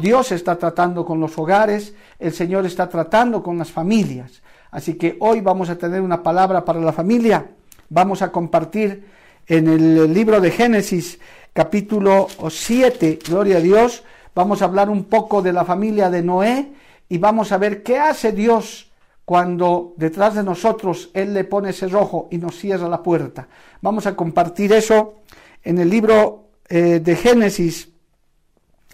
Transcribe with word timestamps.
Dios 0.00 0.32
está 0.32 0.56
tratando 0.56 1.04
con 1.04 1.20
los 1.20 1.36
hogares, 1.38 1.94
el 2.18 2.32
Señor 2.32 2.66
está 2.66 2.88
tratando 2.88 3.42
con 3.42 3.58
las 3.58 3.70
familias. 3.70 4.42
Así 4.70 4.94
que 4.94 5.16
hoy 5.20 5.40
vamos 5.40 5.68
a 5.68 5.76
tener 5.76 6.00
una 6.00 6.22
palabra 6.22 6.64
para 6.64 6.80
la 6.80 6.92
familia. 6.92 7.50
Vamos 7.88 8.22
a 8.22 8.30
compartir 8.32 9.06
en 9.46 9.68
el 9.68 10.12
libro 10.12 10.40
de 10.40 10.50
Génesis 10.50 11.18
capítulo 11.52 12.28
7, 12.48 13.18
gloria 13.26 13.56
a 13.56 13.60
Dios, 13.60 14.04
vamos 14.34 14.62
a 14.62 14.66
hablar 14.66 14.88
un 14.88 15.04
poco 15.04 15.42
de 15.42 15.52
la 15.52 15.64
familia 15.64 16.08
de 16.08 16.22
Noé 16.22 16.72
y 17.08 17.18
vamos 17.18 17.50
a 17.52 17.58
ver 17.58 17.82
qué 17.82 17.98
hace 17.98 18.32
Dios 18.32 18.90
cuando 19.24 19.94
detrás 19.96 20.34
de 20.34 20.42
nosotros 20.42 21.10
Él 21.14 21.34
le 21.34 21.44
pone 21.44 21.70
ese 21.70 21.88
rojo 21.88 22.28
y 22.30 22.38
nos 22.38 22.56
cierra 22.56 22.88
la 22.88 23.02
puerta. 23.02 23.48
Vamos 23.80 24.06
a 24.06 24.16
compartir 24.16 24.72
eso 24.72 25.14
en 25.62 25.78
el 25.78 25.90
libro 25.90 26.50
eh, 26.68 27.00
de 27.00 27.16
Génesis, 27.16 27.89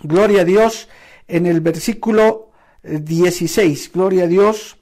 gloria 0.02 0.42
a 0.42 0.44
Dios, 0.44 0.88
en 1.28 1.46
el 1.46 1.60
versículo 1.60 2.50
16, 2.82 3.92
gloria 3.92 4.24
a 4.24 4.26
Dios, 4.28 4.76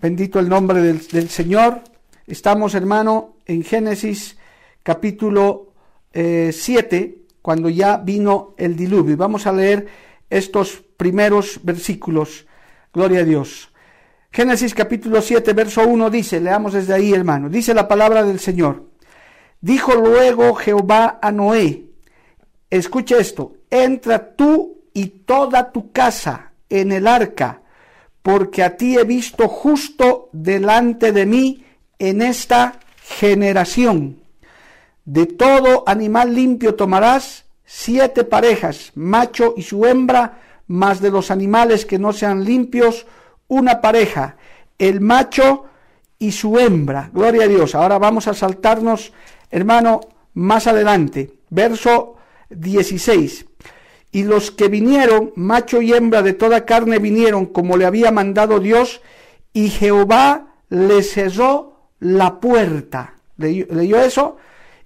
bendito 0.00 0.38
el 0.38 0.48
nombre 0.48 0.80
del, 0.80 1.06
del 1.08 1.28
Señor. 1.28 1.82
Estamos, 2.26 2.74
hermano, 2.74 3.36
en 3.46 3.64
Génesis 3.64 4.36
capítulo 4.82 5.72
7, 6.12 6.96
eh, 6.96 7.18
cuando 7.40 7.68
ya 7.68 7.96
vino 7.96 8.54
el 8.58 8.76
diluvio. 8.76 9.16
Vamos 9.16 9.46
a 9.46 9.52
leer 9.52 9.86
estos 10.28 10.82
primeros 10.96 11.60
versículos. 11.62 12.46
Gloria 12.92 13.20
a 13.20 13.24
Dios. 13.24 13.70
Génesis 14.30 14.74
capítulo 14.74 15.22
7, 15.22 15.52
verso 15.52 15.86
1 15.86 16.10
dice, 16.10 16.40
leamos 16.40 16.74
desde 16.74 16.92
ahí, 16.92 17.12
hermano, 17.12 17.48
dice 17.48 17.72
la 17.72 17.88
palabra 17.88 18.22
del 18.22 18.38
Señor. 18.38 18.84
Dijo 19.60 19.94
luego 19.94 20.54
Jehová 20.54 21.18
a 21.20 21.32
Noé, 21.32 21.86
escucha 22.70 23.16
esto, 23.18 23.54
entra 23.70 24.34
tú 24.34 24.78
y 24.92 25.06
toda 25.06 25.72
tu 25.72 25.92
casa 25.92 26.52
en 26.68 26.92
el 26.92 27.06
arca, 27.06 27.62
porque 28.22 28.62
a 28.62 28.76
ti 28.76 28.98
he 28.98 29.04
visto 29.04 29.48
justo 29.48 30.28
delante 30.32 31.12
de 31.12 31.26
mí 31.26 31.64
en 31.98 32.22
esta 32.22 32.80
generación. 33.02 34.20
De 35.04 35.26
todo 35.26 35.84
animal 35.86 36.34
limpio 36.34 36.74
tomarás 36.74 37.46
siete 37.64 38.24
parejas, 38.24 38.92
macho 38.94 39.54
y 39.56 39.62
su 39.62 39.86
hembra, 39.86 40.40
más 40.66 41.00
de 41.00 41.10
los 41.10 41.30
animales 41.30 41.86
que 41.86 41.98
no 41.98 42.12
sean 42.12 42.44
limpios, 42.44 43.06
una 43.46 43.80
pareja, 43.80 44.36
el 44.78 45.00
macho 45.00 45.64
y 46.18 46.32
su 46.32 46.58
hembra. 46.58 47.10
Gloria 47.12 47.44
a 47.44 47.48
Dios. 47.48 47.74
Ahora 47.74 47.98
vamos 47.98 48.28
a 48.28 48.34
saltarnos, 48.34 49.12
hermano, 49.50 50.00
más 50.34 50.66
adelante. 50.66 51.38
Verso 51.50 52.16
16. 52.50 53.46
Y 54.10 54.24
los 54.24 54.50
que 54.50 54.68
vinieron, 54.68 55.32
macho 55.36 55.82
y 55.82 55.92
hembra 55.92 56.22
de 56.22 56.32
toda 56.32 56.64
carne, 56.64 56.98
vinieron 56.98 57.46
como 57.46 57.76
le 57.76 57.84
había 57.84 58.10
mandado 58.10 58.60
Dios, 58.60 59.00
y 59.52 59.68
Jehová 59.68 60.54
le 60.68 61.02
cerró 61.02 61.90
la 62.00 62.40
puerta. 62.40 63.14
¿Leyó 63.36 64.00
eso? 64.00 64.36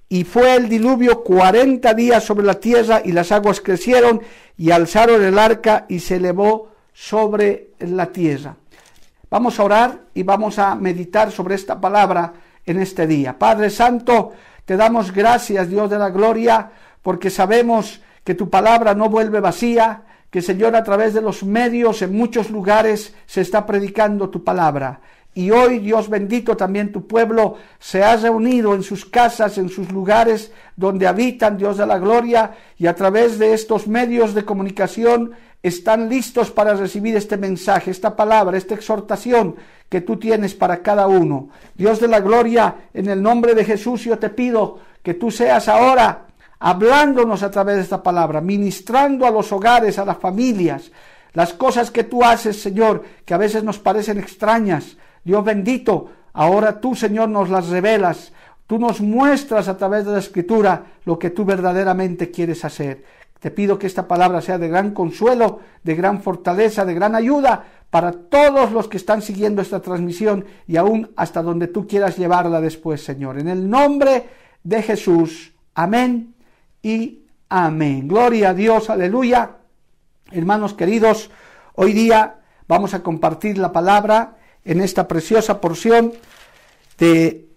Y 0.09 0.25
fue 0.25 0.55
el 0.57 0.69
diluvio 0.69 1.23
cuarenta 1.23 1.95
días 1.95 2.25
sobre 2.25 2.45
la 2.45 2.61
tierra 2.61 3.01
y 3.05 3.13
las 3.13 3.33
aguas 3.33 3.61
crecieron 3.61 4.21
y 4.59 4.71
alzaron 4.71 5.25
el 5.25 5.39
arca 5.39 5.87
y 5.89 6.01
se 6.01 6.17
elevó 6.17 6.73
sobre 6.93 7.71
la 7.79 8.13
tierra. 8.13 8.57
Vamos 9.31 9.59
a 9.59 9.65
orar 9.65 10.01
y 10.13 10.23
vamos 10.23 10.59
a 10.59 10.75
meditar 10.75 11.33
sobre 11.33 11.55
esta 11.55 11.81
palabra 11.81 12.35
en 12.67 12.81
este 12.81 13.07
día. 13.07 13.39
Padre 13.39 13.71
Santo, 13.71 14.33
te 14.67 14.77
damos 14.77 15.13
gracias, 15.13 15.71
Dios 15.71 15.89
de 15.89 15.99
la 15.99 16.11
gloria, 16.11 16.71
porque 17.01 17.31
sabemos 17.31 18.03
que 18.25 18.35
tu 18.35 18.51
palabra 18.51 18.95
no 18.95 19.09
vuelve 19.09 19.41
vacía, 19.41 20.03
que 20.31 20.43
Señor 20.43 20.75
a 20.77 20.85
través 20.85 21.13
de 21.15 21.21
los 21.21 21.45
medios 21.45 22.03
en 22.03 22.17
muchos 22.17 22.51
lugares 22.51 23.15
se 23.27 23.43
está 23.43 23.67
predicando 23.67 24.31
tu 24.31 24.43
palabra. 24.45 25.01
Y 25.35 25.51
hoy, 25.51 25.79
Dios 25.79 26.11
bendito, 26.11 26.57
también 26.57 26.93
tu 26.93 27.07
pueblo 27.07 27.57
se 27.79 28.03
ha 28.03 28.17
reunido 28.17 28.75
en 28.75 28.83
sus 28.83 29.07
casas, 29.07 29.57
en 29.57 29.71
sus 29.71 29.91
lugares 29.91 30.53
donde 30.77 31.07
habitan, 31.07 31.57
Dios 31.57 31.79
de 31.79 31.87
la 31.87 31.99
gloria, 31.99 32.53
y 32.77 32.87
a 32.87 32.95
través 32.95 33.39
de 33.39 33.55
estos 33.55 33.87
medios 33.87 34.35
de 34.35 34.45
comunicación 34.45 35.33
están 35.63 36.09
listos 36.09 36.51
para 36.51 36.75
recibir 36.75 37.17
este 37.17 37.37
mensaje, 37.37 37.91
esta 37.91 38.15
palabra, 38.15 38.59
esta 38.59 38.75
exhortación 38.75 39.57
que 39.89 40.01
tú 40.01 40.19
tienes 40.19 40.55
para 40.55 40.83
cada 40.83 41.07
uno. 41.07 41.49
Dios 41.75 42.01
de 42.01 42.09
la 42.09 42.21
gloria, 42.21 42.75
en 42.93 43.09
el 43.09 43.23
nombre 43.23 43.55
de 43.55 43.65
Jesús 43.65 44.05
yo 44.05 44.19
te 44.19 44.29
pido 44.29 44.81
que 45.03 45.15
tú 45.15 45.31
seas 45.31 45.69
ahora 45.69 46.27
hablándonos 46.65 47.43
a 47.43 47.51
través 47.51 47.77
de 47.77 47.83
esta 47.83 48.05
palabra, 48.05 48.41
ministrando 48.41 49.27
a 49.27 49.33
los 49.33 49.51
hogares, 49.51 49.99
a 49.99 50.05
las 50.05 50.19
familias, 50.19 50.93
las 51.33 51.53
cosas 51.55 51.91
que 51.91 52.05
tú 52.05 52.23
haces, 52.23 52.63
Señor, 52.63 53.03
que 53.25 53.35
a 53.35 53.39
veces 53.39 53.65
nos 53.65 53.81
parecen 53.81 54.21
extrañas, 54.21 54.97
Dios 55.25 55.45
bendito, 55.45 56.11
ahora 56.33 56.81
tú, 56.81 56.95
Señor, 56.95 57.31
nos 57.31 57.51
las 57.51 57.69
revelas. 57.69 58.33
Tú 58.69 58.79
nos 58.79 59.01
muestras 59.01 59.67
a 59.67 59.77
través 59.77 60.07
de 60.07 60.13
la 60.13 60.21
escritura 60.21 60.85
lo 61.05 61.19
que 61.19 61.31
tú 61.31 61.45
verdaderamente 61.45 62.31
quieres 62.31 62.65
hacer. 62.65 63.05
Te 63.41 63.51
pido 63.51 63.77
que 63.77 63.89
esta 63.89 64.07
palabra 64.07 64.41
sea 64.41 64.57
de 64.57 64.69
gran 64.69 64.93
consuelo, 64.93 65.59
de 65.83 65.97
gran 65.97 66.23
fortaleza, 66.23 66.85
de 66.85 66.95
gran 66.95 67.17
ayuda 67.17 67.65
para 67.91 68.13
todos 68.13 68.71
los 68.71 68.87
que 68.87 68.99
están 68.99 69.21
siguiendo 69.21 69.63
esta 69.63 69.81
transmisión 69.81 70.45
y 70.69 70.77
aún 70.77 71.11
hasta 71.17 71.43
donde 71.43 71.67
tú 71.67 71.89
quieras 71.89 72.17
llevarla 72.17 72.61
después, 72.61 73.03
Señor. 73.03 73.41
En 73.41 73.49
el 73.49 73.69
nombre 73.69 74.29
de 74.63 74.81
Jesús. 74.81 75.53
Amén 75.75 76.32
y 76.83 77.27
amén. 77.49 78.09
Gloria 78.09 78.51
a 78.51 78.55
Dios, 78.55 78.91
aleluya. 78.91 79.57
Hermanos 80.31 80.75
queridos, 80.75 81.31
hoy 81.75 81.93
día 81.93 82.41
vamos 82.67 82.95
a 82.95 83.03
compartir 83.03 83.59
la 83.59 83.73
palabra 83.73 84.37
en 84.65 84.81
esta 84.81 85.07
preciosa 85.07 85.61
porción 85.61 86.13
de 86.99 87.49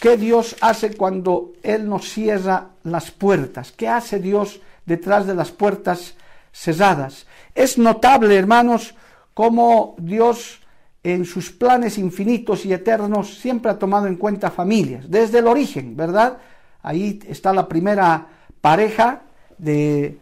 qué 0.00 0.16
Dios 0.16 0.56
hace 0.60 0.96
cuando 0.96 1.52
Él 1.62 1.88
nos 1.88 2.08
cierra 2.10 2.70
las 2.82 3.10
puertas, 3.10 3.72
qué 3.72 3.88
hace 3.88 4.18
Dios 4.18 4.60
detrás 4.84 5.26
de 5.26 5.34
las 5.34 5.50
puertas 5.50 6.14
cerradas. 6.52 7.26
Es 7.54 7.78
notable, 7.78 8.36
hermanos, 8.36 8.94
cómo 9.32 9.96
Dios 9.98 10.60
en 11.02 11.24
sus 11.24 11.50
planes 11.50 11.98
infinitos 11.98 12.64
y 12.64 12.72
eternos 12.72 13.38
siempre 13.38 13.70
ha 13.70 13.78
tomado 13.78 14.06
en 14.06 14.16
cuenta 14.16 14.50
familias, 14.50 15.10
desde 15.10 15.38
el 15.38 15.46
origen, 15.46 15.96
¿verdad? 15.96 16.38
Ahí 16.82 17.20
está 17.28 17.52
la 17.52 17.68
primera 17.68 18.26
pareja 18.64 19.20
de, 19.58 20.16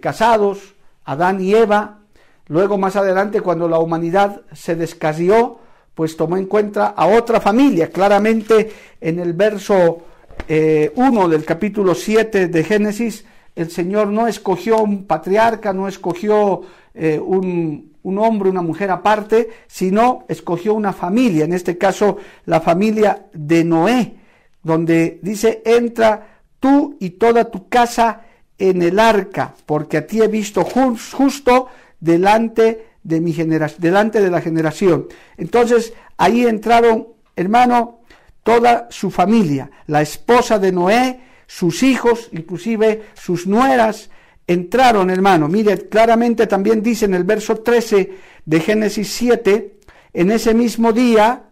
casados, 0.00 0.74
Adán 1.04 1.42
y 1.42 1.54
Eva. 1.54 1.98
Luego 2.46 2.78
más 2.78 2.96
adelante, 2.96 3.42
cuando 3.42 3.68
la 3.68 3.78
humanidad 3.78 4.40
se 4.54 4.74
descarrió, 4.74 5.58
pues 5.94 6.16
tomó 6.16 6.38
en 6.38 6.46
cuenta 6.46 6.86
a 6.96 7.06
otra 7.08 7.42
familia. 7.42 7.90
Claramente 7.90 8.72
en 9.02 9.18
el 9.18 9.34
verso 9.34 9.98
1 9.98 10.02
eh, 10.48 10.92
del 11.28 11.44
capítulo 11.44 11.94
7 11.94 12.48
de 12.48 12.64
Génesis, 12.64 13.26
el 13.54 13.70
Señor 13.70 14.06
no 14.06 14.28
escogió 14.28 14.78
un 14.78 15.04
patriarca, 15.04 15.74
no 15.74 15.86
escogió 15.86 16.62
eh, 16.94 17.18
un, 17.18 17.92
un 18.02 18.18
hombre, 18.18 18.48
una 18.48 18.62
mujer 18.62 18.90
aparte, 18.92 19.50
sino 19.66 20.24
escogió 20.28 20.72
una 20.72 20.94
familia, 20.94 21.44
en 21.44 21.52
este 21.52 21.76
caso 21.76 22.16
la 22.46 22.62
familia 22.62 23.26
de 23.34 23.62
Noé, 23.62 24.14
donde 24.62 25.18
dice, 25.20 25.60
entra 25.66 26.33
tú 26.64 26.96
y 26.98 27.10
toda 27.10 27.50
tu 27.50 27.68
casa 27.68 28.22
en 28.56 28.80
el 28.80 28.98
arca, 28.98 29.54
porque 29.66 29.98
a 29.98 30.06
ti 30.06 30.22
he 30.22 30.28
visto 30.28 30.64
justo 30.64 31.68
delante 32.00 32.86
de 33.02 33.20
mi 33.20 33.34
generación, 33.34 33.82
delante 33.82 34.22
de 34.22 34.30
la 34.30 34.40
generación. 34.40 35.08
Entonces, 35.36 35.92
ahí 36.16 36.46
entraron, 36.46 37.08
hermano, 37.36 38.00
toda 38.42 38.88
su 38.90 39.10
familia, 39.10 39.70
la 39.88 40.00
esposa 40.00 40.58
de 40.58 40.72
Noé, 40.72 41.20
sus 41.46 41.82
hijos, 41.82 42.30
inclusive 42.32 43.08
sus 43.12 43.46
nueras, 43.46 44.08
entraron, 44.46 45.10
hermano. 45.10 45.48
Mire, 45.48 45.86
claramente 45.90 46.46
también 46.46 46.82
dice 46.82 47.04
en 47.04 47.12
el 47.12 47.24
verso 47.24 47.56
13 47.56 48.10
de 48.42 48.60
Génesis 48.60 49.12
7, 49.12 49.80
en 50.14 50.30
ese 50.30 50.54
mismo 50.54 50.94
día 50.94 51.43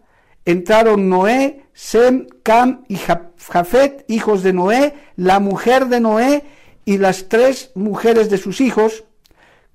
entraron 0.45 1.09
Noé, 1.09 1.65
Sem, 1.73 2.27
Cam 2.43 2.83
y 2.87 2.97
Jafet, 2.97 4.05
hijos 4.07 4.43
de 4.43 4.53
Noé, 4.53 4.93
la 5.15 5.39
mujer 5.39 5.87
de 5.87 5.99
Noé 5.99 6.43
y 6.85 6.97
las 6.97 7.29
tres 7.29 7.71
mujeres 7.75 8.29
de 8.29 8.37
sus 8.37 8.61
hijos, 8.61 9.05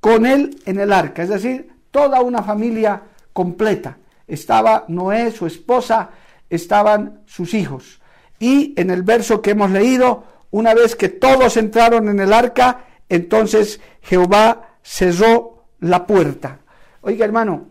con 0.01 0.27
él 0.27 0.61
en 0.67 0.79
el 0.79 0.93
arca. 0.93 1.23
Es 1.23 1.29
decir, 1.29 1.71
toda 1.91 2.21
una 2.21 2.43
familia 2.43 3.03
completa. 3.33 3.99
Estaba 4.27 4.85
Noé, 4.89 5.33
su 5.33 5.47
esposa, 5.47 6.11
estaban 6.51 7.23
sus 7.27 7.55
hijos. 7.55 8.01
Y 8.39 8.75
en 8.77 8.91
el 8.91 9.03
verso 9.03 9.43
que 9.43 9.51
hemos 9.51 9.71
leído, 9.71 10.25
una 10.51 10.75
vez 10.75 10.95
que 10.97 11.09
todos 11.09 11.57
entraron 11.57 12.09
en 12.09 12.21
el 12.21 12.33
arca, 12.33 12.85
entonces 13.09 13.81
Jehová 14.03 14.77
cerró 14.83 15.65
la 15.81 16.07
puerta. 16.07 16.61
Oiga 17.01 17.25
hermano, 17.25 17.67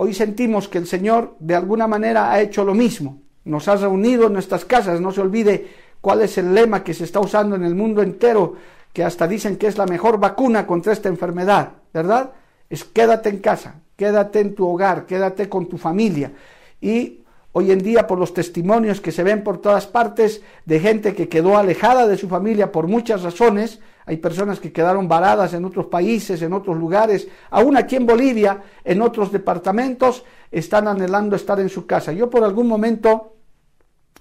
hoy 0.00 0.14
sentimos 0.14 0.68
que 0.68 0.78
el 0.78 0.86
Señor 0.86 1.36
de 1.40 1.56
alguna 1.56 1.86
manera 1.86 2.32
ha 2.32 2.40
hecho 2.40 2.64
lo 2.64 2.74
mismo. 2.74 3.20
Nos 3.44 3.66
ha 3.68 3.76
reunido 3.76 4.26
en 4.26 4.32
nuestras 4.32 4.64
casas. 4.64 5.00
No 5.00 5.12
se 5.12 5.20
olvide 5.20 5.68
cuál 6.00 6.22
es 6.22 6.38
el 6.38 6.54
lema 6.54 6.84
que 6.84 6.94
se 6.94 7.04
está 7.04 7.20
usando 7.20 7.56
en 7.56 7.64
el 7.64 7.74
mundo 7.74 8.02
entero, 8.02 8.54
que 8.92 9.02
hasta 9.02 9.26
dicen 9.26 9.56
que 9.56 9.66
es 9.66 9.76
la 9.76 9.86
mejor 9.86 10.18
vacuna 10.18 10.66
contra 10.66 10.92
esta 10.92 11.08
enfermedad, 11.08 11.70
¿verdad? 11.92 12.32
Es 12.70 12.84
quédate 12.84 13.28
en 13.28 13.38
casa, 13.38 13.80
quédate 13.96 14.40
en 14.40 14.54
tu 14.54 14.68
hogar, 14.68 15.04
quédate 15.04 15.48
con 15.48 15.68
tu 15.68 15.78
familia. 15.78 16.32
Y 16.80 17.17
hoy 17.58 17.72
en 17.72 17.80
día 17.80 18.06
por 18.06 18.20
los 18.20 18.32
testimonios 18.32 19.00
que 19.00 19.10
se 19.10 19.24
ven 19.24 19.42
por 19.42 19.58
todas 19.58 19.88
partes 19.88 20.42
de 20.64 20.78
gente 20.78 21.14
que 21.14 21.28
quedó 21.28 21.58
alejada 21.58 22.06
de 22.06 22.16
su 22.16 22.28
familia 22.28 22.70
por 22.70 22.86
muchas 22.86 23.22
razones, 23.24 23.80
hay 24.06 24.18
personas 24.18 24.60
que 24.60 24.72
quedaron 24.72 25.08
varadas 25.08 25.54
en 25.54 25.64
otros 25.64 25.86
países, 25.86 26.40
en 26.40 26.52
otros 26.52 26.78
lugares, 26.78 27.26
aún 27.50 27.76
aquí 27.76 27.96
en 27.96 28.06
Bolivia, 28.06 28.62
en 28.84 29.02
otros 29.02 29.32
departamentos, 29.32 30.24
están 30.52 30.86
anhelando 30.86 31.34
estar 31.34 31.58
en 31.58 31.68
su 31.68 31.84
casa. 31.84 32.12
Yo 32.12 32.30
por 32.30 32.44
algún 32.44 32.68
momento 32.68 33.34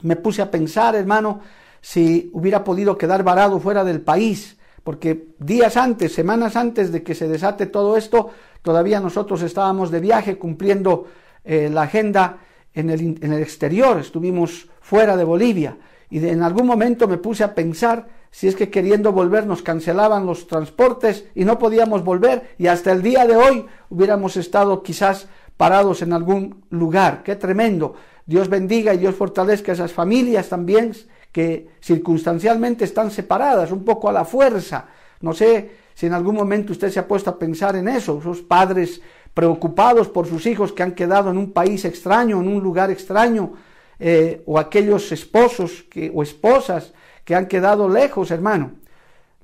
me 0.02 0.16
puse 0.16 0.42
a 0.42 0.50
pensar, 0.50 0.96
hermano, 0.96 1.42
si 1.80 2.32
hubiera 2.34 2.64
podido 2.64 2.98
quedar 2.98 3.24
varado 3.24 3.60
fuera 3.60 3.84
del 3.84 4.02
país, 4.02 4.58
porque 4.84 5.28
días 5.38 5.78
antes, 5.78 6.12
semanas 6.12 6.56
antes 6.56 6.92
de 6.92 7.04
que 7.04 7.14
se 7.14 7.28
desate 7.28 7.68
todo 7.68 7.98
esto, 7.98 8.32
todavía 8.64 9.00
nosotros 9.00 9.44
estábamos 9.44 9.92
de 9.92 10.00
viaje 10.00 10.40
cumpliendo 10.40 11.06
eh, 11.44 11.70
la 11.72 11.84
agenda 11.84 12.40
en 12.80 12.90
el, 12.92 13.18
en 13.22 13.34
el 13.34 13.42
exterior, 13.42 14.00
estuvimos 14.00 14.70
fuera 14.82 15.18
de 15.18 15.24
Bolivia 15.24 15.78
y 16.10 16.26
en 16.26 16.44
algún 16.44 16.68
momento 16.68 17.08
me 17.08 17.18
puse 17.18 17.44
a 17.44 17.56
pensar 17.56 18.08
si 18.30 18.48
es 18.48 18.56
que 18.56 18.70
queriendo 18.70 19.12
volver 19.12 19.48
nos 19.48 19.64
cancelaban 19.64 20.26
los 20.26 20.48
transportes 20.48 21.26
y 21.34 21.44
no 21.44 21.58
podíamos 21.58 22.04
volver 22.04 22.56
y 22.58 22.68
hasta 22.68 22.92
el 22.92 23.02
día 23.02 23.26
de 23.26 23.36
hoy 23.36 23.66
hubiéramos 23.90 24.38
estado 24.38 24.84
quizás 24.84 25.28
parados 25.58 26.04
en 26.04 26.14
algún 26.14 26.64
lugar. 26.70 27.24
Qué 27.24 27.36
tremendo. 27.36 27.96
Dios 28.28 28.48
bendiga 28.48 28.94
y 28.94 29.00
Dios 29.00 29.16
fortalezca 29.16 29.72
a 29.72 29.76
esas 29.76 29.92
familias 29.92 30.48
también 30.48 30.94
que 31.32 31.70
circunstancialmente 31.82 32.86
están 32.86 33.10
separadas, 33.10 33.72
un 33.72 33.84
poco 33.84 34.08
a 34.08 34.14
la 34.14 34.24
fuerza. 34.24 34.86
No 35.22 35.34
sé 35.34 35.72
si 35.96 36.06
en 36.06 36.14
algún 36.14 36.36
momento 36.36 36.74
usted 36.74 36.92
se 36.92 37.00
ha 37.00 37.08
puesto 37.08 37.32
a 37.32 37.40
pensar 37.40 37.76
en 37.76 37.88
eso, 37.88 38.20
esos 38.20 38.42
padres 38.42 39.02
preocupados 39.38 40.08
por 40.08 40.26
sus 40.26 40.48
hijos 40.48 40.74
que 40.74 40.82
han 40.82 40.94
quedado 40.94 41.30
en 41.30 41.38
un 41.38 41.52
país 41.52 41.86
extraño, 41.86 42.42
en 42.42 42.48
un 42.48 42.64
lugar 42.64 42.90
extraño, 42.90 43.54
eh, 44.00 44.42
o 44.48 44.58
aquellos 44.58 45.12
esposos 45.12 45.86
o 46.12 46.24
esposas 46.24 46.92
que 47.24 47.36
han 47.36 47.46
quedado 47.46 47.88
lejos, 47.88 48.32
hermano. 48.32 48.72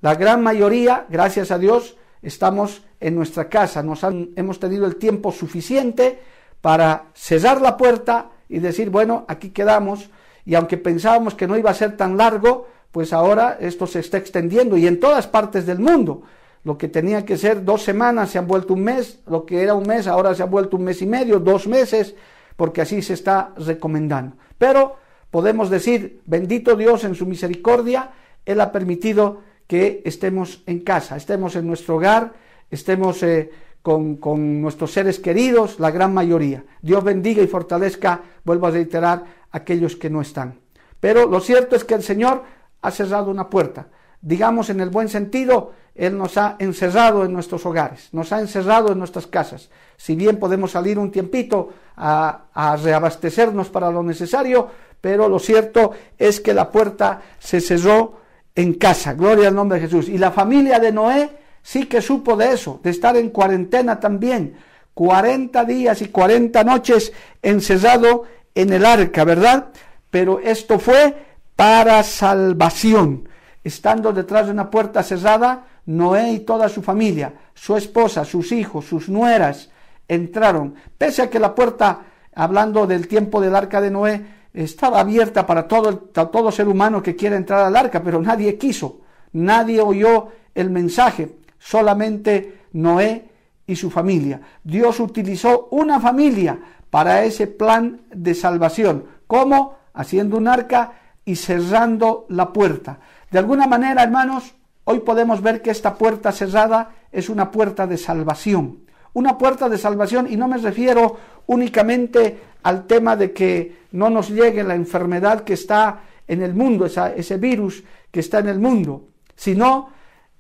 La 0.02 0.16
gran 0.16 0.42
mayoría, 0.42 1.06
gracias 1.10 1.52
a 1.52 1.60
Dios, 1.60 1.96
estamos 2.24 2.82
en 3.00 3.14
nuestra 3.14 3.50
casa, 3.50 3.84
nos 3.84 4.04
han, 4.04 4.32
hemos 4.36 4.60
tenido 4.60 4.88
el 4.88 4.96
tiempo 4.96 5.32
suficiente 5.32 6.20
para 6.60 7.10
cesar 7.14 7.62
la 7.62 7.78
puerta 7.78 8.32
y 8.50 8.58
decir, 8.58 8.90
bueno, 8.90 9.26
aquí 9.28 9.52
quedamos, 9.52 10.10
y 10.44 10.56
aunque 10.56 10.78
pensábamos 10.78 11.36
que 11.36 11.46
no 11.46 11.56
iba 11.56 11.70
a 11.70 11.76
ser 11.76 11.96
tan 11.98 12.18
largo, 12.18 12.68
pues 12.92 13.14
ahora 13.14 13.60
esto 13.60 13.86
se 13.86 14.00
está 14.00 14.18
extendiendo 14.18 14.76
y 14.76 14.88
en 14.88 15.00
todas 15.00 15.28
partes 15.28 15.68
del 15.68 15.78
mundo. 15.78 16.24
Lo 16.64 16.78
que 16.78 16.88
tenía 16.88 17.26
que 17.26 17.38
ser 17.38 17.66
dos 17.66 17.84
semanas 17.84 18.30
se 18.30 18.38
han 18.38 18.48
vuelto 18.48 18.74
un 18.74 18.84
mes, 18.84 19.20
lo 19.28 19.46
que 19.46 19.62
era 19.62 19.74
un 19.74 19.86
mes 19.86 20.08
ahora 20.08 20.34
se 20.34 20.44
ha 20.44 20.46
vuelto 20.46 20.78
un 20.78 20.86
mes 20.86 21.02
y 21.02 21.06
medio, 21.06 21.40
dos 21.40 21.68
meses, 21.68 22.16
porque 22.56 22.82
así 22.82 23.02
se 23.02 23.14
está 23.14 23.54
recomendando. 23.58 24.38
Pero 24.58 24.96
podemos 25.30 25.70
decir, 25.70 26.22
bendito 26.26 26.76
Dios 26.76 27.04
en 27.04 27.16
su 27.16 27.26
misericordia, 27.26 28.12
Él 28.46 28.62
ha 28.62 28.72
permitido 28.72 29.42
que 29.68 30.02
estemos 30.06 30.64
en 30.66 30.80
casa, 30.80 31.18
estemos 31.18 31.56
en 31.56 31.68
nuestro 31.68 31.98
hogar, 31.98 32.34
estemos 32.70 33.22
eh, 33.24 33.50
con, 33.82 34.16
con, 34.16 34.62
nuestros 34.62 34.92
seres 34.92 35.20
queridos, 35.20 35.80
la 35.80 35.92
gran 35.92 36.14
mayoría. 36.14 36.64
Dios 36.82 37.04
bendiga 37.04 37.44
y 37.44 37.48
fortalezca, 37.48 38.22
vuelvo 38.46 38.68
a 38.68 38.72
reiterar, 38.72 39.26
aquellos 39.52 39.96
que 39.96 40.10
no 40.10 40.22
están. 40.22 40.60
Pero 41.00 41.28
lo 41.28 41.40
cierto 41.42 41.76
es 41.76 41.84
que 41.84 41.94
el 41.94 42.04
Señor 42.04 42.44
ha 42.82 42.92
cerrado 42.92 43.30
una 43.30 43.50
puerta. 43.50 43.88
Digamos 44.22 44.70
en 44.70 44.80
el 44.80 44.90
buen 44.90 45.10
sentido, 45.10 45.74
Él 45.96 46.18
nos 46.18 46.38
ha 46.38 46.56
encerrado 46.60 47.24
en 47.24 47.34
nuestros 47.34 47.66
hogares, 47.66 48.10
nos 48.12 48.32
ha 48.34 48.40
encerrado 48.40 48.92
en 48.92 49.00
nuestras 49.00 49.28
casas. 49.28 49.70
Si 49.96 50.16
bien 50.16 50.38
podemos 50.38 50.72
salir 50.72 50.98
un 50.98 51.12
tiempito 51.12 51.70
a, 51.96 52.78
reabastecernos 52.82 53.70
para 53.70 53.92
lo 53.92 54.02
necesario, 54.02 54.70
pero 55.00 55.30
lo 55.30 55.38
cierto 55.38 55.92
es 56.18 56.40
que 56.40 56.54
la 56.54 56.72
puerta 56.72 57.22
se 57.38 57.62
cerró 57.62 58.18
en 58.56 58.74
casa. 58.74 59.14
Gloria 59.14 59.50
al 59.50 59.56
nombre 59.56 59.80
de 59.80 59.86
Jesús. 59.88 60.10
Y 60.10 60.18
la 60.18 60.32
familia 60.32 60.80
de 60.80 60.92
Noé 60.92 61.30
sí 61.62 61.86
que 61.86 62.02
supo 62.02 62.36
de 62.36 62.54
eso, 62.54 62.80
de 62.84 62.90
estar 62.90 63.16
en 63.16 63.30
cuarentena 63.30 64.00
también. 64.00 64.56
40 64.94 65.66
días 65.66 66.02
y 66.02 66.08
40 66.08 66.64
noches 66.64 67.14
encerrado 67.42 68.24
en 68.56 68.74
el 68.74 68.86
arca, 68.86 69.24
¿verdad? 69.24 69.70
Pero 70.10 70.40
esto 70.40 70.80
fue 70.80 71.16
para 71.56 72.02
salvación. 72.04 73.28
Estando 73.64 74.12
detrás 74.12 74.48
de 74.48 74.52
una 74.52 74.70
puerta 74.70 75.04
cerrada, 75.04 75.66
Noé 75.86 76.32
y 76.32 76.40
toda 76.40 76.70
su 76.70 76.82
familia, 76.82 77.34
su 77.54 77.76
esposa, 77.76 78.24
sus 78.26 78.52
hijos, 78.52 78.86
sus 78.86 79.10
nueras, 79.10 79.70
entraron, 80.08 80.76
pese 80.98 81.24
a 81.24 81.30
que 81.30 81.40
la 81.40 81.54
puerta, 81.54 82.02
hablando 82.36 82.88
del 82.88 83.08
tiempo 83.08 83.42
del 83.42 83.56
arca 83.56 83.82
de 83.82 83.92
Noé, 83.92 84.26
estaba 84.54 85.00
abierta 85.00 85.46
para 85.46 85.68
todo, 85.68 85.98
todo 85.98 86.52
ser 86.52 86.68
humano 86.68 87.02
que 87.02 87.16
quiera 87.16 87.36
entrar 87.36 87.66
al 87.66 87.76
arca, 87.76 88.02
pero 88.04 88.22
nadie 88.22 88.58
quiso, 88.58 89.02
nadie 89.34 89.82
oyó 89.82 90.30
el 90.54 90.70
mensaje, 90.70 91.38
solamente 91.58 92.62
Noé 92.74 93.30
y 93.66 93.76
su 93.76 93.90
familia. 93.90 94.42
Dios 94.64 95.00
utilizó 95.00 95.68
una 95.72 96.00
familia 96.00 96.60
para 96.90 97.24
ese 97.24 97.48
plan 97.48 98.02
de 98.14 98.36
salvación. 98.36 99.06
¿Cómo? 99.26 99.78
Haciendo 99.94 100.38
un 100.38 100.48
arca 100.48 100.94
y 101.26 101.36
cerrando 101.36 102.26
la 102.30 102.52
puerta. 102.54 103.00
De 103.32 103.40
alguna 103.40 103.66
manera, 103.66 104.04
hermanos, 104.04 104.54
hoy 104.86 105.00
podemos 105.00 105.42
ver 105.42 105.62
que 105.62 105.72
esta 105.72 105.96
puerta 105.96 106.32
cerrada 106.32 106.92
es 107.12 107.30
una 107.30 107.52
puerta 107.52 107.88
de 107.88 107.98
salvación 107.98 108.84
una 109.14 109.38
puerta 109.38 109.70
de 109.70 109.78
salvación 109.78 110.28
y 110.30 110.36
no 110.36 110.48
me 110.48 110.58
refiero 110.58 111.18
únicamente 111.48 112.40
al 112.64 112.86
tema 112.86 113.16
de 113.16 113.32
que 113.32 113.84
no 113.92 114.10
nos 114.10 114.30
llegue 114.30 114.64
la 114.64 114.76
enfermedad 114.76 115.44
que 115.44 115.54
está 115.54 116.02
en 116.28 116.42
el 116.42 116.54
mundo, 116.54 116.86
ese 116.86 117.38
virus 117.38 117.84
que 118.12 118.22
está 118.22 118.40
en 118.40 118.48
el 118.48 118.60
mundo, 118.60 119.08
sino 119.36 119.90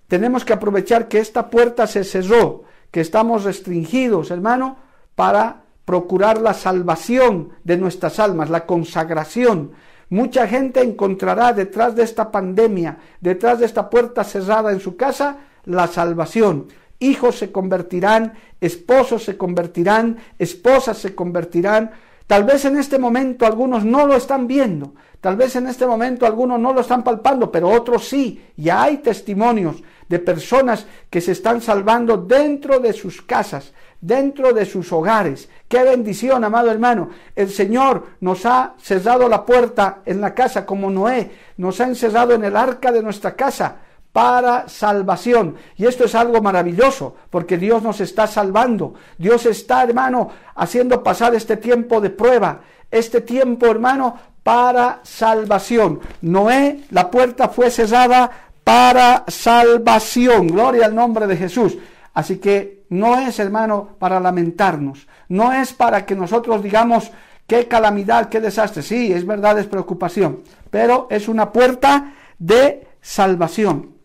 tenemos 0.07 0.43
que 0.45 0.53
aprovechar 0.53 1.07
que 1.07 1.19
esta 1.19 1.49
puerta 1.49 1.85
se 1.87 2.03
cerró, 2.03 2.63
que 2.91 3.01
estamos 3.01 3.43
restringidos, 3.43 4.31
hermano, 4.31 4.77
para 5.15 5.63
procurar 5.85 6.39
la 6.39 6.53
salvación 6.53 7.49
de 7.63 7.77
nuestras 7.77 8.19
almas, 8.19 8.49
la 8.49 8.65
consagración. 8.65 9.71
Mucha 10.13 10.47
gente 10.47 10.79
encontrará 10.79 11.53
detrás 11.53 11.95
de 11.95 12.03
esta 12.03 12.31
pandemia, 12.31 12.99
detrás 13.19 13.57
de 13.57 13.65
esta 13.65 13.89
puerta 13.89 14.23
cerrada 14.23 14.71
en 14.71 14.79
su 14.79 14.95
casa, 14.95 15.37
la 15.65 15.87
salvación 15.87 16.67
hijos 16.99 17.37
se 17.37 17.51
convertirán, 17.51 18.33
esposos 18.61 19.23
se 19.23 19.37
convertirán, 19.37 20.17
esposas 20.39 20.97
se 20.97 21.13
convertirán. 21.13 21.91
Tal 22.27 22.43
vez 22.45 22.65
en 22.65 22.77
este 22.77 22.97
momento 22.97 23.45
algunos 23.45 23.83
no 23.83 24.05
lo 24.07 24.15
están 24.15 24.47
viendo, 24.47 24.93
tal 25.19 25.35
vez 25.35 25.55
en 25.57 25.67
este 25.67 25.85
momento 25.85 26.25
algunos 26.25 26.59
no 26.59 26.73
lo 26.73 26.81
están 26.81 27.03
palpando, 27.03 27.51
pero 27.51 27.69
otros 27.69 28.07
sí. 28.07 28.41
Ya 28.55 28.83
hay 28.83 28.97
testimonios 28.97 29.83
de 30.07 30.19
personas 30.19 30.85
que 31.09 31.21
se 31.21 31.33
están 31.33 31.61
salvando 31.61 32.17
dentro 32.17 32.79
de 32.79 32.93
sus 32.93 33.21
casas, 33.21 33.73
dentro 33.99 34.53
de 34.53 34.65
sus 34.65 34.91
hogares. 34.93 35.49
Qué 35.73 35.83
bendición, 35.83 36.43
amado 36.43 36.69
hermano. 36.69 37.09
El 37.35 37.49
Señor 37.49 38.09
nos 38.19 38.45
ha 38.45 38.75
cerrado 38.77 39.27
la 39.27 39.43
puerta 39.43 40.01
en 40.05 40.21
la 40.21 40.35
casa 40.35 40.67
como 40.67 40.91
Noé, 40.91 41.31
nos 41.57 41.81
ha 41.81 41.85
encerrado 41.85 42.35
en 42.35 42.43
el 42.43 42.55
arca 42.55 42.91
de 42.91 43.01
nuestra 43.01 43.35
casa 43.35 43.77
para 44.11 44.69
salvación. 44.69 45.55
Y 45.75 45.87
esto 45.87 46.05
es 46.05 46.13
algo 46.13 46.43
maravilloso, 46.43 47.15
porque 47.31 47.57
Dios 47.57 47.81
nos 47.81 48.01
está 48.01 48.27
salvando. 48.27 48.93
Dios 49.17 49.47
está, 49.47 49.81
hermano, 49.81 50.29
haciendo 50.53 51.01
pasar 51.01 51.33
este 51.33 51.57
tiempo 51.57 51.99
de 51.99 52.11
prueba, 52.11 52.59
este 52.91 53.21
tiempo, 53.21 53.65
hermano, 53.65 54.15
para 54.43 54.99
salvación. 55.01 56.01
Noé, 56.21 56.81
la 56.91 57.09
puerta 57.09 57.49
fue 57.49 57.71
cerrada 57.71 58.29
para 58.63 59.23
salvación. 59.27 60.49
Gloria 60.49 60.85
al 60.85 60.93
nombre 60.93 61.25
de 61.25 61.35
Jesús. 61.35 61.79
Así 62.13 62.37
que 62.37 62.83
no 62.89 63.17
es, 63.17 63.39
hermano, 63.39 63.95
para 63.97 64.19
lamentarnos. 64.19 65.07
No 65.29 65.51
es 65.53 65.73
para 65.73 66.05
que 66.05 66.15
nosotros 66.15 66.61
digamos, 66.61 67.11
qué 67.47 67.67
calamidad, 67.67 68.29
qué 68.29 68.39
desastre. 68.39 68.83
Sí, 68.83 69.11
es 69.11 69.25
verdad, 69.25 69.59
es 69.59 69.67
preocupación. 69.67 70.41
Pero 70.69 71.07
es 71.09 71.27
una 71.27 71.51
puerta 71.51 72.13
de 72.39 72.87
salvación. 73.01 73.95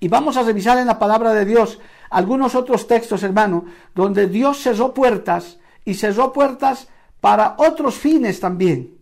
Y 0.00 0.08
vamos 0.08 0.36
a 0.36 0.42
revisar 0.42 0.78
en 0.78 0.86
la 0.86 0.98
palabra 0.98 1.32
de 1.32 1.44
Dios 1.44 1.78
algunos 2.10 2.54
otros 2.54 2.86
textos, 2.86 3.22
hermano, 3.22 3.66
donde 3.94 4.26
Dios 4.26 4.58
cerró 4.58 4.92
puertas 4.94 5.58
y 5.84 5.94
cerró 5.94 6.32
puertas 6.32 6.88
para 7.20 7.54
otros 7.58 7.96
fines 7.96 8.40
también. 8.40 8.98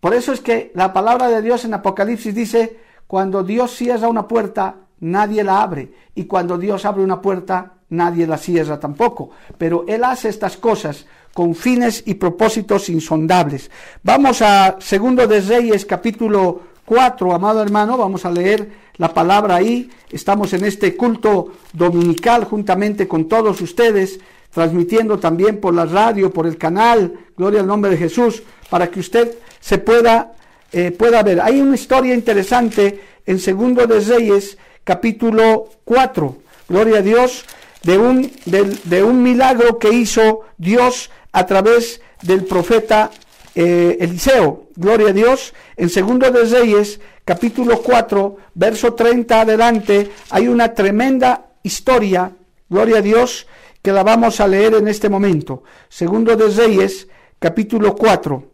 Por 0.00 0.14
eso 0.14 0.32
es 0.32 0.40
que 0.40 0.70
la 0.74 0.92
palabra 0.92 1.28
de 1.28 1.42
Dios 1.42 1.64
en 1.64 1.74
Apocalipsis 1.74 2.34
dice, 2.34 2.78
cuando 3.06 3.42
Dios 3.42 3.72
cierra 3.72 4.08
una 4.08 4.28
puerta, 4.28 4.85
nadie 5.00 5.44
la 5.44 5.62
abre. 5.62 5.92
Y 6.14 6.24
cuando 6.24 6.58
Dios 6.58 6.84
abre 6.84 7.02
una 7.02 7.20
puerta, 7.20 7.74
nadie 7.90 8.26
la 8.26 8.38
cierra 8.38 8.80
tampoco. 8.80 9.30
Pero 9.58 9.84
Él 9.88 10.04
hace 10.04 10.28
estas 10.28 10.56
cosas 10.56 11.06
con 11.32 11.54
fines 11.54 12.02
y 12.06 12.14
propósitos 12.14 12.88
insondables. 12.88 13.70
Vamos 14.02 14.40
a 14.40 14.76
Segundo 14.80 15.26
de 15.26 15.40
Reyes, 15.40 15.84
capítulo 15.84 16.62
4, 16.86 17.34
amado 17.34 17.62
hermano, 17.62 17.98
vamos 17.98 18.24
a 18.24 18.30
leer 18.30 18.70
la 18.96 19.12
palabra 19.12 19.56
ahí. 19.56 19.90
Estamos 20.10 20.52
en 20.54 20.64
este 20.64 20.96
culto 20.96 21.52
dominical 21.72 22.44
juntamente 22.44 23.06
con 23.06 23.28
todos 23.28 23.60
ustedes, 23.60 24.18
transmitiendo 24.50 25.18
también 25.18 25.60
por 25.60 25.74
la 25.74 25.84
radio, 25.84 26.32
por 26.32 26.46
el 26.46 26.56
canal, 26.56 27.12
gloria 27.36 27.60
al 27.60 27.66
nombre 27.66 27.90
de 27.90 27.98
Jesús, 27.98 28.42
para 28.70 28.88
que 28.90 29.00
usted 29.00 29.34
se 29.60 29.78
pueda, 29.78 30.32
eh, 30.72 30.90
pueda 30.92 31.22
ver. 31.22 31.42
Hay 31.42 31.60
una 31.60 31.74
historia 31.74 32.14
interesante 32.14 33.00
en 33.26 33.38
Segundo 33.38 33.86
de 33.86 34.00
Reyes, 34.00 34.56
capítulo 34.86 35.68
4, 35.84 36.38
gloria 36.68 36.98
a 36.98 37.02
Dios, 37.02 37.44
de 37.82 37.98
un, 37.98 39.22
milagro 39.22 39.80
que 39.80 39.92
hizo 39.92 40.42
Dios 40.58 41.10
a 41.32 41.44
través 41.44 42.00
del 42.22 42.44
profeta 42.44 43.10
eh, 43.56 43.96
Eliseo, 43.98 44.68
gloria 44.76 45.08
a 45.08 45.12
Dios, 45.12 45.54
en 45.76 45.90
Segundo 45.90 46.30
de 46.30 46.44
Reyes, 46.44 47.00
capítulo 47.24 47.82
4, 47.82 48.36
verso 48.54 48.94
30 48.94 49.40
adelante, 49.40 50.12
hay 50.30 50.46
una 50.46 50.72
tremenda 50.72 51.46
historia, 51.64 52.30
gloria 52.68 52.98
a 52.98 53.02
Dios, 53.02 53.48
que 53.82 53.90
la 53.90 54.04
vamos 54.04 54.38
a 54.38 54.46
leer 54.46 54.74
en 54.74 54.86
este 54.86 55.08
momento. 55.08 55.64
Segundo 55.88 56.36
de 56.36 56.48
Reyes, 56.48 57.08
capítulo 57.40 57.96
4, 57.96 58.44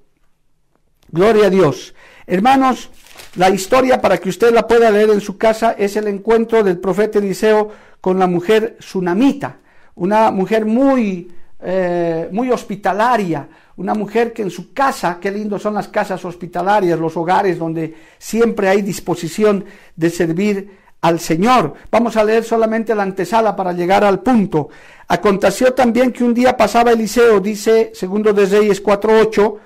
gloria 1.10 1.48
a 1.48 1.50
Dios. 1.50 1.94
Hermanos, 2.26 2.88
la 3.36 3.48
historia 3.50 4.00
para 4.00 4.18
que 4.18 4.28
usted 4.28 4.52
la 4.52 4.66
pueda 4.66 4.90
leer 4.90 5.10
en 5.10 5.20
su 5.20 5.38
casa 5.38 5.74
es 5.78 5.96
el 5.96 6.06
encuentro 6.08 6.62
del 6.62 6.78
profeta 6.78 7.18
Eliseo 7.18 7.70
con 8.00 8.18
la 8.18 8.26
mujer 8.26 8.76
sunamita, 8.78 9.56
una 9.94 10.30
mujer 10.30 10.66
muy, 10.66 11.32
eh, 11.60 12.28
muy 12.30 12.50
hospitalaria, 12.50 13.48
una 13.76 13.94
mujer 13.94 14.32
que 14.32 14.42
en 14.42 14.50
su 14.50 14.72
casa, 14.74 15.18
qué 15.20 15.30
lindo 15.30 15.58
son 15.58 15.74
las 15.74 15.88
casas 15.88 16.22
hospitalarias, 16.24 16.98
los 16.98 17.16
hogares 17.16 17.58
donde 17.58 17.94
siempre 18.18 18.68
hay 18.68 18.82
disposición 18.82 19.64
de 19.96 20.10
servir 20.10 20.82
al 21.00 21.18
Señor. 21.18 21.74
Vamos 21.90 22.16
a 22.16 22.24
leer 22.24 22.44
solamente 22.44 22.94
la 22.94 23.02
antesala 23.02 23.56
para 23.56 23.72
llegar 23.72 24.04
al 24.04 24.20
punto. 24.20 24.68
Aconteció 25.08 25.72
también 25.72 26.12
que 26.12 26.24
un 26.24 26.34
día 26.34 26.56
pasaba 26.56 26.92
Eliseo, 26.92 27.40
dice 27.40 27.92
segundo 27.94 28.32
de 28.32 28.46
Reyes 28.46 28.82
4.8, 28.82 29.58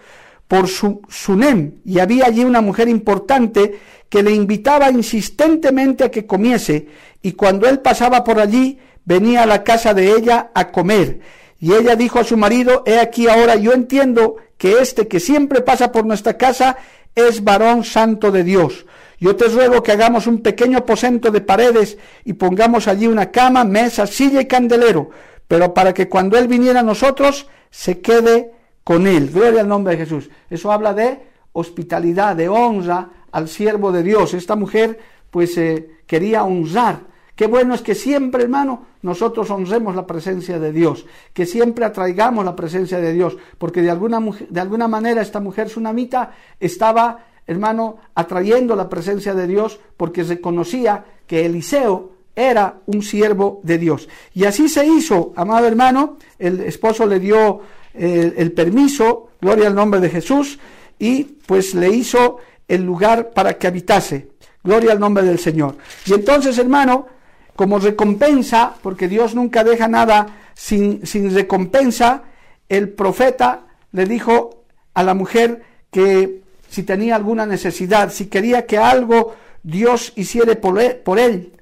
por 0.49 0.69
su, 0.69 1.03
Sunem, 1.09 1.77
y 1.85 1.99
había 1.99 2.27
allí 2.27 2.45
una 2.45 2.61
mujer 2.61 2.89
importante 2.89 3.79
que 4.09 4.23
le 4.23 4.33
invitaba 4.33 4.91
insistentemente 4.91 6.05
a 6.05 6.11
que 6.11 6.27
comiese, 6.27 6.89
y 7.23 7.33
cuando 7.33 7.69
él 7.69 7.81
pasaba 7.81 8.23
por 8.23 8.39
allí, 8.39 8.79
venía 9.05 9.43
a 9.43 9.47
la 9.47 9.65
casa 9.65 9.95
de 9.95 10.13
ella 10.13 10.51
a 10.55 10.71
comer. 10.71 11.21
Y 11.59 11.73
ella 11.73 11.97
dijo 11.97 12.19
a 12.19 12.25
su 12.25 12.37
marido, 12.37 12.83
he 12.87 13.01
aquí 13.01 13.29
ahora 13.29 13.57
yo 13.57 13.73
entiendo 13.73 14.37
que 14.59 14.79
este 14.81 15.09
que 15.09 15.21
siempre 15.21 15.63
pasa 15.63 15.91
por 15.91 16.05
nuestra 16.07 16.37
casa 16.37 16.77
es 17.15 17.43
varón 17.43 17.83
santo 17.85 18.31
de 18.31 18.45
Dios. 18.45 18.87
Yo 19.19 19.35
te 19.35 19.47
ruego 19.47 19.83
que 19.83 19.93
hagamos 19.93 20.27
un 20.27 20.43
pequeño 20.43 20.79
aposento 20.79 21.31
de 21.31 21.41
paredes 21.41 21.97
y 22.25 22.35
pongamos 22.35 22.87
allí 22.87 23.07
una 23.07 23.31
cama, 23.31 23.65
mesa, 23.65 24.07
silla 24.07 24.43
y 24.43 24.47
candelero, 24.47 25.11
pero 25.49 25.73
para 25.73 25.95
que 25.95 26.09
cuando 26.09 26.37
Él 26.37 26.49
viniera 26.49 26.81
a 26.81 26.85
nosotros 26.85 27.47
se 27.71 28.01
quede 28.01 28.53
con 28.87 29.09
Él. 29.09 29.31
Gloria 29.31 29.63
al 29.63 29.69
nombre 29.69 29.97
de 29.97 30.05
Jesús. 30.05 30.31
Eso 30.49 30.71
habla 30.71 30.95
de 30.95 31.27
hospitalidad, 31.53 32.37
de 32.37 32.49
honra 32.49 33.11
al 33.33 33.49
siervo 33.49 33.91
de 33.91 34.05
Dios. 34.05 34.33
Esta 34.33 34.55
mujer 34.55 34.99
pues 35.31 35.59
eh, 35.59 35.91
quería 36.07 36.45
honrar 36.45 37.01
Qué 37.37 37.47
bueno 37.47 37.75
es 37.75 37.83
que 37.83 37.95
siempre, 37.95 38.45
hermano, 38.45 38.87
nosotros 39.03 39.51
honremos 39.51 39.95
la 39.95 40.07
presencia 40.07 40.59
de 40.59 40.73
Dios, 40.73 41.05
que 41.35 41.45
siempre 41.45 41.85
atraigamos 41.85 42.47
la 42.47 42.57
presencia 42.57 42.99
de 42.99 43.13
Dios, 43.13 43.37
porque 43.59 43.83
de 43.83 43.91
alguna, 43.91 44.25
de 44.49 44.61
alguna 44.61 44.89
manera 44.89 45.21
esta 45.21 45.39
mujer 45.39 45.69
sunamita 45.69 46.33
estaba, 46.59 47.27
hermano, 47.47 47.99
atrayendo 48.15 48.75
la 48.75 48.89
presencia 48.89 49.35
de 49.35 49.47
Dios 49.47 49.79
porque 49.99 50.25
reconocía 50.25 51.05
que 51.27 51.45
Eliseo 51.45 52.13
era 52.35 52.79
un 52.87 53.03
siervo 53.03 53.61
de 53.63 53.77
Dios. 53.77 54.09
Y 54.33 54.45
así 54.45 54.67
se 54.71 54.87
hizo, 54.87 55.35
amado 55.37 55.67
hermano, 55.67 56.17
el 56.39 56.61
esposo 56.61 57.05
le 57.05 57.21
dio 57.21 57.61
el, 57.99 58.53
permiso, 58.53 59.31
gloria 59.41 59.69
al 59.69 59.75
nombre 59.75 60.01
de 60.01 60.11
Jesús, 60.11 60.59
y 60.99 61.25
pues 61.25 61.75
le 61.75 61.91
hizo 61.91 62.39
el 62.69 62.83
lugar 62.83 63.31
para 63.31 63.55
que 63.55 63.67
habitase. 63.67 64.29
Gloria 64.63 64.93
al 64.93 65.01
nombre 65.01 65.25
del 65.25 65.39
Señor. 65.39 65.77
Y 66.07 66.15
entonces, 66.15 66.59
hermano, 66.59 67.07
como 67.55 67.79
recompensa, 67.79 68.75
porque 68.83 69.09
Dios 69.09 69.35
nunca 69.35 69.63
deja 69.63 69.89
nada 69.89 70.51
sin, 70.55 71.07
sin 71.07 71.33
recompensa, 71.35 72.25
el 72.69 72.89
profeta 72.89 73.67
le 73.93 74.07
dijo 74.07 74.65
a 74.95 75.03
la 75.03 75.15
mujer 75.15 75.63
que 75.91 76.43
si 76.69 76.83
tenía 76.83 77.17
alguna 77.17 77.47
necesidad, 77.47 78.13
si 78.13 78.27
quería 78.27 78.67
que 78.67 78.79
algo 78.79 79.35
Dios 79.63 80.13
hiciera 80.17 80.53
él, 80.53 80.59
por 80.59 81.19
él, 81.19 81.53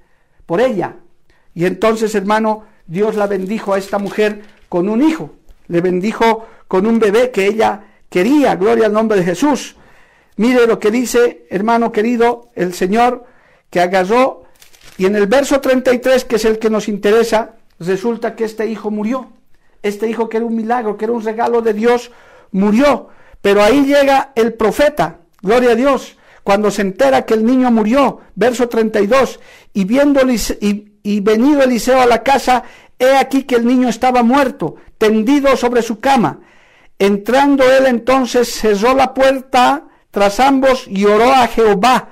por 0.46 0.60
ella. 0.60 0.96
Y 1.54 1.64
entonces, 1.64 2.14
hermano, 2.14 2.64
Dios 2.86 3.16
la 3.16 3.26
bendijo 3.26 3.72
a 3.72 3.78
esta 3.78 3.98
mujer 3.98 4.42
con 4.68 4.88
un 4.88 5.02
hijo, 5.02 5.32
le 5.68 5.80
bendijo 5.80 6.47
con 6.68 6.87
un 6.87 6.99
bebé 6.99 7.30
que 7.30 7.47
ella 7.47 7.85
quería, 8.09 8.56
gloria 8.56 8.87
al 8.87 8.92
nombre 8.92 9.18
de 9.18 9.25
Jesús. 9.25 9.76
Mire 10.37 10.66
lo 10.66 10.78
que 10.78 10.90
dice, 10.90 11.47
hermano 11.50 11.92
querido, 11.92 12.50
el 12.54 12.75
Señor 12.75 13.25
que 13.71 13.80
agarró 13.80 14.44
y 14.97 15.06
en 15.06 15.16
el 15.16 15.26
verso 15.26 15.61
33, 15.61 16.25
que 16.25 16.37
es 16.37 16.44
el 16.44 16.59
que 16.59 16.71
nos 16.71 16.88
interesa, 16.88 17.56
resulta 17.78 18.37
que 18.37 18.44
este 18.44 18.66
hijo 18.66 18.90
murió. 18.90 19.30
Este 19.83 20.09
hijo 20.09 20.28
que 20.28 20.37
era 20.38 20.47
un 20.47 20.54
milagro, 20.54 20.97
que 20.97 21.04
era 21.04 21.12
un 21.12 21.25
regalo 21.25 21.61
de 21.61 21.75
Dios, 21.75 22.11
murió. 22.52 23.09
Pero 23.40 23.62
ahí 23.62 23.85
llega 23.85 24.33
el 24.35 24.54
profeta, 24.54 25.18
gloria 25.42 25.73
a 25.73 25.75
Dios, 25.75 26.16
cuando 26.42 26.71
se 26.71 26.83
entera 26.83 27.26
que 27.26 27.35
el 27.35 27.44
niño 27.44 27.71
murió, 27.71 28.21
verso 28.35 28.68
32, 28.68 29.40
y 29.73 29.85
viendo 29.85 30.21
y, 30.61 30.92
y 31.02 31.21
venido 31.21 31.62
Eliseo 31.62 32.00
a 32.00 32.06
la 32.06 32.23
casa, 32.23 32.64
aquí 33.12 33.44
que 33.44 33.56
el 33.56 33.66
niño 33.66 33.88
estaba 33.88 34.23
muerto, 34.23 34.76
tendido 34.99 35.56
sobre 35.56 35.82
su 35.82 36.00
cama. 36.00 36.40
Entrando 36.99 37.64
él 37.70 37.87
entonces 37.87 38.52
cerró 38.52 38.94
la 38.94 39.14
puerta 39.14 39.84
tras 40.11 40.40
ambos 40.40 40.87
y 40.88 41.04
oró 41.04 41.32
a 41.32 41.46
Jehová 41.49 42.08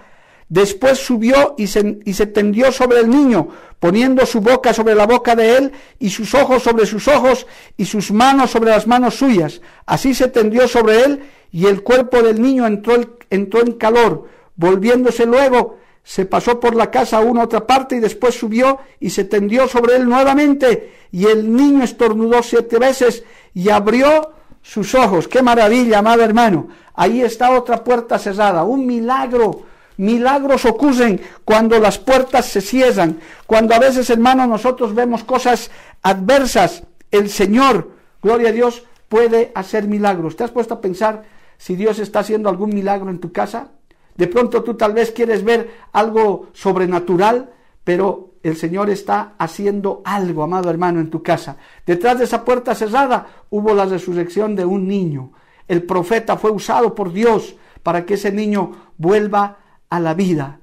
Después 0.52 0.98
subió 0.98 1.54
y 1.56 1.66
se, 1.66 2.00
y 2.04 2.12
se, 2.12 2.26
tendió 2.26 2.72
sobre 2.72 3.00
el 3.00 3.08
niño, 3.08 3.48
poniendo 3.80 4.26
su 4.26 4.42
boca 4.42 4.74
sobre 4.74 4.94
la 4.94 5.06
boca 5.06 5.34
de 5.34 5.56
él, 5.56 5.72
y 5.98 6.10
sus 6.10 6.34
ojos 6.34 6.62
sobre 6.62 6.84
sus 6.84 7.08
ojos, 7.08 7.46
y 7.78 7.86
sus 7.86 8.12
manos 8.12 8.50
sobre 8.50 8.68
las 8.68 8.86
manos 8.86 9.14
suyas. 9.14 9.62
Así 9.86 10.12
se 10.12 10.28
tendió 10.28 10.68
sobre 10.68 11.04
él, 11.04 11.22
y 11.52 11.68
el 11.68 11.82
cuerpo 11.82 12.22
del 12.22 12.42
niño 12.42 12.66
entró, 12.66 12.96
entró 13.30 13.62
en 13.62 13.72
calor. 13.72 14.28
Volviéndose 14.54 15.24
luego, 15.24 15.78
se 16.04 16.26
pasó 16.26 16.58
por 16.58 16.74
la 16.74 16.90
casa 16.90 17.18
a 17.18 17.20
una 17.20 17.44
otra 17.44 17.66
parte, 17.66 17.96
y 17.96 18.00
después 18.00 18.34
subió 18.38 18.78
y 19.00 19.10
se 19.10 19.24
tendió 19.24 19.68
sobre 19.68 19.96
él 19.96 20.08
nuevamente, 20.08 20.92
y 21.12 21.26
el 21.26 21.54
niño 21.54 21.84
estornudó 21.84 22.42
siete 22.42 22.78
veces, 22.78 23.24
y 23.54 23.68
abrió 23.68 24.32
sus 24.62 24.94
ojos. 24.94 25.28
¡Qué 25.28 25.42
maravilla, 25.42 25.98
amado 25.98 26.22
hermano! 26.22 26.68
Ahí 26.94 27.22
está 27.22 27.50
otra 27.50 27.82
puerta 27.82 28.18
cerrada, 28.18 28.64
un 28.64 28.86
milagro 28.86 29.64
Milagros 29.96 30.64
ocurren 30.64 31.20
cuando 31.44 31.78
las 31.78 31.98
puertas 31.98 32.46
se 32.46 32.60
cierran, 32.60 33.20
cuando 33.46 33.74
a 33.74 33.78
veces, 33.78 34.08
hermano, 34.10 34.46
nosotros 34.46 34.94
vemos 34.94 35.22
cosas 35.24 35.70
adversas. 36.02 36.84
El 37.10 37.28
Señor, 37.28 37.92
gloria 38.22 38.48
a 38.48 38.52
Dios, 38.52 38.84
puede 39.08 39.52
hacer 39.54 39.86
milagros. 39.86 40.36
¿Te 40.36 40.44
has 40.44 40.50
puesto 40.50 40.74
a 40.74 40.80
pensar 40.80 41.24
si 41.58 41.76
Dios 41.76 41.98
está 41.98 42.20
haciendo 42.20 42.48
algún 42.48 42.70
milagro 42.74 43.10
en 43.10 43.20
tu 43.20 43.32
casa? 43.32 43.68
De 44.16 44.26
pronto 44.26 44.62
tú 44.62 44.74
tal 44.74 44.92
vez 44.92 45.10
quieres 45.10 45.42
ver 45.42 45.70
algo 45.92 46.48
sobrenatural, 46.52 47.52
pero 47.84 48.32
el 48.42 48.56
Señor 48.56 48.90
está 48.90 49.34
haciendo 49.38 50.02
algo, 50.04 50.42
amado 50.42 50.68
hermano, 50.70 51.00
en 51.00 51.10
tu 51.10 51.22
casa. 51.22 51.56
Detrás 51.86 52.18
de 52.18 52.24
esa 52.24 52.44
puerta 52.44 52.74
cerrada 52.74 53.26
hubo 53.50 53.74
la 53.74 53.86
resurrección 53.86 54.56
de 54.56 54.64
un 54.64 54.88
niño. 54.88 55.32
El 55.68 55.84
profeta 55.84 56.36
fue 56.36 56.50
usado 56.50 56.94
por 56.94 57.12
Dios 57.12 57.56
para 57.82 58.04
que 58.04 58.14
ese 58.14 58.32
niño 58.32 58.72
vuelva 58.98 59.58
a 59.88 60.00
la 60.00 60.14
vida. 60.14 60.58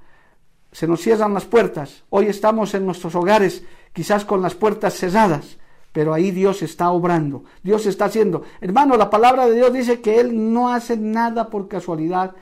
se 0.72 0.88
nos 0.88 1.02
cierran 1.02 1.34
las 1.34 1.46
puertas. 1.46 2.04
Hoy 2.10 2.28
estamos 2.28 2.76
en 2.76 2.86
nuestros 2.86 3.16
hogares 3.16 3.64
quizás 3.92 4.24
con 4.24 4.42
las 4.42 4.54
puertas 4.54 4.94
cerradas, 4.94 5.58
pero 5.92 6.14
ahí 6.14 6.30
Dios 6.30 6.62
está 6.62 6.92
obrando, 6.92 7.44
Dios 7.64 7.88
está 7.88 8.06
haciendo. 8.06 8.44
Hermano, 8.62 8.96
la 8.96 9.10
palabra 9.10 9.48
de 9.48 9.56
Dios 9.56 9.74
dice 9.74 10.00
que 10.00 10.20
Él 10.20 10.54
no 10.54 10.72
hace 10.72 10.96
nada 10.96 11.50
por 11.50 11.68
casualidad, 11.68 12.36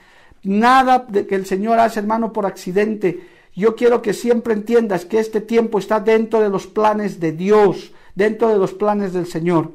nada 0.44 1.06
de 1.08 1.28
que 1.28 1.36
el 1.36 1.46
Señor 1.46 1.80
hace, 1.80 2.00
hermano, 2.00 2.34
por 2.34 2.46
accidente. 2.46 3.28
Yo 3.56 3.76
quiero 3.76 4.02
que 4.02 4.14
siempre 4.14 4.54
entiendas 4.54 5.06
que 5.06 5.20
este 5.20 5.42
tiempo 5.42 5.80
está 5.80 6.00
dentro 6.00 6.40
de 6.42 6.50
los 6.50 6.68
planes 6.68 7.20
de 7.20 7.32
Dios, 7.32 7.92
dentro 8.16 8.50
de 8.50 8.58
los 8.58 8.74
planes 8.74 9.14
del 9.14 9.28
Señor. 9.28 9.72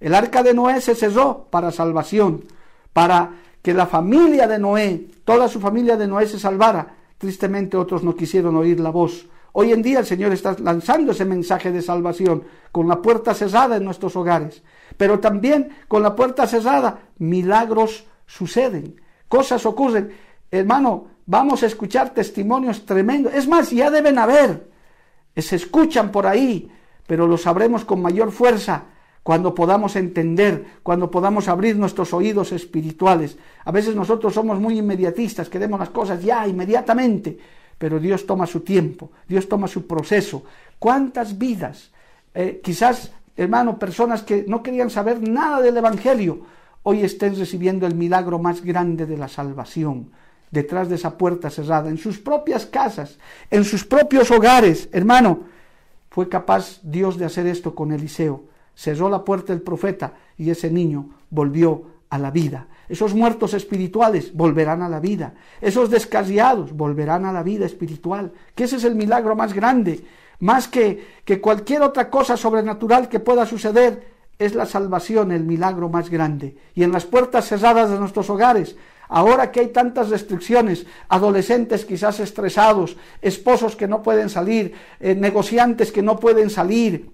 El 0.00 0.14
arca 0.14 0.42
de 0.42 0.54
Noé 0.54 0.80
se 0.80 0.94
cerró 0.94 1.46
para 1.50 1.70
salvación, 1.70 2.44
para 2.92 3.32
que 3.62 3.74
la 3.74 3.86
familia 3.86 4.46
de 4.46 4.58
Noé, 4.58 5.06
toda 5.24 5.48
su 5.48 5.60
familia 5.60 5.96
de 5.96 6.06
Noé 6.06 6.26
se 6.26 6.38
salvara. 6.38 6.94
Tristemente 7.18 7.76
otros 7.76 8.02
no 8.02 8.14
quisieron 8.14 8.56
oír 8.56 8.78
la 8.80 8.90
voz. 8.90 9.26
Hoy 9.52 9.72
en 9.72 9.82
día 9.82 10.00
el 10.00 10.06
Señor 10.06 10.32
está 10.32 10.54
lanzando 10.62 11.12
ese 11.12 11.24
mensaje 11.24 11.72
de 11.72 11.80
salvación 11.80 12.44
con 12.72 12.88
la 12.88 13.00
puerta 13.00 13.32
cerrada 13.32 13.76
en 13.76 13.84
nuestros 13.84 14.14
hogares. 14.14 14.62
Pero 14.98 15.18
también 15.18 15.70
con 15.88 16.02
la 16.02 16.14
puerta 16.14 16.46
cerrada 16.46 17.00
milagros 17.18 18.04
suceden, 18.26 19.00
cosas 19.28 19.64
ocurren. 19.66 20.12
Hermano, 20.50 21.06
vamos 21.26 21.62
a 21.62 21.66
escuchar 21.66 22.10
testimonios 22.10 22.86
tremendos. 22.86 23.34
Es 23.34 23.48
más, 23.48 23.70
ya 23.70 23.90
deben 23.90 24.18
haber. 24.18 24.68
Se 25.36 25.56
escuchan 25.56 26.10
por 26.10 26.26
ahí, 26.26 26.70
pero 27.06 27.26
lo 27.26 27.36
sabremos 27.36 27.84
con 27.84 28.00
mayor 28.00 28.32
fuerza 28.32 28.84
cuando 29.22 29.54
podamos 29.54 29.96
entender, 29.96 30.64
cuando 30.82 31.10
podamos 31.10 31.48
abrir 31.48 31.76
nuestros 31.76 32.14
oídos 32.14 32.52
espirituales. 32.52 33.36
A 33.64 33.72
veces 33.72 33.94
nosotros 33.94 34.32
somos 34.32 34.58
muy 34.60 34.78
inmediatistas, 34.78 35.48
queremos 35.48 35.80
las 35.80 35.90
cosas 35.90 36.22
ya, 36.22 36.46
inmediatamente 36.46 37.38
pero 37.78 37.98
Dios 37.98 38.26
toma 38.26 38.46
su 38.46 38.60
tiempo, 38.60 39.10
Dios 39.28 39.48
toma 39.48 39.68
su 39.68 39.86
proceso. 39.86 40.44
¿Cuántas 40.78 41.36
vidas? 41.36 41.90
Eh, 42.34 42.60
quizás, 42.62 43.12
hermano, 43.36 43.78
personas 43.78 44.22
que 44.22 44.44
no 44.46 44.62
querían 44.62 44.90
saber 44.90 45.26
nada 45.26 45.60
del 45.60 45.76
Evangelio, 45.76 46.40
hoy 46.88 47.02
estén 47.02 47.36
recibiendo 47.36 47.84
el 47.84 47.96
milagro 47.96 48.38
más 48.38 48.62
grande 48.62 49.06
de 49.06 49.16
la 49.16 49.26
salvación, 49.26 50.12
detrás 50.52 50.88
de 50.88 50.94
esa 50.94 51.18
puerta 51.18 51.50
cerrada, 51.50 51.88
en 51.90 51.98
sus 51.98 52.20
propias 52.20 52.64
casas, 52.64 53.18
en 53.50 53.64
sus 53.64 53.84
propios 53.84 54.30
hogares. 54.30 54.88
Hermano, 54.92 55.40
fue 56.10 56.28
capaz 56.28 56.78
Dios 56.84 57.18
de 57.18 57.24
hacer 57.24 57.48
esto 57.48 57.74
con 57.74 57.90
Eliseo. 57.90 58.44
Cerró 58.76 59.08
la 59.08 59.24
puerta 59.24 59.52
del 59.52 59.62
profeta 59.62 60.12
y 60.38 60.48
ese 60.48 60.70
niño 60.70 61.10
volvió 61.28 61.86
a 62.08 62.18
la 62.18 62.30
vida. 62.30 62.68
Esos 62.88 63.14
muertos 63.14 63.52
espirituales 63.54 64.32
volverán 64.32 64.80
a 64.80 64.88
la 64.88 65.00
vida. 65.00 65.34
Esos 65.60 65.90
descarriados 65.90 66.72
volverán 66.72 67.24
a 67.24 67.32
la 67.32 67.42
vida 67.42 67.66
espiritual. 67.66 68.30
Que 68.54 68.62
ese 68.62 68.76
es 68.76 68.84
el 68.84 68.94
milagro 68.94 69.34
más 69.34 69.52
grande. 69.54 70.04
Más 70.38 70.68
que, 70.68 71.04
que 71.24 71.40
cualquier 71.40 71.82
otra 71.82 72.08
cosa 72.10 72.36
sobrenatural 72.36 73.08
que 73.08 73.18
pueda 73.18 73.44
suceder, 73.44 74.15
es 74.38 74.54
la 74.54 74.66
salvación 74.66 75.32
el 75.32 75.44
milagro 75.44 75.88
más 75.88 76.10
grande. 76.10 76.56
Y 76.74 76.82
en 76.82 76.92
las 76.92 77.04
puertas 77.04 77.46
cerradas 77.46 77.90
de 77.90 77.98
nuestros 77.98 78.28
hogares, 78.30 78.76
ahora 79.08 79.50
que 79.50 79.60
hay 79.60 79.68
tantas 79.68 80.10
restricciones, 80.10 80.86
adolescentes 81.08 81.84
quizás 81.84 82.20
estresados, 82.20 82.96
esposos 83.22 83.76
que 83.76 83.88
no 83.88 84.02
pueden 84.02 84.28
salir, 84.28 84.74
eh, 85.00 85.14
negociantes 85.14 85.92
que 85.92 86.02
no 86.02 86.18
pueden 86.18 86.50
salir, 86.50 87.10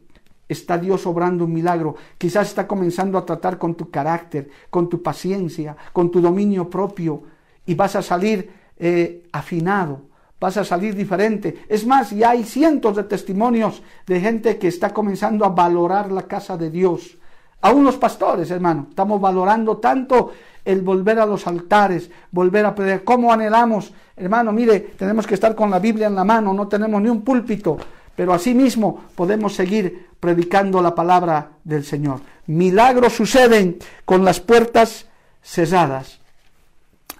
está 0.48 0.78
Dios 0.78 1.06
obrando 1.06 1.44
un 1.44 1.52
milagro. 1.52 1.96
Quizás 2.18 2.48
está 2.48 2.66
comenzando 2.66 3.18
a 3.18 3.26
tratar 3.26 3.58
con 3.58 3.74
tu 3.74 3.90
carácter, 3.90 4.50
con 4.70 4.88
tu 4.88 5.02
paciencia, 5.02 5.76
con 5.92 6.10
tu 6.10 6.20
dominio 6.20 6.68
propio 6.68 7.22
y 7.66 7.74
vas 7.74 7.96
a 7.96 8.02
salir 8.02 8.50
eh, 8.78 9.28
afinado, 9.32 10.02
vas 10.42 10.56
a 10.56 10.64
salir 10.64 10.96
diferente. 10.96 11.64
Es 11.68 11.86
más, 11.86 12.10
ya 12.10 12.30
hay 12.30 12.42
cientos 12.42 12.96
de 12.96 13.04
testimonios 13.04 13.80
de 14.08 14.18
gente 14.18 14.58
que 14.58 14.66
está 14.66 14.92
comenzando 14.92 15.44
a 15.44 15.50
valorar 15.50 16.10
la 16.10 16.22
casa 16.22 16.56
de 16.56 16.68
Dios. 16.68 17.16
Aún 17.60 17.84
los 17.84 17.94
pastores, 17.94 18.50
hermano, 18.50 18.88
estamos 18.90 19.20
valorando 19.20 19.76
tanto 19.76 20.32
el 20.64 20.82
volver 20.82 21.20
a 21.20 21.26
los 21.26 21.46
altares, 21.46 22.10
volver 22.32 22.66
a 22.66 22.74
pedir. 22.74 23.04
¿Cómo 23.04 23.32
anhelamos? 23.32 23.92
Hermano, 24.16 24.50
mire, 24.50 24.80
tenemos 24.98 25.28
que 25.28 25.34
estar 25.34 25.54
con 25.54 25.70
la 25.70 25.78
Biblia 25.78 26.08
en 26.08 26.16
la 26.16 26.24
mano, 26.24 26.52
no 26.52 26.66
tenemos 26.66 27.00
ni 27.00 27.08
un 27.08 27.22
púlpito, 27.22 27.76
pero 28.16 28.34
asimismo 28.34 29.04
podemos 29.14 29.54
seguir 29.54 30.08
predicando 30.18 30.82
la 30.82 30.92
palabra 30.92 31.50
del 31.62 31.84
Señor. 31.84 32.18
Milagros 32.48 33.12
suceden 33.12 33.78
con 34.04 34.24
las 34.24 34.40
puertas 34.40 35.06
cerradas. 35.40 36.18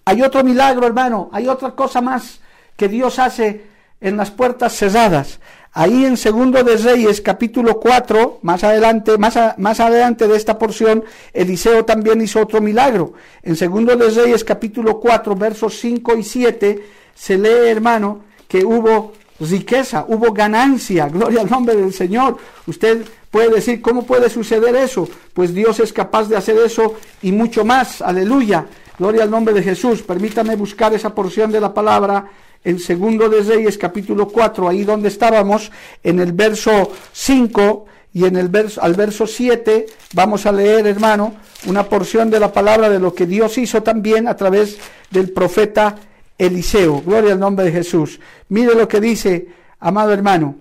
Hay 0.05 0.23
otro 0.23 0.43
milagro, 0.43 0.89
hermano, 0.89 1.31
hay 1.33 1.47
otra 1.47 1.71
cosa 1.77 2.01
más 2.01 2.42
que 2.77 2.89
Dios 2.89 3.19
hace 3.19 3.65
en 4.01 4.17
las 4.17 4.31
puertas 4.31 4.75
cerradas. 4.75 5.39
Ahí 5.75 6.05
en 6.05 6.19
Segundo 6.19 6.63
de 6.63 6.77
Reyes, 6.77 7.23
capítulo 7.23 7.81
4, 7.81 8.41
más 8.43 8.63
adelante, 8.63 9.17
más, 9.17 9.39
más 9.57 9.81
adelante 9.81 10.29
de 10.29 10.37
esta 10.37 10.59
porción, 10.59 11.03
Eliseo 11.33 11.87
también 11.87 12.21
hizo 12.21 12.41
otro 12.41 12.61
milagro. 12.61 13.15
En 13.43 13.57
Segundo 13.57 13.97
de 13.97 14.11
Reyes, 14.11 14.45
capítulo 14.45 15.01
4, 15.01 15.35
versos 15.35 15.79
5 15.81 16.17
y 16.17 16.23
7, 16.25 16.87
se 17.15 17.39
lee, 17.39 17.69
hermano, 17.69 18.21
que 18.47 18.65
hubo 18.65 19.15
riqueza, 19.41 20.05
hubo 20.09 20.33
ganancia, 20.33 21.09
gloria 21.09 21.41
al 21.41 21.51
nombre 21.51 21.75
del 21.75 21.95
Señor. 21.95 22.37
Usted 22.67 23.05
puede 23.31 23.49
decir, 23.49 23.81
¿cómo 23.81 24.05
puede 24.05 24.29
suceder 24.29 24.77
eso? 24.77 25.09
Pues 25.33 25.55
Dios 25.55 25.81
es 25.81 25.93
capaz 25.93 26.29
de 26.29 26.37
hacer 26.37 26.59
eso 26.59 26.97
y 27.23 27.33
mucho 27.33 27.65
más, 27.65 28.03
aleluya, 28.03 28.67
gloria 28.99 29.23
al 29.23 29.31
nombre 29.31 29.55
de 29.55 29.63
Jesús. 29.63 30.03
Permítame 30.03 30.55
buscar 30.55 30.93
esa 30.93 31.15
porción 31.15 31.51
de 31.51 31.61
la 31.61 31.73
palabra 31.73 32.27
en 32.65 32.79
Segundo 32.79 33.29
de 33.29 33.43
Reyes 33.43 33.77
capítulo 33.77 34.29
4, 34.29 34.69
ahí 34.69 34.85
donde 34.85 35.09
estábamos, 35.09 35.71
en 36.03 36.21
el 36.21 36.33
verso 36.33 36.93
5 37.13 37.87
y 38.15 38.25
en 38.25 38.37
el 38.37 38.49
verso, 38.49 38.83
al 38.83 38.95
verso 38.95 39.27
7 39.27 39.87
vamos 40.15 40.47
a 40.47 40.53
leer, 40.53 40.87
hermano, 40.87 41.35
una 41.67 41.85
porción 41.85 42.31
de 42.31 42.41
la 42.41 42.53
palabra 42.53 42.89
de 42.89 42.99
lo 42.99 43.15
que 43.15 43.27
Dios 43.27 43.59
hizo 43.59 43.83
también 43.83 44.29
a 44.29 44.37
través 44.37 44.79
del 45.11 45.31
profeta 45.33 45.97
Eliseo. 46.39 47.03
Gloria 47.03 47.33
al 47.33 47.41
nombre 47.41 47.65
de 47.65 47.73
Jesús. 47.73 48.21
Mire 48.49 48.75
lo 48.75 48.89
que 48.89 49.01
dice, 49.01 49.49
amado 49.81 50.13
hermano. 50.13 50.57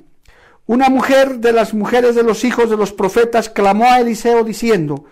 Una 0.67 0.89
mujer 0.89 1.39
de 1.39 1.51
las 1.51 1.73
mujeres 1.73 2.15
de 2.15 2.23
los 2.23 2.43
hijos 2.43 2.69
de 2.69 2.77
los 2.77 2.93
profetas 2.93 3.49
clamó 3.49 3.85
a 3.85 3.99
Eliseo 3.99 4.43
diciendo, 4.43 5.05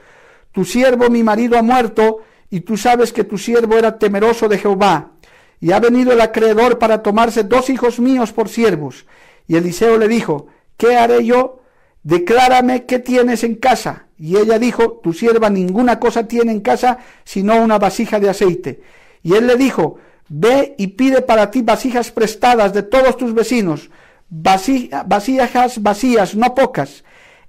Tu 0.52 0.64
siervo 0.64 1.10
mi 1.10 1.24
marido 1.24 1.58
ha 1.58 1.62
muerto, 1.62 2.20
y 2.52 2.62
tú 2.62 2.78
sabes 2.78 3.14
que 3.14 3.24
tu 3.24 3.38
siervo 3.38 3.78
era 3.78 3.98
temeroso 3.98 4.48
de 4.48 4.58
Jehová, 4.58 5.12
y 5.60 5.72
ha 5.72 5.80
venido 5.80 6.12
el 6.12 6.22
acreedor 6.22 6.80
para 6.80 7.04
tomarse 7.04 7.44
dos 7.44 7.70
hijos 7.70 8.00
míos 8.00 8.32
por 8.32 8.50
siervos. 8.50 9.06
Y 9.48 9.56
Eliseo 9.56 9.98
le 9.98 10.08
dijo, 10.08 10.48
¿qué 10.78 10.96
haré 10.96 11.26
yo? 11.26 11.62
Declárame 12.04 12.86
qué 12.86 13.00
tienes 13.00 13.44
en 13.44 13.56
casa. 13.56 14.08
Y 14.18 14.38
ella 14.38 14.60
dijo, 14.60 15.00
tu 15.04 15.14
sierva 15.14 15.50
ninguna 15.50 16.00
cosa 16.00 16.28
tiene 16.28 16.52
en 16.52 16.62
casa 16.62 17.00
sino 17.24 17.62
una 17.62 17.78
vasija 17.78 18.20
de 18.20 18.30
aceite. 18.30 18.82
Y 19.22 19.36
él 19.36 19.48
le 19.48 19.56
dijo, 19.56 20.00
Ve 20.30 20.76
y 20.78 20.88
pide 20.88 21.24
para 21.24 21.50
ti 21.50 21.64
vasijas 21.64 22.12
prestadas 22.12 22.72
de 22.72 22.84
todos 22.84 23.18
tus 23.18 23.34
vecinos, 23.34 23.90
vasijas 24.30 25.82
vacías, 25.82 26.36
no 26.36 26.54
pocas. 26.54 27.04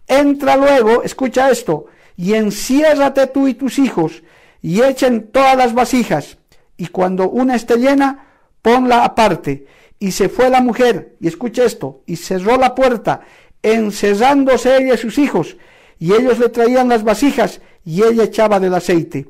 Entra 0.09 0.57
luego, 0.57 1.03
escucha 1.03 1.51
esto, 1.51 1.87
y 2.17 2.33
enciérrate 2.33 3.27
tú 3.27 3.49
y 3.49 3.55
tus 3.55 3.79
hijos, 3.79 4.23
y 4.63 4.83
echen 4.83 5.31
todas 5.31 5.57
las 5.57 5.75
vasijas, 5.75 6.39
y 6.81 6.87
cuando 6.87 7.29
una 7.29 7.57
esté 7.57 7.77
llena, 7.77 8.27
ponla 8.63 9.05
aparte. 9.05 9.67
Y 9.99 10.13
se 10.13 10.31
fue 10.31 10.49
la 10.49 10.63
mujer, 10.63 11.15
y 11.21 11.29
escucha 11.29 11.63
esto, 11.63 12.01
y 12.07 12.17
cerró 12.17 12.57
la 12.57 12.75
puerta, 12.75 13.21
encerrándose 13.63 14.79
ella 14.79 14.95
y 14.95 14.97
sus 14.97 15.19
hijos, 15.19 15.59
y 15.99 16.15
ellos 16.15 16.39
le 16.39 16.49
traían 16.49 16.89
las 16.89 17.05
vasijas, 17.05 17.61
y 17.85 18.03
ella 18.03 18.25
echaba 18.25 18.59
del 18.59 18.73
aceite. 18.73 19.29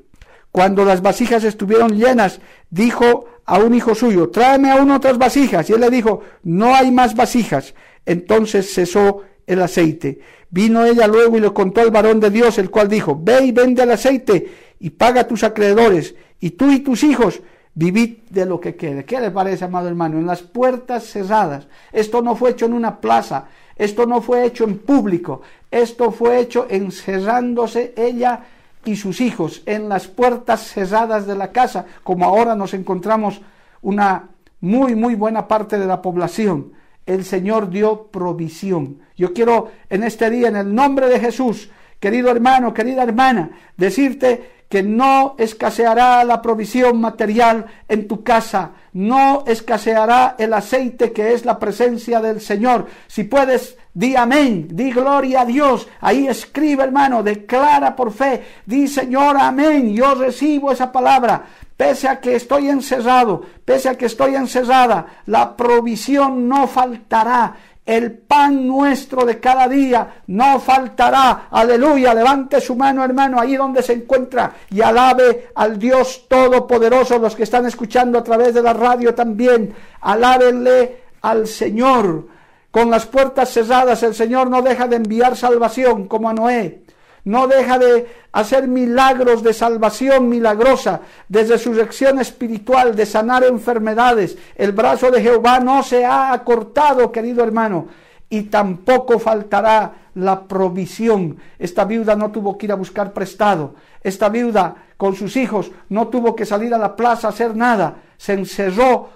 Cuando 0.52 0.84
las 0.84 1.02
vasijas 1.02 1.42
estuvieron 1.42 1.98
llenas, 1.98 2.40
dijo 2.70 3.24
a 3.44 3.58
un 3.58 3.74
hijo 3.74 3.96
suyo, 3.96 4.30
tráeme 4.30 4.70
aún 4.70 4.92
otras 4.92 5.18
vasijas. 5.18 5.68
Y 5.68 5.72
él 5.72 5.80
le 5.80 5.90
dijo, 5.90 6.20
no 6.44 6.72
hay 6.72 6.92
más 6.92 7.16
vasijas. 7.16 7.74
Entonces 8.06 8.72
cesó 8.72 9.22
el 9.50 9.62
aceite. 9.62 10.20
Vino 10.50 10.84
ella 10.84 11.06
luego 11.06 11.36
y 11.36 11.40
le 11.40 11.52
contó 11.52 11.80
al 11.80 11.90
varón 11.90 12.20
de 12.20 12.30
Dios, 12.30 12.58
el 12.58 12.70
cual 12.70 12.88
dijo, 12.88 13.18
ve 13.20 13.44
y 13.44 13.52
vende 13.52 13.82
el 13.82 13.90
aceite 13.90 14.50
y 14.78 14.90
paga 14.90 15.22
a 15.22 15.26
tus 15.26 15.44
acreedores, 15.44 16.14
y 16.38 16.50
tú 16.50 16.70
y 16.70 16.80
tus 16.80 17.02
hijos 17.04 17.42
vivid 17.74 18.18
de 18.30 18.46
lo 18.46 18.60
que 18.60 18.76
quede. 18.76 19.04
¿Qué 19.04 19.20
le 19.20 19.30
parece, 19.30 19.64
amado 19.64 19.88
hermano? 19.88 20.18
En 20.18 20.26
las 20.26 20.42
puertas 20.42 21.04
cerradas. 21.04 21.66
Esto 21.92 22.22
no 22.22 22.36
fue 22.36 22.50
hecho 22.50 22.66
en 22.66 22.72
una 22.72 23.00
plaza, 23.00 23.46
esto 23.76 24.06
no 24.06 24.22
fue 24.22 24.44
hecho 24.44 24.64
en 24.64 24.78
público, 24.78 25.42
esto 25.70 26.12
fue 26.12 26.38
hecho 26.38 26.66
encerrándose 26.70 27.92
ella 27.96 28.44
y 28.84 28.96
sus 28.96 29.20
hijos 29.20 29.62
en 29.66 29.88
las 29.88 30.06
puertas 30.06 30.62
cerradas 30.62 31.26
de 31.26 31.34
la 31.34 31.50
casa, 31.50 31.86
como 32.02 32.24
ahora 32.24 32.54
nos 32.54 32.72
encontramos 32.72 33.40
una 33.82 34.28
muy, 34.60 34.94
muy 34.94 35.14
buena 35.16 35.48
parte 35.48 35.78
de 35.78 35.86
la 35.86 36.00
población. 36.00 36.72
El 37.06 37.24
Señor 37.24 37.70
dio 37.70 38.06
provisión. 38.06 39.00
Yo 39.16 39.32
quiero 39.32 39.70
en 39.88 40.04
este 40.04 40.30
día, 40.30 40.48
en 40.48 40.56
el 40.56 40.74
nombre 40.74 41.08
de 41.08 41.20
Jesús, 41.20 41.70
querido 41.98 42.30
hermano, 42.30 42.72
querida 42.72 43.02
hermana, 43.02 43.50
decirte 43.76 44.60
que 44.70 44.84
no 44.84 45.34
escaseará 45.36 46.22
la 46.22 46.40
provisión 46.40 47.00
material 47.00 47.66
en 47.88 48.06
tu 48.06 48.22
casa, 48.22 48.70
no 48.92 49.42
escaseará 49.44 50.36
el 50.38 50.52
aceite 50.52 51.12
que 51.12 51.32
es 51.32 51.44
la 51.44 51.58
presencia 51.58 52.20
del 52.20 52.40
Señor. 52.40 52.86
Si 53.08 53.24
puedes, 53.24 53.76
di 53.92 54.14
amén, 54.14 54.68
di 54.70 54.92
gloria 54.92 55.40
a 55.40 55.44
Dios. 55.44 55.88
Ahí 56.00 56.28
escribe, 56.28 56.84
hermano, 56.84 57.24
declara 57.24 57.96
por 57.96 58.12
fe, 58.12 58.44
di 58.64 58.86
Señor, 58.86 59.36
amén, 59.38 59.92
yo 59.92 60.14
recibo 60.14 60.70
esa 60.70 60.92
palabra. 60.92 61.46
Pese 61.80 62.08
a 62.08 62.20
que 62.20 62.36
estoy 62.36 62.68
encerrado, 62.68 63.40
pese 63.64 63.88
a 63.88 63.96
que 63.96 64.04
estoy 64.04 64.34
encerrada, 64.34 65.22
la 65.24 65.56
provisión 65.56 66.46
no 66.46 66.68
faltará 66.68 67.56
el 67.86 68.18
pan 68.18 68.66
nuestro 68.66 69.24
de 69.24 69.40
cada 69.40 69.66
día 69.66 70.20
no 70.26 70.60
faltará. 70.60 71.48
Aleluya, 71.50 72.12
levante 72.12 72.60
su 72.60 72.76
mano 72.76 73.02
hermano 73.02 73.40
ahí 73.40 73.56
donde 73.56 73.82
se 73.82 73.94
encuentra 73.94 74.52
y 74.68 74.82
alabe 74.82 75.48
al 75.54 75.78
Dios 75.78 76.26
Todopoderoso, 76.28 77.18
los 77.18 77.34
que 77.34 77.44
están 77.44 77.64
escuchando 77.64 78.18
a 78.18 78.24
través 78.24 78.52
de 78.52 78.62
la 78.62 78.74
radio 78.74 79.14
también. 79.14 79.74
Alábenle 80.02 81.04
al 81.22 81.46
Señor. 81.46 82.26
Con 82.70 82.90
las 82.90 83.06
puertas 83.06 83.54
cerradas 83.54 84.02
el 84.02 84.14
Señor 84.14 84.50
no 84.50 84.60
deja 84.60 84.86
de 84.86 84.96
enviar 84.96 85.34
salvación 85.34 86.08
como 86.08 86.28
a 86.28 86.34
Noé 86.34 86.82
no 87.24 87.46
deja 87.46 87.78
de 87.78 88.06
hacer 88.32 88.68
milagros 88.68 89.42
de 89.42 89.52
salvación 89.52 90.28
milagrosa, 90.28 91.00
de 91.28 91.44
resurrección 91.44 92.18
espiritual, 92.20 92.94
de 92.94 93.06
sanar 93.06 93.44
enfermedades. 93.44 94.36
El 94.56 94.72
brazo 94.72 95.10
de 95.10 95.22
Jehová 95.22 95.60
no 95.60 95.82
se 95.82 96.04
ha 96.04 96.32
acortado, 96.32 97.12
querido 97.12 97.42
hermano, 97.42 97.88
y 98.28 98.44
tampoco 98.44 99.18
faltará 99.18 99.92
la 100.14 100.42
provisión. 100.42 101.38
Esta 101.58 101.84
viuda 101.84 102.16
no 102.16 102.30
tuvo 102.30 102.56
que 102.56 102.66
ir 102.66 102.72
a 102.72 102.76
buscar 102.76 103.12
prestado. 103.12 103.74
Esta 104.02 104.28
viuda 104.28 104.74
con 104.96 105.14
sus 105.14 105.36
hijos 105.36 105.70
no 105.88 106.08
tuvo 106.08 106.34
que 106.34 106.46
salir 106.46 106.72
a 106.74 106.78
la 106.78 106.96
plaza 106.96 107.28
a 107.28 107.30
hacer 107.30 107.56
nada. 107.56 107.96
Se 108.16 108.32
encerró 108.34 109.10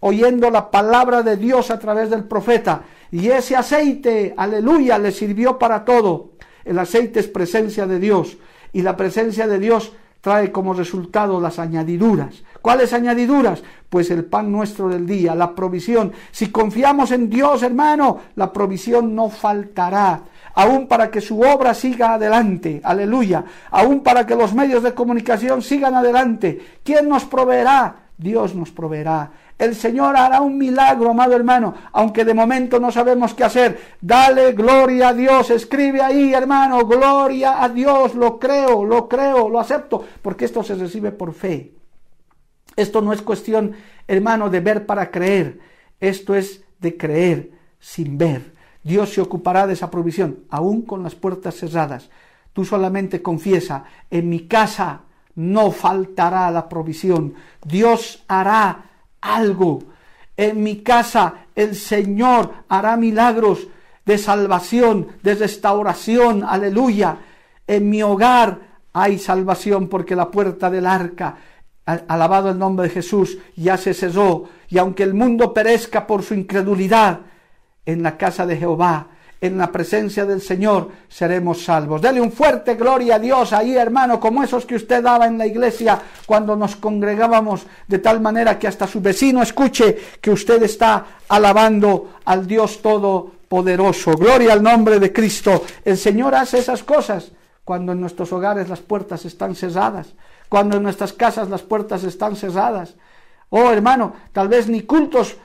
oyendo 0.00 0.50
la 0.50 0.70
palabra 0.70 1.22
de 1.22 1.36
Dios 1.36 1.70
a 1.70 1.78
través 1.78 2.10
del 2.10 2.24
profeta. 2.24 2.82
Y 3.10 3.28
ese 3.28 3.56
aceite, 3.56 4.34
aleluya, 4.36 4.98
le 4.98 5.12
sirvió 5.12 5.58
para 5.58 5.84
todo. 5.84 6.35
El 6.66 6.78
aceite 6.80 7.20
es 7.20 7.28
presencia 7.28 7.86
de 7.86 8.00
Dios 8.00 8.36
y 8.72 8.82
la 8.82 8.96
presencia 8.96 9.46
de 9.46 9.60
Dios 9.60 9.92
trae 10.20 10.50
como 10.50 10.74
resultado 10.74 11.40
las 11.40 11.60
añadiduras. 11.60 12.42
¿Cuáles 12.60 12.92
añadiduras? 12.92 13.62
Pues 13.88 14.10
el 14.10 14.24
pan 14.24 14.50
nuestro 14.50 14.88
del 14.88 15.06
día, 15.06 15.36
la 15.36 15.54
provisión. 15.54 16.12
Si 16.32 16.50
confiamos 16.50 17.12
en 17.12 17.30
Dios, 17.30 17.62
hermano, 17.62 18.18
la 18.34 18.52
provisión 18.52 19.14
no 19.14 19.30
faltará. 19.30 20.22
Aún 20.54 20.88
para 20.88 21.12
que 21.12 21.20
su 21.20 21.40
obra 21.40 21.74
siga 21.74 22.14
adelante, 22.14 22.80
aleluya. 22.82 23.44
Aún 23.70 24.00
para 24.00 24.26
que 24.26 24.34
los 24.34 24.52
medios 24.52 24.82
de 24.82 24.94
comunicación 24.94 25.62
sigan 25.62 25.94
adelante. 25.94 26.80
¿Quién 26.82 27.08
nos 27.08 27.24
proveerá? 27.24 28.06
Dios 28.18 28.56
nos 28.56 28.72
proveerá. 28.72 29.30
El 29.58 29.74
Señor 29.74 30.16
hará 30.16 30.42
un 30.42 30.58
milagro, 30.58 31.10
amado 31.10 31.34
hermano, 31.34 31.74
aunque 31.92 32.24
de 32.26 32.34
momento 32.34 32.78
no 32.78 32.92
sabemos 32.92 33.32
qué 33.32 33.44
hacer. 33.44 33.96
Dale 34.00 34.52
gloria 34.52 35.08
a 35.08 35.14
Dios, 35.14 35.50
escribe 35.50 36.02
ahí, 36.02 36.34
hermano, 36.34 36.86
gloria 36.86 37.62
a 37.62 37.68
Dios, 37.70 38.14
lo 38.14 38.38
creo, 38.38 38.84
lo 38.84 39.08
creo, 39.08 39.48
lo 39.48 39.58
acepto, 39.58 40.04
porque 40.20 40.44
esto 40.44 40.62
se 40.62 40.74
recibe 40.74 41.10
por 41.10 41.32
fe. 41.32 41.72
Esto 42.76 43.00
no 43.00 43.14
es 43.14 43.22
cuestión, 43.22 43.72
hermano, 44.06 44.50
de 44.50 44.60
ver 44.60 44.84
para 44.84 45.10
creer, 45.10 45.58
esto 46.00 46.34
es 46.34 46.62
de 46.78 46.98
creer 46.98 47.50
sin 47.78 48.18
ver. 48.18 48.54
Dios 48.82 49.14
se 49.14 49.22
ocupará 49.22 49.66
de 49.66 49.72
esa 49.72 49.90
provisión, 49.90 50.40
aún 50.50 50.82
con 50.82 51.02
las 51.02 51.14
puertas 51.14 51.54
cerradas. 51.54 52.10
Tú 52.52 52.66
solamente 52.66 53.22
confiesa, 53.22 53.84
en 54.10 54.28
mi 54.28 54.46
casa 54.46 55.00
no 55.34 55.70
faltará 55.70 56.50
la 56.50 56.68
provisión. 56.68 57.34
Dios 57.64 58.24
hará 58.28 58.84
algo. 59.20 59.82
En 60.36 60.62
mi 60.62 60.82
casa 60.82 61.46
el 61.54 61.74
Señor 61.74 62.52
hará 62.68 62.96
milagros 62.96 63.68
de 64.04 64.18
salvación, 64.18 65.08
de 65.22 65.34
restauración. 65.34 66.44
Aleluya. 66.44 67.18
En 67.66 67.88
mi 67.90 68.02
hogar 68.02 68.60
hay 68.92 69.18
salvación 69.18 69.88
porque 69.88 70.16
la 70.16 70.30
puerta 70.30 70.70
del 70.70 70.86
arca, 70.86 71.36
alabado 71.84 72.50
el 72.50 72.58
nombre 72.58 72.88
de 72.88 72.94
Jesús, 72.94 73.38
ya 73.56 73.76
se 73.76 73.94
cerró. 73.94 74.44
Y 74.68 74.78
aunque 74.78 75.02
el 75.02 75.14
mundo 75.14 75.52
perezca 75.54 76.06
por 76.06 76.22
su 76.22 76.34
incredulidad, 76.34 77.20
en 77.86 78.02
la 78.02 78.18
casa 78.18 78.44
de 78.44 78.56
Jehová 78.56 79.06
en 79.40 79.58
la 79.58 79.70
presencia 79.70 80.24
del 80.24 80.40
Señor 80.40 80.90
seremos 81.08 81.62
salvos. 81.62 82.00
Dele 82.00 82.20
un 82.20 82.32
fuerte 82.32 82.74
gloria 82.74 83.16
a 83.16 83.18
Dios 83.18 83.52
ahí, 83.52 83.76
hermano, 83.76 84.18
como 84.18 84.42
esos 84.42 84.64
que 84.64 84.76
usted 84.76 85.02
daba 85.02 85.26
en 85.26 85.38
la 85.38 85.46
iglesia 85.46 86.00
cuando 86.24 86.56
nos 86.56 86.76
congregábamos, 86.76 87.66
de 87.86 87.98
tal 87.98 88.20
manera 88.20 88.58
que 88.58 88.66
hasta 88.66 88.86
su 88.86 89.00
vecino 89.00 89.42
escuche 89.42 89.96
que 90.20 90.30
usted 90.30 90.62
está 90.62 91.04
alabando 91.28 92.14
al 92.24 92.46
Dios 92.46 92.80
Todopoderoso. 92.80 94.12
Gloria 94.12 94.54
al 94.54 94.62
nombre 94.62 94.98
de 94.98 95.12
Cristo. 95.12 95.64
El 95.84 95.98
Señor 95.98 96.34
hace 96.34 96.58
esas 96.58 96.82
cosas 96.82 97.32
cuando 97.64 97.92
en 97.92 98.00
nuestros 98.00 98.32
hogares 98.32 98.68
las 98.68 98.80
puertas 98.80 99.24
están 99.24 99.54
cerradas, 99.54 100.14
cuando 100.48 100.76
en 100.76 100.82
nuestras 100.82 101.12
casas 101.12 101.50
las 101.50 101.62
puertas 101.62 102.04
están 102.04 102.36
cerradas. 102.36 102.94
Oh, 103.50 103.70
hermano, 103.70 104.14
tal 104.32 104.48
vez 104.48 104.68
ni 104.68 104.82
cultos 104.82 105.36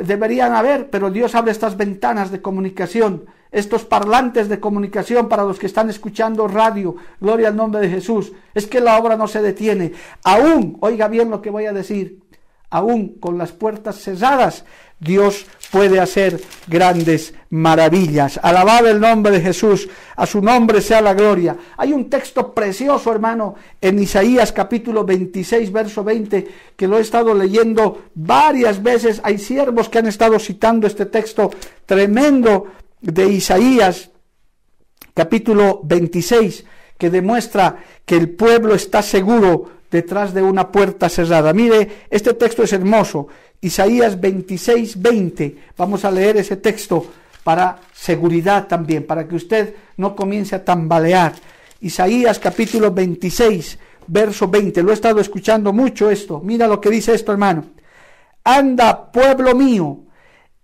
deberían 0.00 0.52
haber, 0.52 0.90
pero 0.90 1.10
Dios 1.10 1.34
abre 1.34 1.52
estas 1.52 1.76
ventanas 1.76 2.30
de 2.30 2.40
comunicación, 2.42 3.26
estos 3.50 3.84
parlantes 3.84 4.48
de 4.48 4.60
comunicación 4.60 5.28
para 5.28 5.44
los 5.44 5.58
que 5.58 5.66
están 5.66 5.90
escuchando 5.90 6.48
radio. 6.48 6.96
Gloria 7.20 7.48
al 7.48 7.56
nombre 7.56 7.80
de 7.80 7.90
Jesús. 7.90 8.32
Es 8.54 8.66
que 8.66 8.80
la 8.80 8.98
obra 8.98 9.16
no 9.16 9.28
se 9.28 9.42
detiene. 9.42 9.92
Aún, 10.24 10.78
oiga 10.80 11.08
bien 11.08 11.30
lo 11.30 11.42
que 11.42 11.50
voy 11.50 11.66
a 11.66 11.72
decir, 11.72 12.20
aún 12.70 13.18
con 13.20 13.36
las 13.36 13.52
puertas 13.52 13.96
cerradas, 13.96 14.64
Dios 15.02 15.46
puede 15.72 15.98
hacer 15.98 16.40
grandes 16.68 17.34
maravillas. 17.50 18.38
Alabado 18.40 18.88
el 18.88 19.00
nombre 19.00 19.32
de 19.32 19.40
Jesús, 19.40 19.88
a 20.14 20.26
su 20.26 20.40
nombre 20.40 20.80
sea 20.80 21.00
la 21.00 21.12
gloria. 21.12 21.56
Hay 21.76 21.92
un 21.92 22.08
texto 22.08 22.54
precioso, 22.54 23.10
hermano, 23.10 23.56
en 23.80 23.98
Isaías 23.98 24.52
capítulo 24.52 25.04
26, 25.04 25.72
verso 25.72 26.04
20, 26.04 26.48
que 26.76 26.86
lo 26.86 26.98
he 26.98 27.00
estado 27.00 27.34
leyendo 27.34 28.04
varias 28.14 28.80
veces. 28.80 29.20
Hay 29.24 29.38
siervos 29.38 29.88
que 29.88 29.98
han 29.98 30.06
estado 30.06 30.38
citando 30.38 30.86
este 30.86 31.06
texto 31.06 31.50
tremendo 31.84 32.68
de 33.00 33.26
Isaías 33.26 34.10
capítulo 35.14 35.80
26, 35.82 36.64
que 36.96 37.10
demuestra 37.10 37.76
que 38.06 38.16
el 38.16 38.30
pueblo 38.30 38.76
está 38.76 39.02
seguro 39.02 39.82
detrás 39.90 40.32
de 40.32 40.42
una 40.42 40.70
puerta 40.70 41.08
cerrada. 41.08 41.52
Mire, 41.52 42.06
este 42.08 42.34
texto 42.34 42.62
es 42.62 42.72
hermoso. 42.72 43.26
Isaías 43.62 44.20
26, 44.20 45.00
20. 45.00 45.56
Vamos 45.78 46.04
a 46.04 46.10
leer 46.10 46.36
ese 46.36 46.56
texto 46.56 47.06
para 47.44 47.78
seguridad 47.92 48.66
también, 48.66 49.06
para 49.06 49.26
que 49.26 49.36
usted 49.36 49.74
no 49.96 50.14
comience 50.14 50.56
a 50.56 50.64
tambalear. 50.64 51.32
Isaías 51.80 52.38
capítulo 52.38 52.90
26, 52.90 53.78
verso 54.08 54.48
20. 54.48 54.82
Lo 54.82 54.90
he 54.90 54.94
estado 54.94 55.20
escuchando 55.20 55.72
mucho 55.72 56.10
esto. 56.10 56.40
Mira 56.40 56.66
lo 56.66 56.80
que 56.80 56.90
dice 56.90 57.14
esto, 57.14 57.30
hermano. 57.30 57.64
Anda, 58.44 59.12
pueblo 59.12 59.54
mío, 59.54 60.00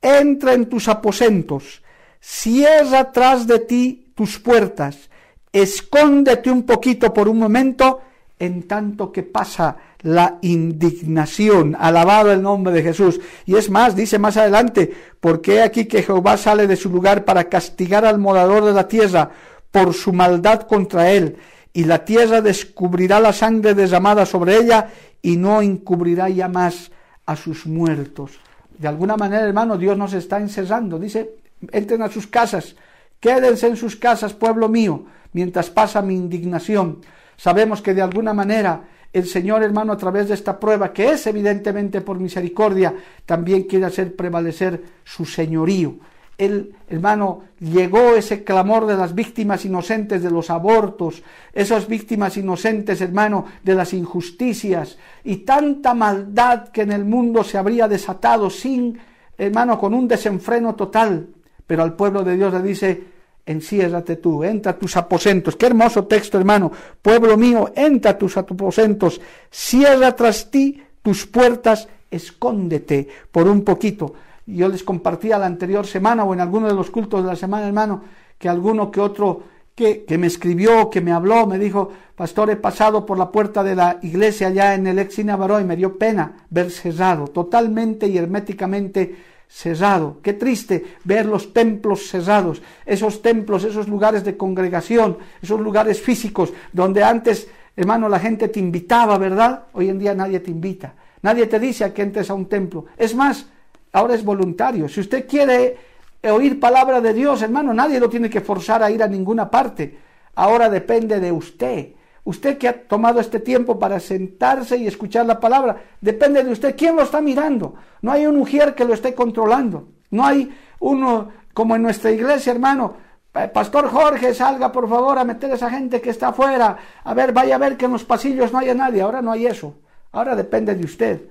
entra 0.02 0.52
en 0.52 0.68
tus 0.68 0.88
aposentos, 0.88 1.82
cierra 2.20 3.12
tras 3.12 3.46
de 3.46 3.60
ti 3.60 4.12
tus 4.16 4.40
puertas, 4.40 5.08
escóndete 5.52 6.50
un 6.50 6.64
poquito 6.64 7.14
por 7.14 7.28
un 7.28 7.38
momento 7.38 7.97
en 8.38 8.68
tanto 8.68 9.10
que 9.12 9.22
pasa 9.22 9.76
la 10.02 10.38
indignación. 10.42 11.76
Alabado 11.78 12.32
el 12.32 12.42
nombre 12.42 12.72
de 12.72 12.82
Jesús. 12.82 13.20
Y 13.46 13.56
es 13.56 13.70
más, 13.70 13.96
dice 13.96 14.18
más 14.18 14.36
adelante, 14.36 14.92
porque 15.20 15.62
aquí 15.62 15.86
que 15.86 16.02
Jehová 16.02 16.36
sale 16.36 16.66
de 16.66 16.76
su 16.76 16.90
lugar 16.90 17.24
para 17.24 17.44
castigar 17.44 18.04
al 18.04 18.18
morador 18.18 18.64
de 18.64 18.72
la 18.72 18.86
tierra 18.88 19.30
por 19.70 19.92
su 19.94 20.12
maldad 20.12 20.62
contra 20.62 21.10
él, 21.10 21.36
y 21.72 21.84
la 21.84 22.04
tierra 22.04 22.40
descubrirá 22.40 23.20
la 23.20 23.32
sangre 23.32 23.74
derramada 23.74 24.24
sobre 24.26 24.56
ella 24.56 24.88
y 25.22 25.36
no 25.36 25.60
encubrirá 25.60 26.28
ya 26.28 26.48
más 26.48 26.90
a 27.26 27.36
sus 27.36 27.66
muertos. 27.66 28.40
De 28.78 28.88
alguna 28.88 29.16
manera, 29.16 29.44
hermano, 29.44 29.76
Dios 29.76 29.96
nos 29.96 30.12
está 30.12 30.38
encerrando. 30.38 30.98
Dice, 30.98 31.36
entren 31.70 32.02
a 32.02 32.08
sus 32.08 32.26
casas, 32.26 32.74
quédense 33.20 33.66
en 33.66 33.76
sus 33.76 33.96
casas, 33.96 34.32
pueblo 34.32 34.68
mío, 34.68 35.04
mientras 35.32 35.70
pasa 35.70 36.00
mi 36.00 36.14
indignación. 36.14 37.00
Sabemos 37.38 37.80
que 37.80 37.94
de 37.94 38.02
alguna 38.02 38.34
manera 38.34 38.82
el 39.12 39.26
Señor, 39.26 39.62
hermano, 39.62 39.92
a 39.92 39.96
través 39.96 40.28
de 40.28 40.34
esta 40.34 40.58
prueba, 40.58 40.92
que 40.92 41.12
es 41.12 41.26
evidentemente 41.28 42.00
por 42.00 42.18
misericordia, 42.18 42.94
también 43.24 43.62
quiere 43.62 43.86
hacer 43.86 44.14
prevalecer 44.14 44.82
su 45.04 45.24
señorío. 45.24 45.94
El 46.36 46.74
hermano, 46.88 47.44
llegó 47.60 48.16
ese 48.16 48.44
clamor 48.44 48.86
de 48.86 48.96
las 48.96 49.14
víctimas 49.14 49.64
inocentes 49.64 50.22
de 50.22 50.30
los 50.30 50.50
abortos, 50.50 51.22
esas 51.52 51.88
víctimas 51.88 52.36
inocentes, 52.36 53.00
hermano, 53.00 53.46
de 53.62 53.74
las 53.74 53.94
injusticias 53.94 54.98
y 55.24 55.38
tanta 55.38 55.94
maldad 55.94 56.68
que 56.68 56.82
en 56.82 56.92
el 56.92 57.04
mundo 57.04 57.44
se 57.44 57.56
habría 57.56 57.88
desatado 57.88 58.50
sin, 58.50 58.98
hermano, 59.36 59.78
con 59.78 59.94
un 59.94 60.06
desenfreno 60.06 60.74
total. 60.74 61.28
Pero 61.66 61.82
al 61.82 61.94
pueblo 61.94 62.24
de 62.24 62.36
Dios 62.36 62.52
le 62.52 62.62
dice, 62.62 63.02
enciérrate 63.48 64.16
tú, 64.16 64.44
entra 64.44 64.72
a 64.72 64.78
tus 64.78 64.96
aposentos. 64.96 65.56
Qué 65.56 65.66
hermoso 65.66 66.04
texto, 66.04 66.38
hermano. 66.38 66.70
Pueblo 67.00 67.36
mío, 67.36 67.72
entra 67.74 68.12
a 68.12 68.18
tus 68.18 68.36
aposentos, 68.36 69.20
cierra 69.50 70.14
tras 70.14 70.50
ti 70.50 70.82
tus 71.02 71.26
puertas, 71.26 71.88
escóndete 72.10 73.08
por 73.32 73.48
un 73.48 73.64
poquito. 73.64 74.14
Yo 74.46 74.68
les 74.68 74.82
compartía 74.82 75.38
la 75.38 75.46
anterior 75.46 75.86
semana 75.86 76.24
o 76.24 76.34
en 76.34 76.40
alguno 76.40 76.68
de 76.68 76.74
los 76.74 76.90
cultos 76.90 77.22
de 77.22 77.28
la 77.28 77.36
semana, 77.36 77.66
hermano, 77.66 78.02
que 78.38 78.48
alguno 78.48 78.90
que 78.90 79.00
otro 79.00 79.42
que, 79.74 80.04
que 80.04 80.18
me 80.18 80.26
escribió, 80.26 80.90
que 80.90 81.00
me 81.00 81.12
habló, 81.12 81.46
me 81.46 81.58
dijo, 81.58 81.90
pastor, 82.14 82.50
he 82.50 82.56
pasado 82.56 83.06
por 83.06 83.16
la 83.16 83.30
puerta 83.30 83.62
de 83.62 83.74
la 83.74 83.98
iglesia 84.02 84.48
allá 84.48 84.74
en 84.74 84.86
el 84.86 84.98
ex 84.98 85.18
y 85.20 85.24
me 85.24 85.76
dio 85.76 85.96
pena 85.96 86.44
ver 86.50 86.70
cerrado, 86.70 87.28
totalmente 87.28 88.08
y 88.08 88.18
herméticamente 88.18 89.37
cerrado. 89.48 90.18
Qué 90.22 90.34
triste 90.34 90.96
ver 91.04 91.26
los 91.26 91.52
templos 91.52 92.08
cerrados, 92.08 92.62
esos 92.84 93.22
templos, 93.22 93.64
esos 93.64 93.88
lugares 93.88 94.24
de 94.24 94.36
congregación, 94.36 95.18
esos 95.42 95.60
lugares 95.60 96.00
físicos 96.00 96.52
donde 96.72 97.02
antes, 97.02 97.48
hermano, 97.76 98.08
la 98.08 98.20
gente 98.20 98.48
te 98.48 98.60
invitaba, 98.60 99.18
¿verdad? 99.18 99.64
Hoy 99.72 99.88
en 99.88 99.98
día 99.98 100.14
nadie 100.14 100.40
te 100.40 100.50
invita. 100.50 100.94
Nadie 101.22 101.46
te 101.46 101.58
dice 101.58 101.84
a 101.84 101.92
que 101.92 102.02
entres 102.02 102.30
a 102.30 102.34
un 102.34 102.46
templo. 102.46 102.86
Es 102.96 103.14
más, 103.14 103.46
ahora 103.92 104.14
es 104.14 104.24
voluntario. 104.24 104.88
Si 104.88 105.00
usted 105.00 105.26
quiere 105.26 105.76
oír 106.22 106.60
palabra 106.60 107.00
de 107.00 107.12
Dios, 107.14 107.42
hermano, 107.42 107.74
nadie 107.74 107.98
lo 107.98 108.08
tiene 108.08 108.30
que 108.30 108.40
forzar 108.40 108.82
a 108.82 108.90
ir 108.90 109.02
a 109.02 109.08
ninguna 109.08 109.50
parte. 109.50 109.98
Ahora 110.36 110.68
depende 110.68 111.18
de 111.18 111.32
usted. 111.32 111.88
Usted 112.28 112.58
que 112.58 112.68
ha 112.68 112.82
tomado 112.82 113.20
este 113.20 113.40
tiempo 113.40 113.78
para 113.78 113.98
sentarse 113.98 114.76
y 114.76 114.86
escuchar 114.86 115.24
la 115.24 115.40
palabra, 115.40 115.82
depende 115.98 116.44
de 116.44 116.52
usted. 116.52 116.76
¿Quién 116.76 116.94
lo 116.94 117.00
está 117.00 117.22
mirando? 117.22 117.76
No 118.02 118.12
hay 118.12 118.26
un 118.26 118.36
mujer 118.36 118.74
que 118.74 118.84
lo 118.84 118.92
esté 118.92 119.14
controlando. 119.14 119.88
No 120.10 120.26
hay 120.26 120.54
uno 120.78 121.30
como 121.54 121.74
en 121.74 121.80
nuestra 121.80 122.10
iglesia, 122.10 122.52
hermano. 122.52 122.92
Pastor 123.32 123.88
Jorge, 123.88 124.34
salga 124.34 124.70
por 124.70 124.90
favor 124.90 125.18
a 125.18 125.24
meter 125.24 125.50
a 125.52 125.54
esa 125.54 125.70
gente 125.70 126.02
que 126.02 126.10
está 126.10 126.28
afuera. 126.28 126.76
A 127.02 127.14
ver, 127.14 127.32
vaya 127.32 127.54
a 127.54 127.58
ver 127.58 127.78
que 127.78 127.86
en 127.86 127.92
los 127.92 128.04
pasillos 128.04 128.52
no 128.52 128.58
haya 128.58 128.74
nadie. 128.74 129.00
Ahora 129.00 129.22
no 129.22 129.32
hay 129.32 129.46
eso. 129.46 129.76
Ahora 130.12 130.36
depende 130.36 130.74
de 130.74 130.84
usted. 130.84 131.22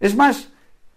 Es 0.00 0.16
más, 0.16 0.48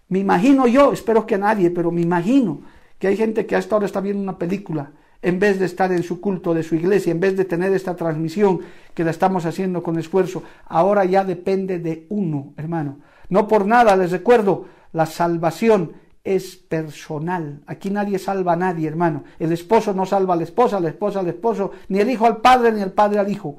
me 0.07 0.19
imagino 0.19 0.65
yo, 0.65 0.93
espero 0.93 1.25
que 1.25 1.37
nadie, 1.37 1.71
pero 1.71 1.91
me 1.91 1.99
imagino 1.99 2.61
que 2.97 3.07
hay 3.07 3.17
gente 3.17 3.45
que 3.45 3.57
hasta 3.57 3.75
ahora 3.75 3.87
está 3.87 3.99
viendo 3.99 4.23
una 4.23 4.37
película 4.37 4.91
en 5.21 5.39
vez 5.39 5.59
de 5.59 5.65
estar 5.65 5.91
en 5.91 6.03
su 6.03 6.19
culto 6.19 6.53
de 6.53 6.63
su 6.63 6.75
iglesia, 6.75 7.11
en 7.11 7.19
vez 7.19 7.37
de 7.37 7.45
tener 7.45 7.71
esta 7.73 7.95
transmisión 7.95 8.59
que 8.93 9.03
la 9.03 9.11
estamos 9.11 9.45
haciendo 9.45 9.83
con 9.83 9.99
esfuerzo, 9.99 10.43
ahora 10.65 11.05
ya 11.05 11.23
depende 11.23 11.79
de 11.79 12.07
uno, 12.09 12.53
hermano. 12.57 12.99
No 13.29 13.47
por 13.47 13.65
nada, 13.65 13.95
les 13.95 14.11
recuerdo, 14.11 14.65
la 14.93 15.05
salvación 15.05 15.93
es 16.23 16.55
personal. 16.55 17.61
Aquí 17.65 17.89
nadie 17.89 18.19
salva 18.19 18.53
a 18.53 18.57
nadie, 18.57 18.87
hermano. 18.87 19.23
El 19.39 19.51
esposo 19.51 19.93
no 19.93 20.05
salva 20.05 20.33
a 20.33 20.37
la 20.37 20.43
esposa, 20.43 20.79
la 20.79 20.89
esposa 20.89 21.19
al 21.19 21.27
esposo, 21.27 21.71
ni 21.87 21.99
el 21.99 22.09
hijo 22.09 22.25
al 22.25 22.37
padre, 22.37 22.71
ni 22.71 22.81
el 22.81 22.91
padre 22.91 23.19
al 23.19 23.31
hijo. 23.31 23.57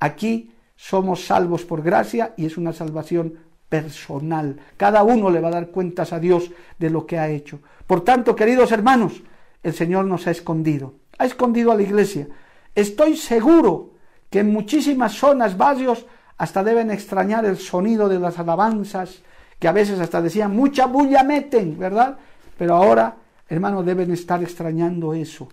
Aquí 0.00 0.52
somos 0.76 1.24
salvos 1.26 1.64
por 1.64 1.82
gracia 1.82 2.34
y 2.36 2.46
es 2.46 2.56
una 2.56 2.72
salvación 2.72 3.34
personal. 3.68 4.58
Cada 4.76 5.02
uno 5.02 5.30
le 5.30 5.40
va 5.40 5.48
a 5.48 5.52
dar 5.52 5.68
cuentas 5.68 6.12
a 6.12 6.20
Dios 6.20 6.50
de 6.78 6.90
lo 6.90 7.06
que 7.06 7.18
ha 7.18 7.28
hecho. 7.28 7.60
Por 7.86 8.02
tanto, 8.02 8.36
queridos 8.36 8.72
hermanos, 8.72 9.22
el 9.62 9.74
Señor 9.74 10.06
nos 10.06 10.26
ha 10.26 10.30
escondido. 10.30 10.94
Ha 11.18 11.26
escondido 11.26 11.72
a 11.72 11.76
la 11.76 11.82
iglesia. 11.82 12.28
Estoy 12.74 13.16
seguro 13.16 13.94
que 14.30 14.40
en 14.40 14.52
muchísimas 14.52 15.12
zonas, 15.14 15.56
barrios, 15.56 16.06
hasta 16.36 16.62
deben 16.62 16.90
extrañar 16.90 17.44
el 17.44 17.56
sonido 17.58 18.08
de 18.08 18.20
las 18.20 18.38
alabanzas, 18.38 19.22
que 19.58 19.68
a 19.68 19.72
veces 19.72 19.98
hasta 19.98 20.22
decían, 20.22 20.54
mucha 20.54 20.86
bulla 20.86 21.24
meten, 21.24 21.78
¿verdad? 21.78 22.18
Pero 22.56 22.76
ahora, 22.76 23.16
hermanos, 23.48 23.84
deben 23.84 24.12
estar 24.12 24.42
extrañando 24.42 25.14
eso. 25.14 25.48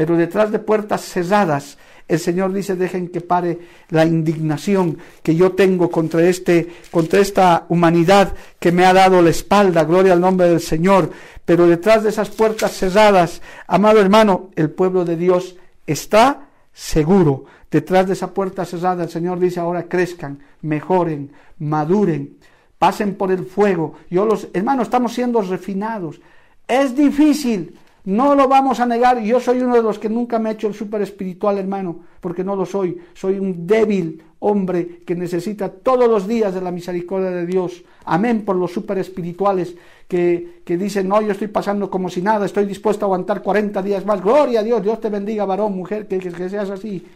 Pero 0.00 0.16
detrás 0.16 0.50
de 0.50 0.58
puertas 0.58 1.02
cerradas, 1.02 1.76
el 2.08 2.18
Señor 2.18 2.54
dice, 2.54 2.74
dejen 2.74 3.08
que 3.08 3.20
pare 3.20 3.58
la 3.90 4.06
indignación 4.06 4.96
que 5.22 5.36
yo 5.36 5.52
tengo 5.52 5.90
contra, 5.90 6.22
este, 6.22 6.72
contra 6.90 7.20
esta 7.20 7.66
humanidad 7.68 8.32
que 8.58 8.72
me 8.72 8.86
ha 8.86 8.94
dado 8.94 9.20
la 9.20 9.28
espalda, 9.28 9.84
gloria 9.84 10.14
al 10.14 10.22
nombre 10.22 10.48
del 10.48 10.62
Señor. 10.62 11.10
Pero 11.44 11.66
detrás 11.66 12.02
de 12.02 12.08
esas 12.08 12.30
puertas 12.30 12.72
cerradas, 12.72 13.42
amado 13.66 14.00
hermano, 14.00 14.48
el 14.56 14.70
pueblo 14.70 15.04
de 15.04 15.18
Dios 15.18 15.56
está 15.86 16.48
seguro. 16.72 17.44
Detrás 17.70 18.06
de 18.06 18.14
esa 18.14 18.32
puerta 18.32 18.64
cerrada, 18.64 19.04
el 19.04 19.10
Señor 19.10 19.38
dice, 19.38 19.60
ahora 19.60 19.82
crezcan, 19.82 20.38
mejoren, 20.62 21.30
maduren, 21.58 22.38
pasen 22.78 23.16
por 23.16 23.32
el 23.32 23.44
fuego. 23.44 23.96
Yo 24.08 24.24
los, 24.24 24.48
hermanos, 24.54 24.84
estamos 24.84 25.12
siendo 25.12 25.42
refinados. 25.42 26.22
Es 26.66 26.96
difícil, 26.96 27.78
no 28.04 28.34
lo 28.34 28.48
vamos 28.48 28.80
a 28.80 28.86
negar. 28.86 29.20
Yo 29.20 29.40
soy 29.40 29.60
uno 29.60 29.76
de 29.76 29.82
los 29.82 29.98
que 29.98 30.08
nunca 30.08 30.38
me 30.38 30.50
he 30.50 30.52
hecho 30.54 30.68
el 30.68 30.74
súper 30.74 31.02
espiritual, 31.02 31.58
hermano, 31.58 32.00
porque 32.20 32.44
no 32.44 32.56
lo 32.56 32.64
soy. 32.64 32.98
Soy 33.14 33.38
un 33.38 33.66
débil 33.66 34.22
hombre 34.40 35.00
que 35.04 35.14
necesita 35.14 35.68
todos 35.68 36.08
los 36.08 36.26
días 36.26 36.54
de 36.54 36.60
la 36.60 36.70
misericordia 36.70 37.30
de 37.30 37.46
Dios. 37.46 37.84
Amén 38.04 38.42
por 38.44 38.56
los 38.56 38.72
súper 38.72 38.98
espirituales 38.98 39.74
que, 40.08 40.62
que, 40.64 40.76
dicen, 40.76 41.08
no, 41.08 41.20
yo 41.20 41.32
estoy 41.32 41.48
pasando 41.48 41.90
como 41.90 42.08
si 42.08 42.22
nada, 42.22 42.46
estoy 42.46 42.64
dispuesto 42.64 43.04
a 43.04 43.06
aguantar 43.06 43.42
40 43.42 43.82
días 43.82 44.04
más. 44.06 44.22
Gloria 44.22 44.60
a 44.60 44.62
Dios, 44.62 44.82
Dios 44.82 45.00
te 45.00 45.10
bendiga, 45.10 45.44
varón, 45.44 45.76
mujer, 45.76 46.08
que, 46.08 46.18
que, 46.18 46.48
seas 46.48 46.70
así. 46.70 47.06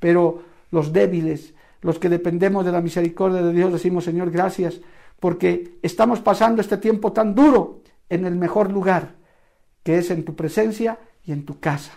Pero 0.00 0.42
los 0.70 0.92
débiles, 0.92 1.54
los 1.80 1.98
que 1.98 2.08
dependemos 2.08 2.64
de 2.64 2.72
la 2.72 2.80
misericordia 2.80 3.40
de 3.40 3.52
Dios, 3.52 3.72
decimos, 3.72 4.04
Señor, 4.04 4.30
gracias, 4.30 4.80
porque 5.20 5.78
estamos 5.82 6.20
pasando 6.20 6.60
este 6.60 6.76
tiempo 6.76 7.12
tan 7.12 7.34
duro 7.34 7.80
en 8.08 8.26
el 8.26 8.34
mejor 8.34 8.70
lugar, 8.72 9.14
que 9.84 9.98
es 9.98 10.10
en 10.10 10.24
tu 10.24 10.34
presencia 10.34 10.98
y 11.24 11.30
en 11.30 11.44
tu 11.44 11.60
casa, 11.60 11.92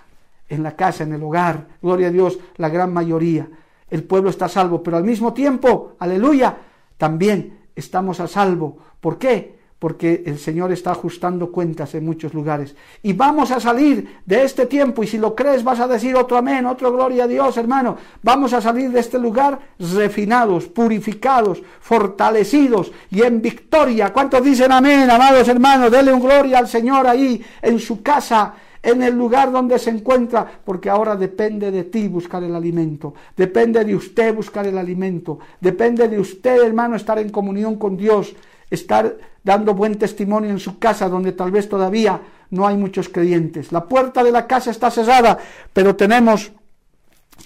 en 0.47 0.62
la 0.62 0.76
casa, 0.76 1.04
en 1.04 1.13
el 1.13 1.23
hogar. 1.23 1.67
Gloria 1.82 2.10
a 2.10 2.12
Dios, 2.12 2.38
la 2.58 2.69
gran 2.69 2.93
mayoría. 2.93 3.50
El 3.89 4.04
pueblo 4.04 4.30
está 4.30 4.45
a 4.45 4.50
salvo, 4.50 4.84
pero 4.84 4.97
al 4.97 5.04
mismo 5.04 5.34
tiempo, 5.34 5.95
aleluya, 5.97 6.58
también 6.97 7.62
estamos 7.76 8.19
a 8.19 8.28
salvo. 8.28 8.78
¿Por 9.00 9.17
qué? 9.17 9.57
Porque 9.79 10.23
el 10.25 10.39
Señor 10.39 10.71
está 10.71 10.91
ajustando 10.91 11.51
cuentas 11.51 11.93
en 11.93 12.03
muchos 12.03 12.33
lugares. 12.33 12.75
Y 13.03 13.13
vamos 13.13 13.51
a 13.51 13.59
salir 13.59 14.19
de 14.25 14.43
este 14.43 14.65
tiempo, 14.65 15.03
y 15.03 15.07
si 15.07 15.19
lo 15.19 15.35
crees 15.35 15.63
vas 15.63 15.79
a 15.79 15.87
decir 15.87 16.15
otro 16.15 16.37
amén, 16.37 16.65
otro 16.65 16.91
gloria 16.91 17.25
a 17.25 17.27
Dios, 17.27 17.57
hermano. 17.57 17.95
Vamos 18.23 18.53
a 18.53 18.61
salir 18.61 18.89
de 18.89 18.99
este 18.99 19.19
lugar 19.19 19.59
refinados, 19.77 20.65
purificados, 20.65 21.61
fortalecidos 21.79 22.91
y 23.11 23.21
en 23.21 23.41
victoria. 23.41 24.11
¿Cuántos 24.11 24.43
dicen 24.43 24.71
amén, 24.71 25.09
amados 25.11 25.47
hermanos? 25.47 25.91
Dele 25.91 26.11
un 26.11 26.21
gloria 26.21 26.57
al 26.57 26.67
Señor 26.67 27.05
ahí 27.05 27.43
en 27.61 27.79
su 27.79 28.01
casa, 28.01 28.55
en 28.81 29.03
el 29.03 29.15
lugar 29.15 29.51
donde 29.51 29.77
se 29.77 29.91
encuentra, 29.91 30.45
porque 30.65 30.89
ahora 30.89 31.15
depende 31.15 31.69
de 31.69 31.83
ti 31.83 32.07
buscar 32.07 32.43
el 32.43 32.55
alimento, 32.55 33.13
depende 33.35 33.83
de 33.83 33.95
usted 33.95 34.33
buscar 34.33 34.65
el 34.65 34.77
alimento, 34.77 35.37
depende 35.59 36.07
de 36.07 36.19
usted, 36.19 36.63
hermano, 36.63 36.95
estar 36.95 37.19
en 37.19 37.29
comunión 37.29 37.75
con 37.75 37.95
Dios 37.95 38.33
estar 38.69 39.17
dando 39.47 39.73
buen 39.73 39.97
testimonio 39.97 40.49
en 40.49 40.60
su 40.60 40.77
casa 40.77 41.07
donde 41.07 41.31
tal 41.31 41.51
vez 41.51 41.69
todavía 41.69 42.19
no 42.49 42.67
hay 42.67 42.75
muchos 42.75 43.07
creyentes. 43.07 43.71
La 43.71 43.86
puerta 43.86 44.21
de 44.21 44.33
la 44.33 44.45
casa 44.45 44.71
está 44.71 44.91
cerrada, 44.91 45.38
pero 45.71 45.95
tenemos 45.95 46.51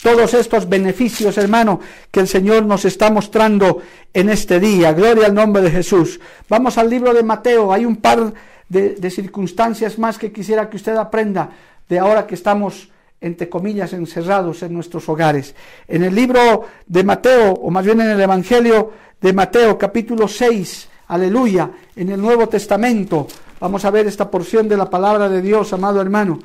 todos 0.01 0.33
estos 0.33 0.67
beneficios, 0.67 1.37
hermano, 1.37 1.79
que 2.09 2.21
el 2.21 2.27
Señor 2.27 2.65
nos 2.65 2.85
está 2.85 3.11
mostrando 3.11 3.83
en 4.11 4.29
este 4.29 4.59
día. 4.59 4.93
Gloria 4.93 5.27
al 5.27 5.35
nombre 5.35 5.61
de 5.61 5.69
Jesús. 5.69 6.19
Vamos 6.49 6.79
al 6.79 6.89
libro 6.89 7.13
de 7.13 7.21
Mateo. 7.21 7.71
Hay 7.71 7.85
un 7.85 7.97
par 7.97 8.33
de, 8.67 8.95
de 8.95 9.11
circunstancias 9.11 9.99
más 9.99 10.17
que 10.17 10.31
quisiera 10.31 10.71
que 10.71 10.77
usted 10.77 10.95
aprenda 10.95 11.51
de 11.87 11.99
ahora 11.99 12.25
que 12.25 12.33
estamos 12.33 12.89
entre 13.23 13.47
comillas, 13.47 13.93
encerrados 13.93 14.63
en 14.63 14.73
nuestros 14.73 15.07
hogares. 15.07 15.53
En 15.87 16.03
el 16.03 16.15
libro 16.15 16.65
de 16.87 17.03
Mateo, 17.03 17.53
o 17.53 17.69
más 17.69 17.85
bien 17.85 18.01
en 18.01 18.09
el 18.09 18.19
Evangelio 18.19 18.91
de 19.21 19.31
Mateo, 19.31 19.77
capítulo 19.77 20.27
6, 20.27 20.89
aleluya, 21.12 21.69
en 21.93 22.10
el 22.10 22.21
Nuevo 22.21 22.47
Testamento. 22.47 23.28
Vamos 23.60 23.84
a 23.84 23.91
ver 23.91 24.08
esta 24.08 24.32
porción 24.32 24.69
de 24.69 24.78
la 24.78 24.89
palabra 24.89 25.28
de 25.28 25.41
Dios, 25.41 25.74
amado 25.74 26.00
hermano. 26.00 26.39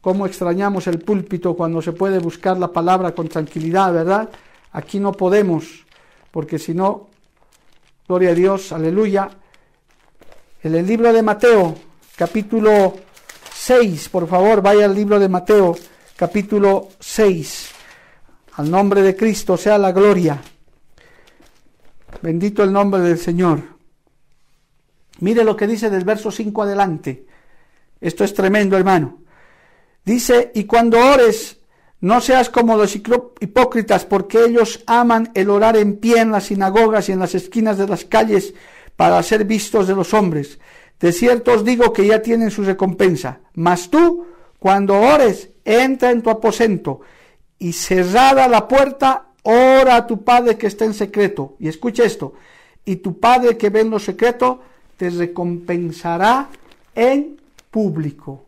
Cómo 0.00 0.24
extrañamos 0.24 0.86
el 0.86 0.98
púlpito 0.98 1.54
cuando 1.54 1.82
se 1.82 1.92
puede 1.92 2.18
buscar 2.18 2.56
la 2.56 2.68
palabra 2.68 3.12
con 3.12 3.28
tranquilidad, 3.28 3.92
¿verdad? 3.92 4.30
Aquí 4.72 4.98
no 4.98 5.12
podemos, 5.12 5.84
porque 6.30 6.58
si 6.58 6.72
no, 6.72 7.08
gloria 8.08 8.30
a 8.30 8.34
Dios, 8.34 8.72
aleluya. 8.72 9.28
En 10.62 10.74
el 10.74 10.86
libro 10.86 11.12
de 11.12 11.22
Mateo, 11.22 11.74
capítulo 12.16 12.94
6, 13.52 14.08
por 14.08 14.26
favor, 14.26 14.62
vaya 14.62 14.86
al 14.86 14.94
libro 14.94 15.20
de 15.20 15.28
Mateo, 15.28 15.76
capítulo 16.16 16.88
6. 16.98 17.70
Al 18.54 18.70
nombre 18.70 19.02
de 19.02 19.14
Cristo 19.14 19.58
sea 19.58 19.76
la 19.76 19.92
gloria. 19.92 20.40
Bendito 22.22 22.62
el 22.62 22.72
nombre 22.72 23.02
del 23.02 23.18
Señor. 23.18 23.81
Mire 25.22 25.44
lo 25.44 25.56
que 25.56 25.68
dice 25.68 25.88
del 25.88 26.04
verso 26.04 26.32
5 26.32 26.64
adelante. 26.64 27.26
Esto 28.00 28.24
es 28.24 28.34
tremendo, 28.34 28.76
hermano. 28.76 29.18
Dice, 30.04 30.50
y 30.52 30.64
cuando 30.64 30.98
ores, 30.98 31.58
no 32.00 32.20
seas 32.20 32.50
como 32.50 32.76
los 32.76 32.96
hipócritas, 32.96 34.04
porque 34.04 34.44
ellos 34.44 34.82
aman 34.84 35.30
el 35.34 35.48
orar 35.50 35.76
en 35.76 35.98
pie 35.98 36.18
en 36.18 36.32
las 36.32 36.46
sinagogas 36.46 37.08
y 37.08 37.12
en 37.12 37.20
las 37.20 37.36
esquinas 37.36 37.78
de 37.78 37.86
las 37.86 38.04
calles 38.04 38.54
para 38.96 39.22
ser 39.22 39.44
vistos 39.44 39.86
de 39.86 39.94
los 39.94 40.12
hombres. 40.12 40.58
De 40.98 41.12
cierto 41.12 41.52
os 41.52 41.64
digo 41.64 41.92
que 41.92 42.04
ya 42.04 42.20
tienen 42.20 42.50
su 42.50 42.64
recompensa. 42.64 43.42
Mas 43.54 43.90
tú, 43.90 44.26
cuando 44.58 44.98
ores, 44.98 45.50
entra 45.64 46.10
en 46.10 46.22
tu 46.22 46.30
aposento 46.30 47.00
y 47.60 47.74
cerrada 47.74 48.48
la 48.48 48.66
puerta, 48.66 49.28
ora 49.44 49.94
a 49.94 50.06
tu 50.08 50.24
Padre 50.24 50.58
que 50.58 50.66
está 50.66 50.84
en 50.84 50.94
secreto. 50.94 51.54
Y 51.60 51.68
escucha 51.68 52.02
esto, 52.02 52.34
y 52.84 52.96
tu 52.96 53.20
Padre 53.20 53.56
que 53.56 53.70
ve 53.70 53.82
en 53.82 53.90
lo 53.90 54.00
secreto 54.00 54.62
te 55.02 55.10
recompensará 55.10 56.48
en 56.94 57.36
público. 57.72 58.44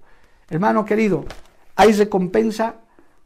Hermano 0.49 0.85
querido, 0.85 1.25
hay 1.75 1.91
recompensa 1.95 2.77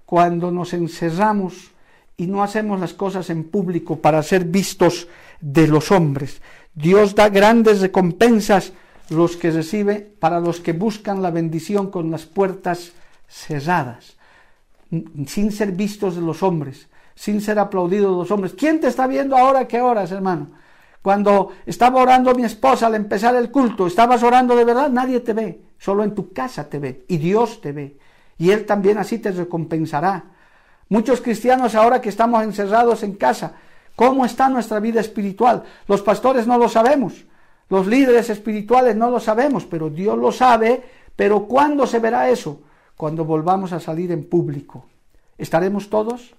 cuando 0.07 0.51
nos 0.51 0.73
encerramos 0.73 1.73
y 2.17 2.27
no 2.27 2.43
hacemos 2.43 2.81
las 2.81 2.95
cosas 2.95 3.29
en 3.29 3.45
público 3.45 3.97
para 3.97 4.23
ser 4.23 4.47
vistos 4.47 5.09
de 5.43 5.67
los 5.67 5.93
hombres. 5.93 6.41
Dios 6.75 7.15
da 7.15 7.29
grandes 7.29 7.83
recompensas 7.83 8.73
los 9.11 9.37
que 9.37 9.51
recibe 9.51 9.97
para 10.19 10.41
los 10.41 10.61
que 10.61 10.73
buscan 10.73 11.21
la 11.21 11.31
bendición 11.31 11.91
con 11.91 12.11
las 12.11 12.25
puertas 12.25 12.93
cerradas, 13.29 14.17
sin 15.27 15.53
ser 15.53 15.73
vistos 15.73 16.15
de 16.15 16.23
los 16.23 16.43
hombres, 16.43 16.89
sin 17.15 17.43
ser 17.43 17.59
aplaudidos 17.59 18.11
de 18.11 18.23
los 18.23 18.31
hombres. 18.31 18.55
¿Quién 18.55 18.81
te 18.81 18.87
está 18.87 19.07
viendo 19.07 19.37
ahora? 19.37 19.69
¿Qué 19.69 19.83
horas, 19.83 20.13
hermano? 20.13 20.49
Cuando 21.03 21.53
estaba 21.65 22.03
orando 22.03 22.35
mi 22.35 22.45
esposa 22.45 22.87
al 22.87 22.95
empezar 22.95 23.35
el 23.37 23.51
culto, 23.51 23.87
estabas 23.87 24.23
orando 24.23 24.57
de 24.57 24.65
verdad, 24.65 24.91
nadie 24.91 25.21
te 25.21 25.33
ve, 25.33 25.63
solo 25.79 26.05
en 26.05 26.15
tu 26.15 26.33
casa 26.33 26.69
te 26.69 26.79
ve 26.79 27.05
y 27.09 27.19
Dios 27.19 27.61
te 27.61 27.73
ve. 27.73 27.99
Y 28.37 28.51
Él 28.51 28.67
también 28.67 28.99
así 28.99 29.19
te 29.19 29.31
recompensará. 29.31 30.25
Muchos 30.89 31.21
cristianos 31.21 31.75
ahora 31.75 32.01
que 32.01 32.09
estamos 32.09 32.43
encerrados 32.43 33.03
en 33.03 33.15
casa, 33.15 33.53
¿cómo 33.95 34.25
está 34.25 34.49
nuestra 34.49 34.81
vida 34.81 35.01
espiritual? 35.01 35.65
Los 35.87 36.03
pastores 36.03 36.47
no 36.47 36.59
lo 36.59 36.69
sabemos, 36.69 37.25
los 37.69 37.87
líderes 37.87 38.31
espirituales 38.31 38.97
no 38.97 39.11
lo 39.11 39.21
sabemos, 39.21 39.67
pero 39.67 39.91
Dios 39.91 40.17
lo 40.19 40.33
sabe. 40.33 40.83
Pero 41.15 41.47
¿cuándo 41.47 41.87
se 41.87 41.99
verá 41.99 42.31
eso? 42.31 42.63
Cuando 42.97 43.25
volvamos 43.25 43.73
a 43.73 43.81
salir 43.81 44.13
en 44.13 44.29
público. 44.29 44.87
¿Estaremos 45.37 45.91
todos? 45.91 46.35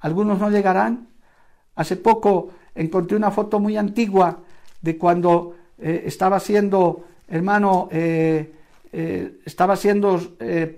¿Algunos 0.00 0.38
no 0.38 0.50
llegarán? 0.50 1.08
Hace 1.74 1.96
poco 1.96 2.50
encontré 2.74 3.16
una 3.16 3.30
foto 3.30 3.58
muy 3.58 3.76
antigua 3.76 4.38
de 4.80 4.96
cuando 4.96 5.54
eh, 5.78 6.04
estaba 6.06 6.40
siendo, 6.40 7.04
hermano, 7.28 7.88
eh, 7.90 8.52
eh, 8.92 9.38
estaba 9.44 9.76
siendo 9.76 10.18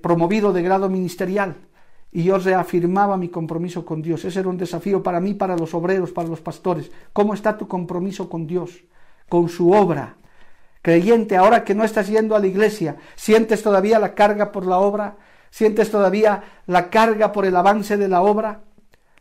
promovido 0.00 0.52
de 0.52 0.62
grado 0.62 0.88
ministerial 0.88 1.56
y 2.12 2.24
yo 2.24 2.38
reafirmaba 2.38 3.16
mi 3.16 3.28
compromiso 3.28 3.84
con 3.84 4.02
Dios. 4.02 4.24
Ese 4.24 4.40
era 4.40 4.48
un 4.48 4.58
desafío 4.58 5.02
para 5.02 5.20
mí, 5.20 5.34
para 5.34 5.56
los 5.56 5.74
obreros, 5.74 6.10
para 6.10 6.28
los 6.28 6.40
pastores. 6.40 6.90
¿Cómo 7.12 7.34
está 7.34 7.56
tu 7.56 7.68
compromiso 7.68 8.28
con 8.28 8.46
Dios, 8.46 8.82
con 9.28 9.48
su 9.48 9.70
obra? 9.72 10.16
Creyente, 10.82 11.36
ahora 11.36 11.62
que 11.62 11.74
no 11.74 11.84
estás 11.84 12.08
yendo 12.08 12.34
a 12.34 12.40
la 12.40 12.46
iglesia, 12.46 12.96
¿sientes 13.14 13.62
todavía 13.62 13.98
la 13.98 14.14
carga 14.14 14.50
por 14.50 14.66
la 14.66 14.78
obra? 14.78 15.16
¿Sientes 15.50 15.90
todavía 15.90 16.42
la 16.66 16.90
carga 16.90 17.32
por 17.32 17.44
el 17.44 17.54
avance 17.54 17.96
de 17.96 18.08
la 18.08 18.22
obra? 18.22 18.60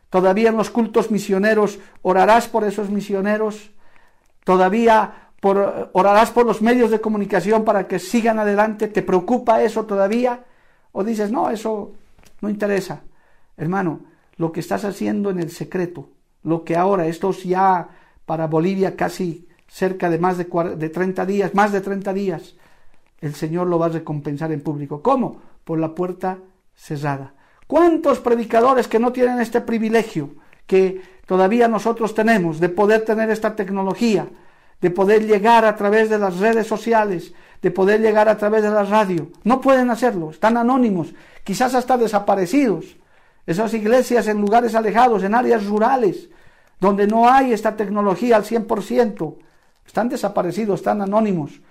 Todavía 0.09 0.49
en 0.49 0.57
los 0.57 0.69
cultos 0.69 1.11
misioneros 1.11 1.79
orarás 2.01 2.47
por 2.47 2.63
esos 2.63 2.89
misioneros. 2.89 3.71
Todavía 4.43 5.29
por, 5.39 5.91
orarás 5.93 6.31
por 6.31 6.45
los 6.45 6.61
medios 6.61 6.91
de 6.91 7.01
comunicación 7.01 7.63
para 7.63 7.87
que 7.87 7.99
sigan 7.99 8.39
adelante. 8.39 8.87
¿Te 8.87 9.03
preocupa 9.03 9.61
eso 9.61 9.85
todavía? 9.85 10.45
O 10.91 11.03
dices, 11.03 11.31
no, 11.31 11.49
eso 11.49 11.93
no 12.41 12.49
interesa. 12.49 13.03
Hermano, 13.55 14.01
lo 14.37 14.51
que 14.51 14.61
estás 14.61 14.85
haciendo 14.85 15.29
en 15.29 15.39
el 15.39 15.51
secreto, 15.51 16.09
lo 16.43 16.63
que 16.63 16.75
ahora, 16.75 17.05
estos 17.05 17.43
ya 17.43 17.89
para 18.25 18.47
Bolivia 18.47 18.95
casi 18.95 19.47
cerca 19.67 20.09
de 20.09 20.17
más 20.17 20.37
de, 20.37 20.45
de 20.77 20.89
30 20.89 21.25
días, 21.25 21.53
más 21.53 21.71
de 21.71 21.81
30 21.81 22.13
días, 22.13 22.55
el 23.21 23.35
Señor 23.35 23.67
lo 23.67 23.77
va 23.77 23.87
a 23.87 23.89
recompensar 23.89 24.51
en 24.51 24.61
público. 24.61 25.01
¿Cómo? 25.01 25.41
Por 25.63 25.79
la 25.79 25.93
puerta 25.93 26.39
cerrada. 26.73 27.33
¿Cuántos 27.69 28.17
predicadores 28.17 28.87
que 28.87 28.97
no 28.97 29.11
tienen 29.11 29.39
este 29.39 29.61
privilegio 29.61 30.31
que 30.65 31.03
todavía 31.27 31.67
nosotros 31.67 32.15
tenemos 32.15 32.59
de 32.59 32.67
poder 32.67 33.05
tener 33.05 33.29
esta 33.29 33.55
tecnología, 33.55 34.27
de 34.81 34.89
poder 34.89 35.27
llegar 35.27 35.65
a 35.65 35.75
través 35.75 36.09
de 36.09 36.17
las 36.17 36.39
redes 36.39 36.65
sociales, 36.65 37.31
de 37.61 37.69
poder 37.69 38.01
llegar 38.01 38.27
a 38.27 38.39
través 38.39 38.63
de 38.63 38.71
la 38.71 38.85
radio? 38.85 39.29
No 39.43 39.61
pueden 39.61 39.91
hacerlo, 39.91 40.31
están 40.31 40.57
anónimos, 40.57 41.13
quizás 41.43 41.75
hasta 41.75 41.95
desaparecidos. 41.95 42.97
Esas 43.45 43.71
iglesias 43.75 44.27
en 44.27 44.41
lugares 44.41 44.73
alejados, 44.73 45.21
en 45.21 45.35
áreas 45.35 45.63
rurales, 45.67 46.27
donde 46.79 47.05
no 47.05 47.29
hay 47.29 47.53
esta 47.53 47.75
tecnología 47.75 48.35
al 48.35 48.45
100%, 48.45 49.35
están 49.85 50.09
desaparecidos, 50.09 50.79
están 50.79 51.03
anónimos, 51.03 51.61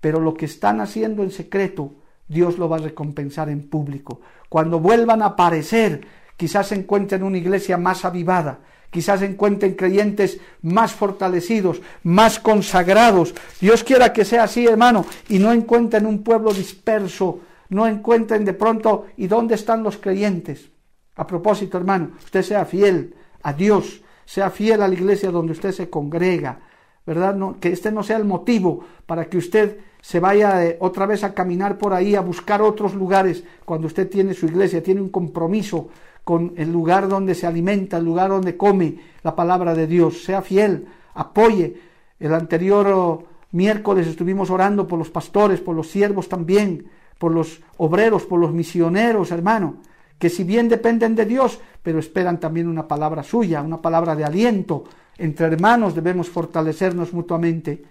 pero 0.00 0.18
lo 0.18 0.34
que 0.34 0.46
están 0.46 0.80
haciendo 0.80 1.22
en 1.22 1.30
secreto, 1.30 1.92
Dios 2.28 2.58
lo 2.58 2.68
va 2.68 2.76
a 2.76 2.80
recompensar 2.80 3.48
en 3.48 3.68
público. 3.68 4.20
Cuando 4.48 4.80
vuelvan 4.80 5.22
a 5.22 5.26
aparecer, 5.26 6.06
quizás 6.36 6.72
encuentren 6.72 7.22
una 7.22 7.38
iglesia 7.38 7.76
más 7.76 8.04
avivada, 8.04 8.60
quizás 8.90 9.22
encuentren 9.22 9.74
creyentes 9.74 10.40
más 10.62 10.92
fortalecidos, 10.92 11.80
más 12.02 12.38
consagrados. 12.38 13.34
Dios 13.60 13.84
quiera 13.84 14.12
que 14.12 14.24
sea 14.24 14.44
así, 14.44 14.66
hermano, 14.66 15.06
y 15.28 15.38
no 15.38 15.52
encuentren 15.52 16.06
un 16.06 16.22
pueblo 16.22 16.52
disperso, 16.52 17.40
no 17.68 17.86
encuentren 17.86 18.44
de 18.44 18.54
pronto, 18.54 19.06
¿y 19.16 19.26
dónde 19.26 19.54
están 19.54 19.82
los 19.82 19.96
creyentes? 19.96 20.70
A 21.16 21.26
propósito, 21.26 21.78
hermano, 21.78 22.12
usted 22.24 22.42
sea 22.42 22.64
fiel 22.64 23.14
a 23.42 23.52
Dios, 23.52 24.02
sea 24.24 24.50
fiel 24.50 24.82
a 24.82 24.88
la 24.88 24.94
iglesia 24.94 25.30
donde 25.30 25.52
usted 25.52 25.72
se 25.72 25.88
congrega, 25.88 26.60
¿verdad? 27.06 27.36
que 27.60 27.70
este 27.70 27.92
no 27.92 28.02
sea 28.02 28.16
el 28.16 28.24
motivo 28.24 28.84
para 29.06 29.26
que 29.26 29.38
usted 29.38 29.78
se 30.00 30.20
vaya 30.20 30.64
eh, 30.64 30.76
otra 30.80 31.06
vez 31.06 31.24
a 31.24 31.34
caminar 31.34 31.78
por 31.78 31.94
ahí, 31.94 32.14
a 32.14 32.20
buscar 32.20 32.62
otros 32.62 32.94
lugares, 32.94 33.42
cuando 33.64 33.86
usted 33.86 34.08
tiene 34.08 34.34
su 34.34 34.46
iglesia, 34.46 34.82
tiene 34.82 35.00
un 35.00 35.08
compromiso 35.08 35.88
con 36.22 36.54
el 36.56 36.72
lugar 36.72 37.08
donde 37.08 37.34
se 37.34 37.46
alimenta, 37.46 37.96
el 37.96 38.04
lugar 38.04 38.30
donde 38.30 38.56
come 38.56 38.98
la 39.22 39.36
palabra 39.36 39.74
de 39.74 39.86
Dios. 39.86 40.24
Sea 40.24 40.42
fiel, 40.42 40.86
apoye. 41.14 41.80
El 42.18 42.34
anterior 42.34 42.86
oh, 42.88 43.24
miércoles 43.52 44.06
estuvimos 44.06 44.50
orando 44.50 44.88
por 44.88 44.98
los 44.98 45.10
pastores, 45.10 45.60
por 45.60 45.76
los 45.76 45.88
siervos 45.88 46.28
también, 46.28 46.86
por 47.18 47.32
los 47.32 47.60
obreros, 47.76 48.24
por 48.24 48.40
los 48.40 48.52
misioneros, 48.52 49.30
hermano, 49.30 49.76
que 50.18 50.28
si 50.28 50.44
bien 50.44 50.68
dependen 50.68 51.14
de 51.14 51.26
Dios, 51.26 51.60
pero 51.82 51.98
esperan 51.98 52.40
también 52.40 52.68
una 52.68 52.88
palabra 52.88 53.22
suya, 53.22 53.62
una 53.62 53.80
palabra 53.80 54.16
de 54.16 54.24
aliento. 54.24 54.84
Entre 55.18 55.46
hermanos 55.46 55.94
debemos 55.94 56.28
fortalecernos 56.28 57.12
mutuamente 57.12 57.82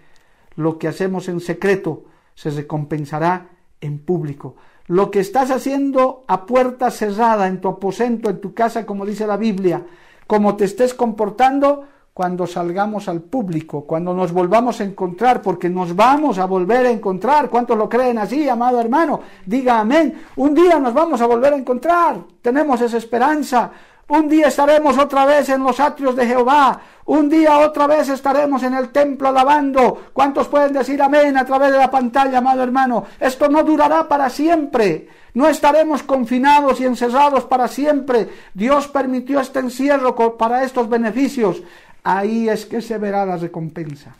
lo 0.56 0.78
que 0.78 0.88
hacemos 0.88 1.28
en 1.28 1.40
secreto 1.40 2.04
se 2.34 2.50
recompensará 2.50 3.48
en 3.80 3.98
público. 3.98 4.56
Lo 4.86 5.10
que 5.10 5.20
estás 5.20 5.50
haciendo 5.50 6.24
a 6.28 6.46
puerta 6.46 6.90
cerrada, 6.90 7.46
en 7.46 7.60
tu 7.60 7.68
aposento, 7.68 8.30
en 8.30 8.40
tu 8.40 8.54
casa, 8.54 8.86
como 8.86 9.04
dice 9.04 9.26
la 9.26 9.36
Biblia, 9.36 9.84
como 10.26 10.56
te 10.56 10.64
estés 10.64 10.94
comportando 10.94 11.84
cuando 12.14 12.46
salgamos 12.46 13.08
al 13.08 13.20
público, 13.20 13.84
cuando 13.84 14.14
nos 14.14 14.32
volvamos 14.32 14.80
a 14.80 14.84
encontrar, 14.84 15.42
porque 15.42 15.68
nos 15.68 15.94
vamos 15.94 16.38
a 16.38 16.46
volver 16.46 16.86
a 16.86 16.90
encontrar. 16.90 17.50
¿Cuántos 17.50 17.76
lo 17.76 17.88
creen 17.88 18.16
así, 18.16 18.48
amado 18.48 18.80
hermano? 18.80 19.20
Diga 19.44 19.80
amén. 19.80 20.22
Un 20.36 20.54
día 20.54 20.78
nos 20.78 20.94
vamos 20.94 21.20
a 21.20 21.26
volver 21.26 21.52
a 21.52 21.58
encontrar. 21.58 22.16
Tenemos 22.40 22.80
esa 22.80 22.96
esperanza. 22.96 23.70
Un 24.08 24.28
día 24.28 24.46
estaremos 24.46 24.96
otra 24.98 25.24
vez 25.24 25.48
en 25.48 25.64
los 25.64 25.80
atrios 25.80 26.14
de 26.14 26.26
Jehová. 26.26 26.80
Un 27.06 27.28
día 27.28 27.58
otra 27.58 27.88
vez 27.88 28.08
estaremos 28.08 28.62
en 28.62 28.74
el 28.74 28.90
templo 28.90 29.28
alabando. 29.28 30.10
¿Cuántos 30.12 30.46
pueden 30.46 30.72
decir 30.72 31.02
amén 31.02 31.36
a 31.36 31.44
través 31.44 31.72
de 31.72 31.78
la 31.78 31.90
pantalla, 31.90 32.38
amado 32.38 32.62
hermano? 32.62 33.04
Esto 33.18 33.48
no 33.48 33.64
durará 33.64 34.06
para 34.06 34.30
siempre. 34.30 35.08
No 35.34 35.48
estaremos 35.48 36.04
confinados 36.04 36.80
y 36.80 36.84
encerrados 36.84 37.44
para 37.44 37.66
siempre. 37.66 38.28
Dios 38.54 38.86
permitió 38.86 39.40
este 39.40 39.58
encierro 39.58 40.14
para 40.38 40.62
estos 40.62 40.88
beneficios. 40.88 41.62
Ahí 42.04 42.48
es 42.48 42.64
que 42.64 42.80
se 42.80 42.98
verá 42.98 43.26
la 43.26 43.36
recompensa. 43.36 44.14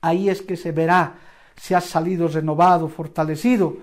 Ahí 0.00 0.30
es 0.30 0.42
que 0.42 0.56
se 0.56 0.70
verá 0.70 1.14
si 1.56 1.74
has 1.74 1.86
salido 1.86 2.28
renovado, 2.28 2.88
fortalecido, 2.88 3.78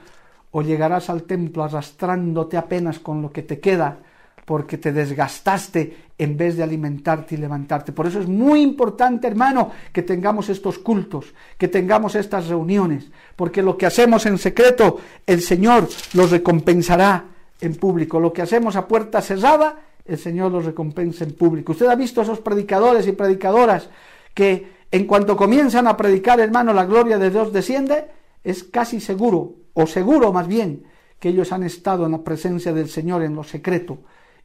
o 0.51 0.61
llegarás 0.61 1.09
al 1.09 1.23
templo 1.23 1.63
arrastrándote 1.63 2.55
apenas 2.55 2.99
con 2.99 3.21
lo 3.21 3.31
que 3.31 3.41
te 3.41 3.59
queda 3.59 3.97
porque 4.45 4.77
te 4.77 4.91
desgastaste 4.91 6.12
en 6.17 6.38
vez 6.38 6.58
de 6.58 6.63
alimentarte 6.63 7.36
y 7.36 7.38
levantarte. 7.38 7.91
Por 7.91 8.08
eso 8.08 8.19
es 8.19 8.28
muy 8.28 8.61
importante, 8.61 9.28
hermano, 9.28 9.72
que 9.91 10.03
tengamos 10.03 10.49
estos 10.49 10.80
cultos, 10.80 11.34
que 11.57 11.67
tengamos 11.67 12.15
estas 12.15 12.47
reuniones, 12.47 13.09
porque 13.36 13.61
lo 13.61 13.78
que 13.78 13.86
hacemos 13.86 14.26
en 14.26 14.38
secreto, 14.38 14.99
el 15.26 15.41
Señor 15.41 15.88
los 16.13 16.32
recompensará 16.32 17.26
en 17.61 17.76
público. 17.76 18.20
Lo 18.20 18.34
que 18.34 18.41
hacemos 18.41 18.76
a 18.76 18.88
puerta 18.88 19.22
cerrada, 19.22 19.80
el 20.05 20.17
Señor 20.17 20.51
los 20.51 20.65
recompensa 20.65 21.24
en 21.24 21.34
público. 21.34 21.72
Usted 21.72 21.88
ha 21.88 21.95
visto 21.95 22.20
a 22.20 22.24
esos 22.24 22.39
predicadores 22.39 23.07
y 23.07 23.13
predicadoras 23.13 23.89
que 24.34 24.74
en 24.91 25.05
cuanto 25.07 25.38
comienzan 25.38 25.88
a 25.88 25.97
predicar, 25.97 26.39
hermano, 26.39 26.74
la 26.74 26.86
gloria 26.86 27.17
de 27.17 27.30
Dios 27.30 27.53
desciende, 27.53 28.05
es 28.43 28.63
casi 28.63 28.99
seguro, 28.99 29.53
o 29.74 29.88
seguro 29.88 30.34
más 30.34 30.47
bien, 30.47 30.84
que 31.20 31.30
ellos 31.30 31.53
han 31.53 31.63
estado 31.63 32.05
en 32.05 32.11
la 32.11 32.24
presencia 32.24 32.74
del 32.74 32.89
Señor 32.89 33.24
en 33.24 33.34
lo 33.34 33.43
secreto 33.43 33.99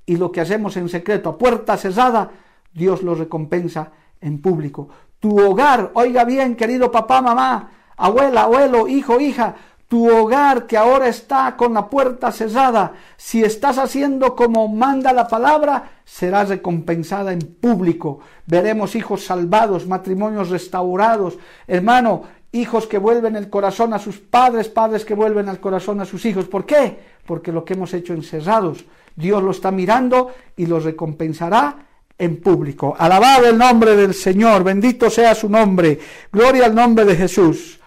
y 0.09 0.17
lo 0.17 0.33
que 0.33 0.41
hacemos 0.41 0.75
en 0.79 0.89
secreto, 0.89 1.29
a 1.29 1.37
puerta 1.37 1.77
cerrada, 1.77 2.31
Dios 2.73 3.03
lo 3.03 3.15
recompensa 3.15 3.93
en 4.23 4.41
público. 4.41 4.89
Tu 5.21 5.39
hogar, 5.39 5.91
oiga 5.93 6.25
bien, 6.25 6.57
querido 6.57 6.91
papá, 6.91 7.21
mamá, 7.21 7.73
abuela, 7.95 8.45
abuelo, 8.45 8.89
hijo, 8.89 9.21
hija, 9.21 9.55
tu 9.87 10.11
hogar 10.11 10.67
que 10.67 10.79
ahora 10.79 11.09
está 11.09 11.57
con 11.59 11.75
la 11.75 11.91
puerta 11.91 12.33
cerrada, 12.33 12.95
si 13.19 13.45
estás 13.45 13.77
haciendo 13.77 14.35
como 14.35 14.67
manda 14.69 15.13
la 15.13 15.29
palabra, 15.29 15.91
serás 16.07 16.49
recompensada 16.49 17.35
en 17.35 17.41
público. 17.41 18.21
Veremos 18.47 18.95
hijos 18.97 19.27
salvados, 19.27 19.87
matrimonios 19.87 20.49
restaurados. 20.49 21.39
Hermano, 21.67 22.23
hijos 22.53 22.87
que 22.87 22.99
vuelven 22.99 23.37
el 23.37 23.51
corazón 23.51 23.93
a 23.93 23.99
sus 23.99 24.19
padres, 24.19 24.69
padres 24.69 25.05
que 25.05 25.15
vuelven 25.15 25.49
al 25.49 25.61
corazón 25.61 26.01
a 26.01 26.05
sus 26.05 26.25
hijos. 26.25 26.47
¿Por 26.47 26.65
qué? 26.65 26.99
Porque 27.27 27.53
lo 27.53 27.65
que 27.65 27.75
hemos 27.75 27.93
hecho 27.95 28.15
encerrados, 28.15 28.85
Dios 29.15 29.43
lo 29.43 29.51
está 29.51 29.71
mirando 29.71 30.33
y 30.57 30.67
los 30.67 30.85
recompensará 30.85 31.77
en 32.17 32.41
público. 32.41 32.97
Alabado 32.99 33.47
el 33.47 33.59
nombre 33.59 33.97
del 33.97 34.15
Señor, 34.15 34.65
bendito 34.65 35.09
sea 35.11 35.35
su 35.35 35.49
nombre, 35.49 35.99
gloria 36.33 36.67
al 36.67 36.75
nombre 36.75 37.05
de 37.05 37.17
Jesús. 37.17 37.79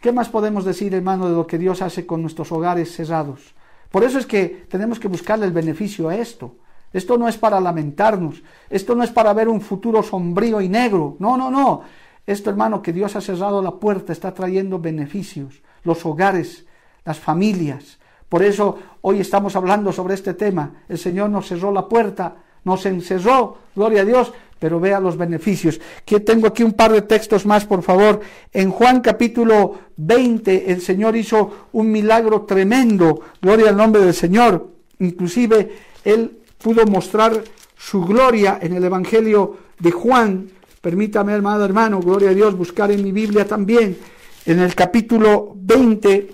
¿Qué 0.00 0.12
más 0.12 0.28
podemos 0.28 0.64
decir, 0.64 0.94
hermano, 0.94 1.28
de 1.28 1.34
lo 1.34 1.46
que 1.46 1.58
Dios 1.58 1.82
hace 1.82 2.06
con 2.06 2.22
nuestros 2.22 2.50
hogares 2.52 2.94
cerrados? 2.94 3.54
Por 3.90 4.04
eso 4.04 4.18
es 4.18 4.26
que 4.26 4.66
tenemos 4.68 4.98
que 5.00 5.08
buscarle 5.08 5.46
el 5.46 5.52
beneficio 5.52 6.08
a 6.08 6.16
esto. 6.16 6.56
Esto 6.92 7.18
no 7.18 7.28
es 7.28 7.36
para 7.36 7.60
lamentarnos, 7.60 8.42
esto 8.70 8.94
no 8.94 9.02
es 9.02 9.10
para 9.10 9.32
ver 9.34 9.48
un 9.48 9.60
futuro 9.60 10.02
sombrío 10.02 10.60
y 10.60 10.68
negro, 10.68 11.16
no, 11.18 11.36
no, 11.36 11.50
no. 11.50 11.82
Esto, 12.28 12.50
hermano, 12.50 12.82
que 12.82 12.92
Dios 12.92 13.16
ha 13.16 13.22
cerrado 13.22 13.62
la 13.62 13.70
puerta, 13.70 14.12
está 14.12 14.34
trayendo 14.34 14.78
beneficios, 14.78 15.62
los 15.82 16.04
hogares, 16.04 16.66
las 17.06 17.18
familias. 17.18 17.98
Por 18.28 18.42
eso 18.42 18.76
hoy 19.00 19.20
estamos 19.20 19.56
hablando 19.56 19.92
sobre 19.92 20.12
este 20.12 20.34
tema. 20.34 20.82
El 20.90 20.98
Señor 20.98 21.30
nos 21.30 21.48
cerró 21.48 21.72
la 21.72 21.88
puerta, 21.88 22.36
nos 22.64 22.84
encerró, 22.84 23.56
gloria 23.74 24.02
a 24.02 24.04
Dios, 24.04 24.30
pero 24.58 24.78
vea 24.78 25.00
los 25.00 25.16
beneficios. 25.16 25.80
Que 26.04 26.20
tengo 26.20 26.48
aquí 26.48 26.62
un 26.62 26.74
par 26.74 26.92
de 26.92 27.00
textos 27.00 27.46
más, 27.46 27.64
por 27.64 27.82
favor. 27.82 28.20
En 28.52 28.72
Juan 28.72 29.00
capítulo 29.00 29.78
20, 29.96 30.70
el 30.70 30.82
Señor 30.82 31.16
hizo 31.16 31.68
un 31.72 31.90
milagro 31.90 32.42
tremendo, 32.42 33.22
gloria 33.40 33.70
al 33.70 33.76
nombre 33.78 34.02
del 34.02 34.12
Señor. 34.12 34.68
Inclusive 34.98 35.72
Él 36.04 36.40
pudo 36.62 36.84
mostrar 36.84 37.42
su 37.74 38.04
gloria 38.04 38.58
en 38.60 38.74
el 38.74 38.84
Evangelio 38.84 39.56
de 39.78 39.92
Juan. 39.92 40.57
Permítame, 40.80 41.32
hermano, 41.32 41.64
hermano, 41.64 42.00
gloria 42.00 42.30
a 42.30 42.34
Dios, 42.34 42.56
buscar 42.56 42.90
en 42.92 43.02
mi 43.02 43.10
Biblia 43.10 43.46
también, 43.46 43.98
en 44.46 44.60
el 44.60 44.74
capítulo 44.76 45.52
20, 45.56 46.30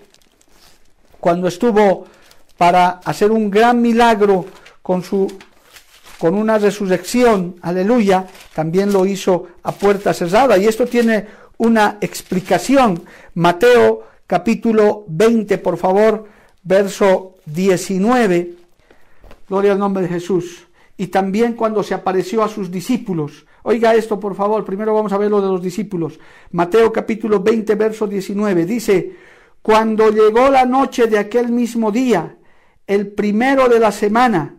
cuando 1.18 1.48
estuvo 1.48 2.06
para 2.58 3.00
hacer 3.04 3.32
un 3.32 3.50
gran 3.50 3.80
milagro 3.80 4.44
con 4.82 5.02
su 5.02 5.26
con 6.18 6.34
una 6.34 6.58
resurrección, 6.58 7.56
aleluya, 7.60 8.26
también 8.54 8.92
lo 8.92 9.04
hizo 9.04 9.48
a 9.62 9.72
puerta 9.72 10.14
cerrada. 10.14 10.56
Y 10.56 10.66
esto 10.66 10.86
tiene 10.86 11.26
una 11.58 11.98
explicación. 12.00 13.02
Mateo 13.34 14.04
capítulo 14.26 15.04
20, 15.08 15.58
por 15.58 15.76
favor, 15.76 16.26
verso 16.62 17.34
19. 17.46 18.54
Gloria 19.48 19.72
al 19.72 19.78
nombre 19.78 20.04
de 20.04 20.08
Jesús. 20.08 20.66
Y 20.96 21.08
también 21.08 21.54
cuando 21.54 21.82
se 21.82 21.94
apareció 21.94 22.42
a 22.42 22.48
sus 22.48 22.70
discípulos. 22.70 23.44
Oiga 23.66 23.94
esto, 23.94 24.20
por 24.20 24.34
favor. 24.34 24.62
Primero 24.62 24.92
vamos 24.92 25.12
a 25.14 25.18
ver 25.18 25.30
lo 25.30 25.40
de 25.40 25.48
los 25.48 25.62
discípulos. 25.62 26.18
Mateo 26.52 26.92
capítulo 26.92 27.40
20, 27.40 27.74
verso 27.76 28.06
19. 28.06 28.66
Dice, 28.66 29.16
cuando 29.62 30.10
llegó 30.10 30.50
la 30.50 30.66
noche 30.66 31.06
de 31.06 31.18
aquel 31.18 31.48
mismo 31.48 31.90
día, 31.90 32.36
el 32.86 33.12
primero 33.12 33.66
de 33.70 33.80
la 33.80 33.90
semana, 33.90 34.56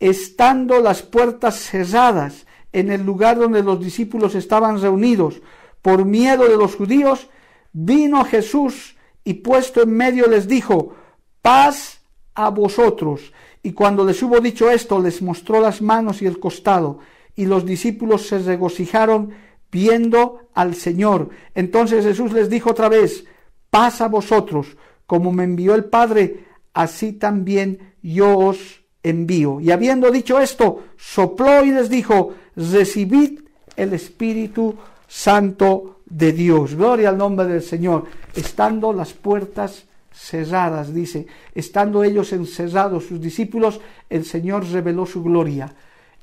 estando 0.00 0.80
las 0.80 1.02
puertas 1.02 1.56
cerradas 1.56 2.46
en 2.72 2.90
el 2.90 3.04
lugar 3.04 3.38
donde 3.38 3.62
los 3.62 3.80
discípulos 3.80 4.34
estaban 4.34 4.80
reunidos 4.80 5.42
por 5.82 6.06
miedo 6.06 6.48
de 6.48 6.56
los 6.56 6.74
judíos, 6.74 7.28
vino 7.74 8.24
Jesús 8.24 8.96
y 9.24 9.34
puesto 9.34 9.82
en 9.82 9.94
medio 9.94 10.26
les 10.26 10.48
dijo, 10.48 10.94
paz 11.42 12.00
a 12.34 12.48
vosotros. 12.48 13.30
Y 13.62 13.72
cuando 13.72 14.06
les 14.06 14.22
hubo 14.22 14.40
dicho 14.40 14.70
esto, 14.70 15.00
les 15.00 15.20
mostró 15.20 15.60
las 15.60 15.82
manos 15.82 16.22
y 16.22 16.26
el 16.26 16.40
costado, 16.40 17.00
y 17.38 17.46
los 17.46 17.64
discípulos 17.64 18.26
se 18.26 18.40
regocijaron 18.40 19.30
viendo 19.70 20.48
al 20.54 20.74
Señor. 20.74 21.30
Entonces 21.54 22.04
Jesús 22.04 22.32
les 22.32 22.50
dijo 22.50 22.70
otra 22.70 22.88
vez, 22.88 23.26
paz 23.70 24.00
a 24.00 24.08
vosotros, 24.08 24.76
como 25.06 25.30
me 25.30 25.44
envió 25.44 25.76
el 25.76 25.84
Padre, 25.84 26.46
así 26.74 27.12
también 27.12 27.94
yo 28.02 28.36
os 28.36 28.82
envío. 29.04 29.60
Y 29.60 29.70
habiendo 29.70 30.10
dicho 30.10 30.40
esto, 30.40 30.82
sopló 30.96 31.64
y 31.64 31.70
les 31.70 31.88
dijo, 31.88 32.34
recibid 32.56 33.42
el 33.76 33.92
Espíritu 33.92 34.74
Santo 35.06 36.00
de 36.06 36.32
Dios. 36.32 36.74
Gloria 36.74 37.10
al 37.10 37.18
nombre 37.18 37.46
del 37.46 37.62
Señor. 37.62 38.06
Estando 38.34 38.92
las 38.92 39.12
puertas 39.12 39.84
cerradas, 40.12 40.92
dice, 40.92 41.28
estando 41.54 42.02
ellos 42.02 42.32
encerrados, 42.32 43.04
sus 43.04 43.20
discípulos, 43.20 43.80
el 44.10 44.24
Señor 44.24 44.68
reveló 44.68 45.06
su 45.06 45.22
gloria. 45.22 45.72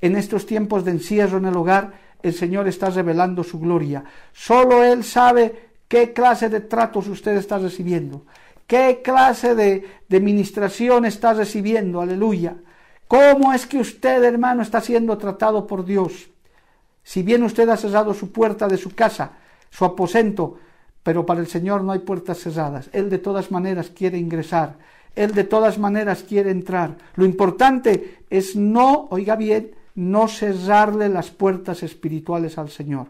En 0.06 0.16
estos 0.16 0.46
tiempos 0.46 0.86
de 0.86 0.92
encierro 0.92 1.40
en 1.40 1.46
el 1.46 1.58
hogar, 1.58 1.94
el 2.22 2.36
Señor 2.36 2.68
está 2.68 2.92
revelando 2.92 3.44
su 3.44 3.60
gloria. 3.60 4.04
Solo 4.34 4.84
Él 4.84 5.04
sabe 5.04 5.70
qué 5.88 6.14
clase 6.14 6.48
de 6.48 6.60
tratos 6.60 7.08
usted 7.08 7.36
está 7.38 7.58
recibiendo. 7.58 8.24
¿Qué 8.68 9.02
clase 9.04 9.56
de, 9.56 9.84
de 10.08 10.20
ministración 10.20 11.06
está 11.06 11.34
recibiendo? 11.34 12.02
Aleluya. 12.02 12.56
¿Cómo 13.08 13.52
es 13.52 13.66
que 13.66 13.80
usted, 13.80 14.24
hermano, 14.24 14.62
está 14.62 14.80
siendo 14.80 15.18
tratado 15.18 15.66
por 15.66 15.84
Dios? 15.84 16.30
Si 17.02 17.24
bien 17.24 17.42
usted 17.42 17.68
ha 17.70 17.76
cerrado 17.76 18.14
su 18.14 18.32
puerta 18.32 18.68
de 18.68 18.78
su 18.78 18.94
casa, 18.94 19.32
su 19.72 19.86
aposento, 19.86 20.60
pero 21.02 21.26
para 21.26 21.40
el 21.40 21.48
Señor 21.48 21.84
no 21.84 21.94
hay 21.94 22.00
puertas 22.00 22.38
cerradas. 22.38 22.92
Él 22.94 23.10
de 23.10 23.18
todas 23.18 23.50
maneras 23.50 23.90
quiere 23.90 24.20
ingresar. 24.20 24.76
Él 25.16 25.34
de 25.34 25.46
todas 25.46 25.80
maneras 25.80 26.22
quiere 26.22 26.52
entrar. 26.52 26.96
Lo 27.16 27.26
importante 27.26 28.20
es 28.30 28.56
no, 28.56 29.08
oiga 29.10 29.36
bien, 29.36 29.72
no 29.96 30.28
cerrarle 30.28 31.10
las 31.10 31.32
puertas 31.32 31.84
espirituales 31.84 32.58
al 32.58 32.70
Señor. 32.70 33.08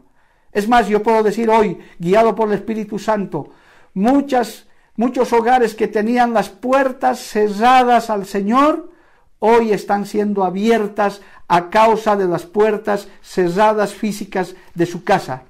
Es 0.52 0.70
más, 0.70 0.88
yo 0.88 1.04
puedo 1.04 1.22
decir 1.24 1.50
hoy, 1.50 1.78
guiado 2.00 2.34
por 2.34 2.48
el 2.48 2.56
Espíritu 2.56 2.98
Santo, 2.98 3.50
muchas 3.94 4.68
Muchos 4.98 5.34
hogares 5.34 5.76
que 5.76 5.90
tenían 5.90 6.34
las 6.34 6.50
puertas 6.50 7.20
cerradas 7.20 8.10
al 8.10 8.26
Señor, 8.26 8.92
hoy 9.40 9.74
están 9.74 10.06
siendo 10.06 10.46
abiertas 10.46 11.22
a 11.50 11.70
causa 11.70 12.16
de 12.16 12.28
las 12.28 12.46
puertas 12.46 13.10
cerradas 13.22 13.94
físicas 13.94 14.56
de 14.74 14.86
su 14.86 15.04
casa. 15.04 15.44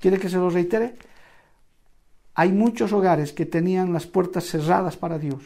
¿Quiere 0.00 0.18
que 0.18 0.28
se 0.28 0.36
lo 0.36 0.50
reitere? 0.50 0.94
Hay 2.34 2.52
muchos 2.52 2.92
hogares 2.92 3.32
que 3.32 3.44
tenían 3.44 3.92
las 3.92 4.06
puertas 4.06 4.44
cerradas 4.44 4.96
para 4.96 5.18
Dios, 5.18 5.42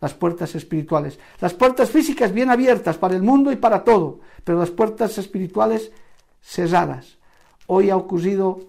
las 0.00 0.14
puertas 0.14 0.54
espirituales. 0.54 1.18
Las 1.40 1.54
puertas 1.54 1.90
físicas 1.90 2.32
bien 2.32 2.50
abiertas 2.50 2.96
para 2.98 3.16
el 3.16 3.22
mundo 3.22 3.52
y 3.52 3.56
para 3.56 3.84
todo, 3.84 4.20
pero 4.44 4.58
las 4.58 4.70
puertas 4.70 5.18
espirituales 5.18 5.92
cerradas. 6.40 7.18
Hoy 7.66 7.90
ha 7.90 7.96
ocurrido 7.96 8.60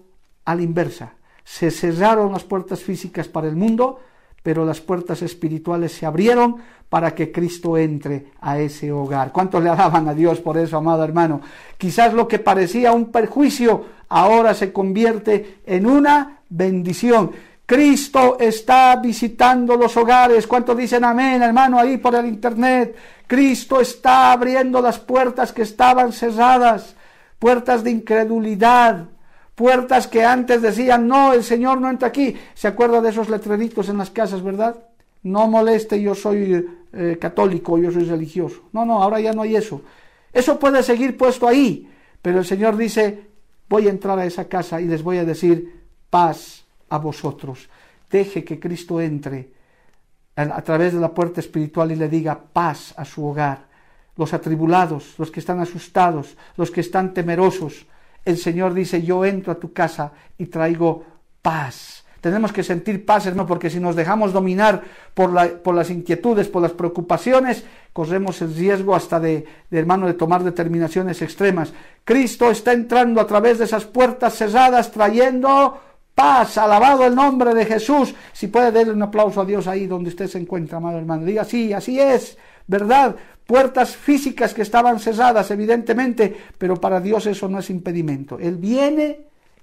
a 0.44 0.54
la 0.54 0.62
inversa. 0.62 1.14
Se 1.44 1.70
cerraron 1.70 2.32
las 2.32 2.44
puertas 2.44 2.80
físicas 2.80 3.28
para 3.28 3.48
el 3.48 3.56
mundo 3.56 4.00
pero 4.42 4.64
las 4.64 4.80
puertas 4.80 5.22
espirituales 5.22 5.92
se 5.92 6.06
abrieron 6.06 6.56
para 6.88 7.14
que 7.14 7.30
Cristo 7.30 7.76
entre 7.76 8.32
a 8.40 8.58
ese 8.58 8.90
hogar. 8.90 9.32
¿Cuántos 9.32 9.62
le 9.62 9.68
alaban 9.68 10.08
a 10.08 10.14
Dios 10.14 10.40
por 10.40 10.56
eso, 10.56 10.76
amado 10.76 11.04
hermano? 11.04 11.40
Quizás 11.76 12.14
lo 12.14 12.26
que 12.26 12.38
parecía 12.38 12.92
un 12.92 13.10
perjuicio 13.12 13.84
ahora 14.08 14.54
se 14.54 14.72
convierte 14.72 15.60
en 15.66 15.86
una 15.86 16.40
bendición. 16.48 17.32
Cristo 17.70 18.36
está 18.40 18.96
visitando 18.96 19.76
los 19.76 19.96
hogares. 19.96 20.44
¿Cuántos 20.48 20.76
dicen 20.76 21.04
amén, 21.04 21.40
hermano, 21.40 21.78
ahí 21.78 21.98
por 21.98 22.16
el 22.16 22.26
internet? 22.26 22.96
Cristo 23.28 23.80
está 23.80 24.32
abriendo 24.32 24.82
las 24.82 24.98
puertas 24.98 25.52
que 25.52 25.62
estaban 25.62 26.12
cerradas, 26.12 26.96
puertas 27.38 27.84
de 27.84 27.92
incredulidad, 27.92 29.04
puertas 29.54 30.08
que 30.08 30.24
antes 30.24 30.62
decían, 30.62 31.06
no, 31.06 31.32
el 31.32 31.44
Señor 31.44 31.80
no 31.80 31.88
entra 31.88 32.08
aquí. 32.08 32.36
¿Se 32.54 32.66
acuerda 32.66 33.00
de 33.00 33.10
esos 33.10 33.28
letreritos 33.28 33.88
en 33.88 33.98
las 33.98 34.10
casas, 34.10 34.42
verdad? 34.42 34.74
No 35.22 35.46
moleste, 35.46 36.02
yo 36.02 36.16
soy 36.16 36.66
eh, 36.92 37.18
católico, 37.20 37.78
yo 37.78 37.92
soy 37.92 38.02
religioso. 38.02 38.62
No, 38.72 38.84
no, 38.84 39.00
ahora 39.00 39.20
ya 39.20 39.32
no 39.32 39.42
hay 39.42 39.54
eso. 39.54 39.82
Eso 40.32 40.58
puede 40.58 40.82
seguir 40.82 41.16
puesto 41.16 41.46
ahí, 41.46 41.88
pero 42.20 42.40
el 42.40 42.44
Señor 42.44 42.76
dice, 42.76 43.28
voy 43.68 43.86
a 43.86 43.90
entrar 43.90 44.18
a 44.18 44.26
esa 44.26 44.48
casa 44.48 44.80
y 44.80 44.86
les 44.86 45.04
voy 45.04 45.18
a 45.18 45.24
decir, 45.24 45.82
paz 46.10 46.59
a 46.90 46.98
vosotros. 46.98 47.68
Deje 48.10 48.44
que 48.44 48.60
Cristo 48.60 49.00
entre 49.00 49.60
a 50.36 50.62
través 50.62 50.92
de 50.92 51.00
la 51.00 51.12
puerta 51.12 51.40
espiritual 51.40 51.92
y 51.92 51.96
le 51.96 52.08
diga 52.08 52.38
paz 52.52 52.94
a 52.96 53.04
su 53.04 53.24
hogar. 53.24 53.68
Los 54.16 54.32
atribulados, 54.34 55.14
los 55.18 55.30
que 55.30 55.40
están 55.40 55.60
asustados, 55.60 56.36
los 56.56 56.70
que 56.70 56.80
están 56.80 57.14
temerosos, 57.14 57.86
el 58.24 58.36
Señor 58.36 58.74
dice, 58.74 59.02
yo 59.02 59.24
entro 59.24 59.52
a 59.52 59.58
tu 59.58 59.72
casa 59.72 60.12
y 60.36 60.46
traigo 60.46 61.04
paz. 61.40 62.04
Tenemos 62.20 62.52
que 62.52 62.62
sentir 62.62 63.06
paz, 63.06 63.26
hermano, 63.26 63.46
porque 63.46 63.70
si 63.70 63.80
nos 63.80 63.96
dejamos 63.96 64.32
dominar 64.32 64.82
por, 65.14 65.32
las 65.32 65.90
inquietudes, 65.90 66.48
por 66.48 66.60
las 66.60 66.72
preocupaciones, 66.72 67.64
corremos 67.94 68.42
el 68.42 68.54
riesgo 68.54 68.94
hasta 68.94 69.18
de, 69.18 69.46
de, 69.70 69.78
hermano, 69.78 70.06
de 70.06 70.14
tomar 70.14 70.44
determinaciones 70.44 71.22
extremas. 71.22 71.72
Cristo 72.04 72.50
está 72.50 72.74
entrando 72.74 73.22
a 73.22 73.26
través 73.26 73.58
de 73.58 73.64
esas 73.64 73.86
puertas 73.86 74.34
cerradas, 74.34 74.92
trayendo 74.92 75.80
paz, 76.20 76.58
alabado 76.58 77.06
el 77.06 77.14
nombre 77.14 77.54
de 77.54 77.64
Jesús. 77.64 78.14
Si 78.34 78.48
puede 78.48 78.70
darle 78.70 78.92
un 78.92 79.02
aplauso 79.02 79.40
a 79.40 79.46
Dios 79.46 79.66
ahí 79.66 79.86
donde 79.86 80.10
usted 80.10 80.26
se 80.26 80.36
encuentra, 80.36 80.76
amado 80.76 80.98
hermano. 80.98 81.24
Diga, 81.24 81.44
sí, 81.44 81.72
así 81.72 81.98
es, 81.98 82.36
¿verdad? 82.66 83.16
Puertas 83.46 83.96
físicas 83.96 84.52
que 84.52 84.60
estaban 84.60 85.00
cesadas, 85.00 85.50
evidentemente, 85.50 86.36
pero 86.58 86.76
para 86.76 87.00
Dios 87.00 87.24
eso 87.24 87.48
no 87.48 87.58
es 87.58 87.70
impedimento. 87.70 88.38
Él 88.38 88.56
viene 88.56 89.20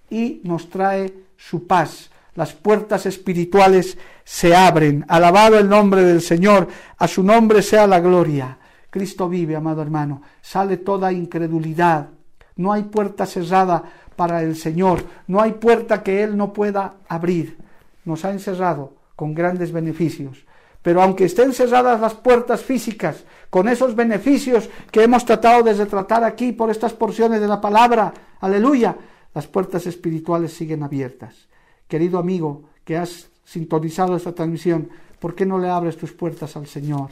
y 0.10 0.42
nos 0.46 0.68
trae 0.72 1.14
su 1.38 1.68
paz. 1.68 2.10
Las 2.34 2.54
puertas 2.54 3.06
espirituales 3.06 3.96
se 4.24 4.56
abren. 4.56 5.06
Alabado 5.08 5.60
el 5.60 5.70
nombre 5.70 6.04
del 6.04 6.22
Señor, 6.22 6.68
a 6.98 7.08
su 7.08 7.22
nombre 7.22 7.62
sea 7.62 7.86
la 7.86 8.00
gloria. 8.00 8.58
Cristo 8.90 9.30
vive, 9.30 9.56
amado 9.56 9.84
hermano. 9.84 10.24
Sale 10.42 10.78
toda 10.78 11.12
incredulidad. 11.12 12.08
No 12.56 12.74
hay 12.74 12.84
puerta 12.84 13.28
cerrada 13.28 13.84
para 14.18 14.44
el 14.44 14.58
Señor. 14.58 15.04
No 15.28 15.40
hay 15.40 15.54
puerta 15.54 16.04
que 16.04 16.24
Él 16.24 16.36
no 16.36 16.52
pueda 16.52 16.96
abrir. 17.08 17.58
Nos 18.04 18.26
ha 18.26 18.32
encerrado 18.32 18.96
con 19.16 19.34
grandes 19.34 19.72
beneficios. 19.72 20.46
Pero 20.82 21.02
aunque 21.02 21.26
estén 21.26 21.54
cerradas 21.54 22.02
las 22.02 22.14
puertas 22.14 22.62
físicas, 22.62 23.24
con 23.50 23.68
esos 23.68 23.96
beneficios 23.96 24.70
que 24.92 25.04
hemos 25.04 25.26
tratado 25.26 25.64
de 25.64 25.74
retratar 25.74 26.24
aquí 26.24 26.52
por 26.52 26.70
estas 26.70 26.94
porciones 26.94 27.40
de 27.40 27.48
la 27.48 27.62
palabra, 27.62 28.14
aleluya, 28.42 28.96
las 29.34 29.48
puertas 29.48 29.86
espirituales 29.86 30.54
siguen 30.54 30.84
abiertas. 30.84 31.48
Querido 31.88 32.20
amigo 32.20 32.70
que 32.84 32.98
has 32.98 33.30
sintonizado 33.44 34.16
esta 34.16 34.34
transmisión, 34.34 34.90
¿por 35.20 35.36
qué 35.36 35.46
no 35.46 35.60
le 35.60 35.70
abres 35.70 35.98
tus 35.98 36.12
puertas 36.12 36.56
al 36.58 36.68
Señor? 36.68 37.10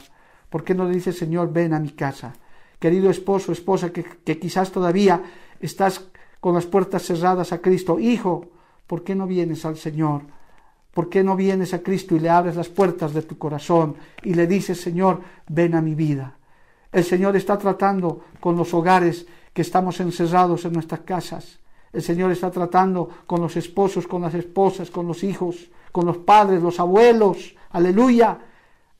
¿Por 0.50 0.64
qué 0.64 0.74
no 0.74 0.86
le 0.86 0.94
dices, 0.94 1.18
Señor, 1.18 1.52
ven 1.52 1.74
a 1.74 1.80
mi 1.80 1.90
casa? 1.90 2.32
Querido 2.78 3.10
esposo, 3.10 3.52
esposa, 3.52 3.92
que, 3.92 4.04
que 4.04 4.38
quizás 4.38 4.70
todavía 4.70 5.22
estás 5.60 6.08
con 6.40 6.54
las 6.54 6.66
puertas 6.66 7.02
cerradas 7.02 7.52
a 7.52 7.58
Cristo, 7.58 7.98
hijo, 7.98 8.46
¿por 8.86 9.02
qué 9.02 9.14
no 9.14 9.26
vienes 9.26 9.64
al 9.64 9.76
Señor? 9.76 10.22
¿Por 10.92 11.10
qué 11.10 11.22
no 11.22 11.36
vienes 11.36 11.74
a 11.74 11.82
Cristo 11.82 12.16
y 12.16 12.20
le 12.20 12.30
abres 12.30 12.56
las 12.56 12.68
puertas 12.68 13.12
de 13.12 13.22
tu 13.22 13.36
corazón 13.36 13.96
y 14.22 14.32
le 14.32 14.46
dices, 14.46 14.80
Señor, 14.80 15.20
ven 15.46 15.74
a 15.74 15.82
mi 15.82 15.94
vida? 15.94 16.38
El 16.90 17.04
Señor 17.04 17.36
está 17.36 17.58
tratando 17.58 18.24
con 18.40 18.56
los 18.56 18.72
hogares 18.72 19.26
que 19.52 19.62
estamos 19.62 20.00
encerrados 20.00 20.64
en 20.64 20.72
nuestras 20.72 21.00
casas. 21.00 21.58
El 21.92 22.02
Señor 22.02 22.30
está 22.30 22.50
tratando 22.50 23.08
con 23.26 23.40
los 23.40 23.56
esposos, 23.56 24.06
con 24.06 24.22
las 24.22 24.34
esposas, 24.34 24.90
con 24.90 25.06
los 25.06 25.22
hijos, 25.22 25.70
con 25.92 26.06
los 26.06 26.18
padres, 26.18 26.62
los 26.62 26.80
abuelos. 26.80 27.54
Aleluya. 27.70 28.38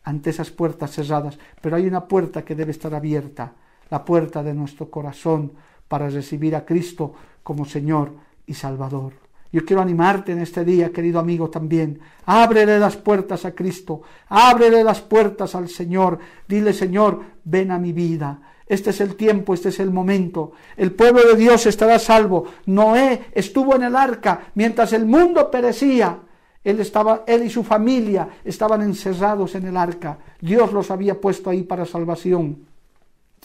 Ante 0.02 0.30
esas 0.30 0.50
puertas 0.50 0.92
cerradas. 0.92 1.38
Pero 1.60 1.76
hay 1.76 1.86
una 1.86 2.06
puerta 2.06 2.44
que 2.44 2.54
debe 2.54 2.72
estar 2.72 2.94
abierta. 2.94 3.52
La 3.90 4.04
puerta 4.04 4.42
de 4.42 4.54
nuestro 4.54 4.90
corazón 4.90 5.52
para 5.88 6.08
recibir 6.08 6.54
a 6.56 6.64
Cristo 6.64 7.14
como 7.42 7.64
Señor 7.64 8.12
y 8.46 8.54
Salvador. 8.54 9.12
Yo 9.52 9.64
quiero 9.64 9.80
animarte 9.80 10.32
en 10.32 10.40
este 10.40 10.64
día, 10.64 10.92
querido 10.92 11.18
amigo, 11.18 11.48
también. 11.48 12.00
Ábrele 12.26 12.78
las 12.78 12.96
puertas 12.96 13.44
a 13.44 13.52
Cristo, 13.52 14.02
ábrele 14.28 14.82
las 14.84 15.00
puertas 15.00 15.54
al 15.54 15.68
Señor. 15.68 16.18
Dile, 16.46 16.72
Señor, 16.72 17.22
ven 17.44 17.70
a 17.70 17.78
mi 17.78 17.92
vida. 17.92 18.40
Este 18.66 18.90
es 18.90 19.00
el 19.00 19.14
tiempo, 19.14 19.54
este 19.54 19.68
es 19.68 19.78
el 19.78 19.90
momento. 19.90 20.52
El 20.76 20.92
pueblo 20.92 21.22
de 21.22 21.36
Dios 21.36 21.66
estará 21.66 21.98
salvo. 21.98 22.44
Noé 22.66 23.26
estuvo 23.32 23.76
en 23.76 23.84
el 23.84 23.94
arca 23.94 24.48
mientras 24.54 24.92
el 24.92 25.06
mundo 25.06 25.50
perecía. 25.50 26.18
Él 26.64 26.80
estaba, 26.80 27.22
él 27.28 27.44
y 27.44 27.50
su 27.50 27.62
familia 27.62 28.28
estaban 28.44 28.82
encerrados 28.82 29.54
en 29.54 29.66
el 29.66 29.76
arca. 29.76 30.18
Dios 30.40 30.72
los 30.72 30.90
había 30.90 31.20
puesto 31.20 31.48
ahí 31.48 31.62
para 31.62 31.86
salvación. 31.86 32.66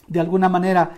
De 0.08 0.18
alguna 0.18 0.48
manera, 0.48 0.90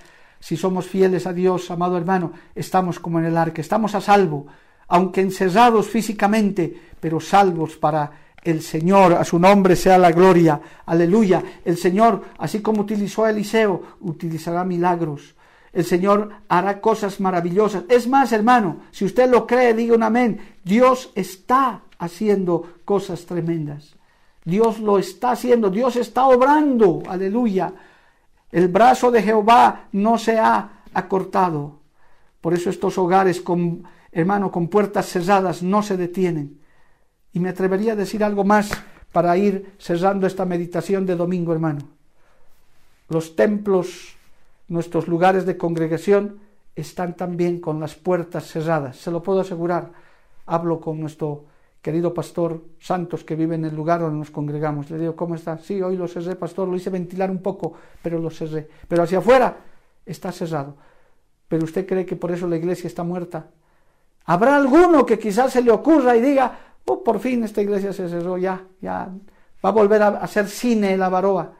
si 0.44 0.58
somos 0.58 0.86
fieles 0.86 1.26
a 1.26 1.32
Dios, 1.32 1.70
amado 1.70 1.96
hermano, 1.96 2.32
estamos 2.54 2.98
como 2.98 3.18
en 3.18 3.24
el 3.24 3.36
arca, 3.38 3.62
estamos 3.62 3.94
a 3.94 4.02
salvo 4.02 4.46
aunque 4.88 5.20
encerrados 5.20 5.88
físicamente, 5.88 6.74
pero 7.00 7.20
salvos 7.20 7.76
para 7.76 8.10
el 8.42 8.60
Señor, 8.60 9.14
a 9.14 9.24
su 9.24 9.38
nombre 9.38 9.76
sea 9.76 9.96
la 9.96 10.12
gloria, 10.12 10.60
aleluya. 10.84 11.42
El 11.64 11.78
Señor, 11.78 12.22
así 12.38 12.60
como 12.60 12.82
utilizó 12.82 13.24
a 13.24 13.30
Eliseo, 13.30 13.82
utilizará 14.00 14.64
milagros. 14.64 15.34
El 15.72 15.84
Señor 15.84 16.30
hará 16.48 16.80
cosas 16.80 17.20
maravillosas. 17.20 17.84
Es 17.88 18.06
más, 18.06 18.32
hermano, 18.32 18.82
si 18.90 19.04
usted 19.04 19.28
lo 19.30 19.46
cree, 19.46 19.74
diga 19.74 19.94
un 19.94 20.02
amén. 20.02 20.40
Dios 20.62 21.10
está 21.14 21.80
haciendo 21.98 22.74
cosas 22.84 23.24
tremendas. 23.24 23.96
Dios 24.44 24.78
lo 24.78 24.98
está 24.98 25.30
haciendo, 25.30 25.70
Dios 25.70 25.96
está 25.96 26.26
obrando, 26.26 27.02
aleluya. 27.08 27.72
El 28.50 28.68
brazo 28.68 29.10
de 29.10 29.22
Jehová 29.22 29.88
no 29.92 30.18
se 30.18 30.38
ha 30.38 30.82
acortado. 30.92 31.80
Por 32.40 32.54
eso 32.54 32.70
estos 32.70 32.98
hogares 32.98 33.40
con 33.40 33.84
hermano, 34.14 34.50
con 34.50 34.68
puertas 34.68 35.06
cerradas, 35.06 35.62
no 35.62 35.82
se 35.82 35.96
detienen. 35.96 36.60
Y 37.32 37.40
me 37.40 37.48
atrevería 37.48 37.92
a 37.92 37.96
decir 37.96 38.22
algo 38.22 38.44
más 38.44 38.70
para 39.12 39.36
ir 39.36 39.74
cerrando 39.78 40.26
esta 40.26 40.44
meditación 40.44 41.04
de 41.04 41.16
domingo, 41.16 41.52
hermano. 41.52 41.80
Los 43.08 43.36
templos, 43.36 44.16
nuestros 44.68 45.08
lugares 45.08 45.44
de 45.44 45.56
congregación, 45.56 46.38
están 46.76 47.16
también 47.16 47.60
con 47.60 47.80
las 47.80 47.94
puertas 47.94 48.46
cerradas, 48.46 48.96
se 48.96 49.10
lo 49.10 49.22
puedo 49.22 49.40
asegurar. 49.40 49.92
Hablo 50.46 50.80
con 50.80 51.00
nuestro 51.00 51.44
querido 51.84 52.14
pastor 52.14 52.64
Santos 52.80 53.24
que 53.24 53.36
vive 53.36 53.56
en 53.56 53.66
el 53.66 53.76
lugar 53.76 54.00
donde 54.00 54.16
nos 54.16 54.30
congregamos. 54.30 54.90
Le 54.90 54.98
digo, 54.98 55.14
¿cómo 55.14 55.34
está? 55.34 55.58
Sí, 55.58 55.82
hoy 55.82 55.98
lo 55.98 56.08
cerré, 56.08 56.34
pastor, 56.34 56.66
lo 56.66 56.76
hice 56.76 56.88
ventilar 56.88 57.30
un 57.30 57.42
poco, 57.42 57.74
pero 58.02 58.18
lo 58.18 58.30
cerré. 58.30 58.66
Pero 58.88 59.02
hacia 59.02 59.18
afuera 59.18 59.54
está 60.06 60.32
cerrado. 60.32 60.76
Pero 61.46 61.64
usted 61.64 61.86
cree 61.86 62.06
que 62.06 62.16
por 62.16 62.32
eso 62.32 62.48
la 62.48 62.56
iglesia 62.56 62.88
está 62.88 63.02
muerta. 63.04 63.50
Habrá 64.24 64.56
alguno 64.56 65.04
que 65.04 65.18
quizás 65.18 65.52
se 65.52 65.60
le 65.60 65.70
ocurra 65.70 66.16
y 66.16 66.22
diga, 66.22 66.58
oh, 66.86 67.04
por 67.04 67.18
fin 67.18 67.44
esta 67.44 67.60
iglesia 67.60 67.92
se 67.92 68.08
cerró, 68.08 68.38
ya, 68.38 68.64
ya, 68.80 69.10
va 69.62 69.68
a 69.68 69.72
volver 69.72 70.00
a 70.00 70.08
hacer 70.08 70.48
cine 70.48 70.96
la 70.96 71.10
Baroa, 71.10 71.52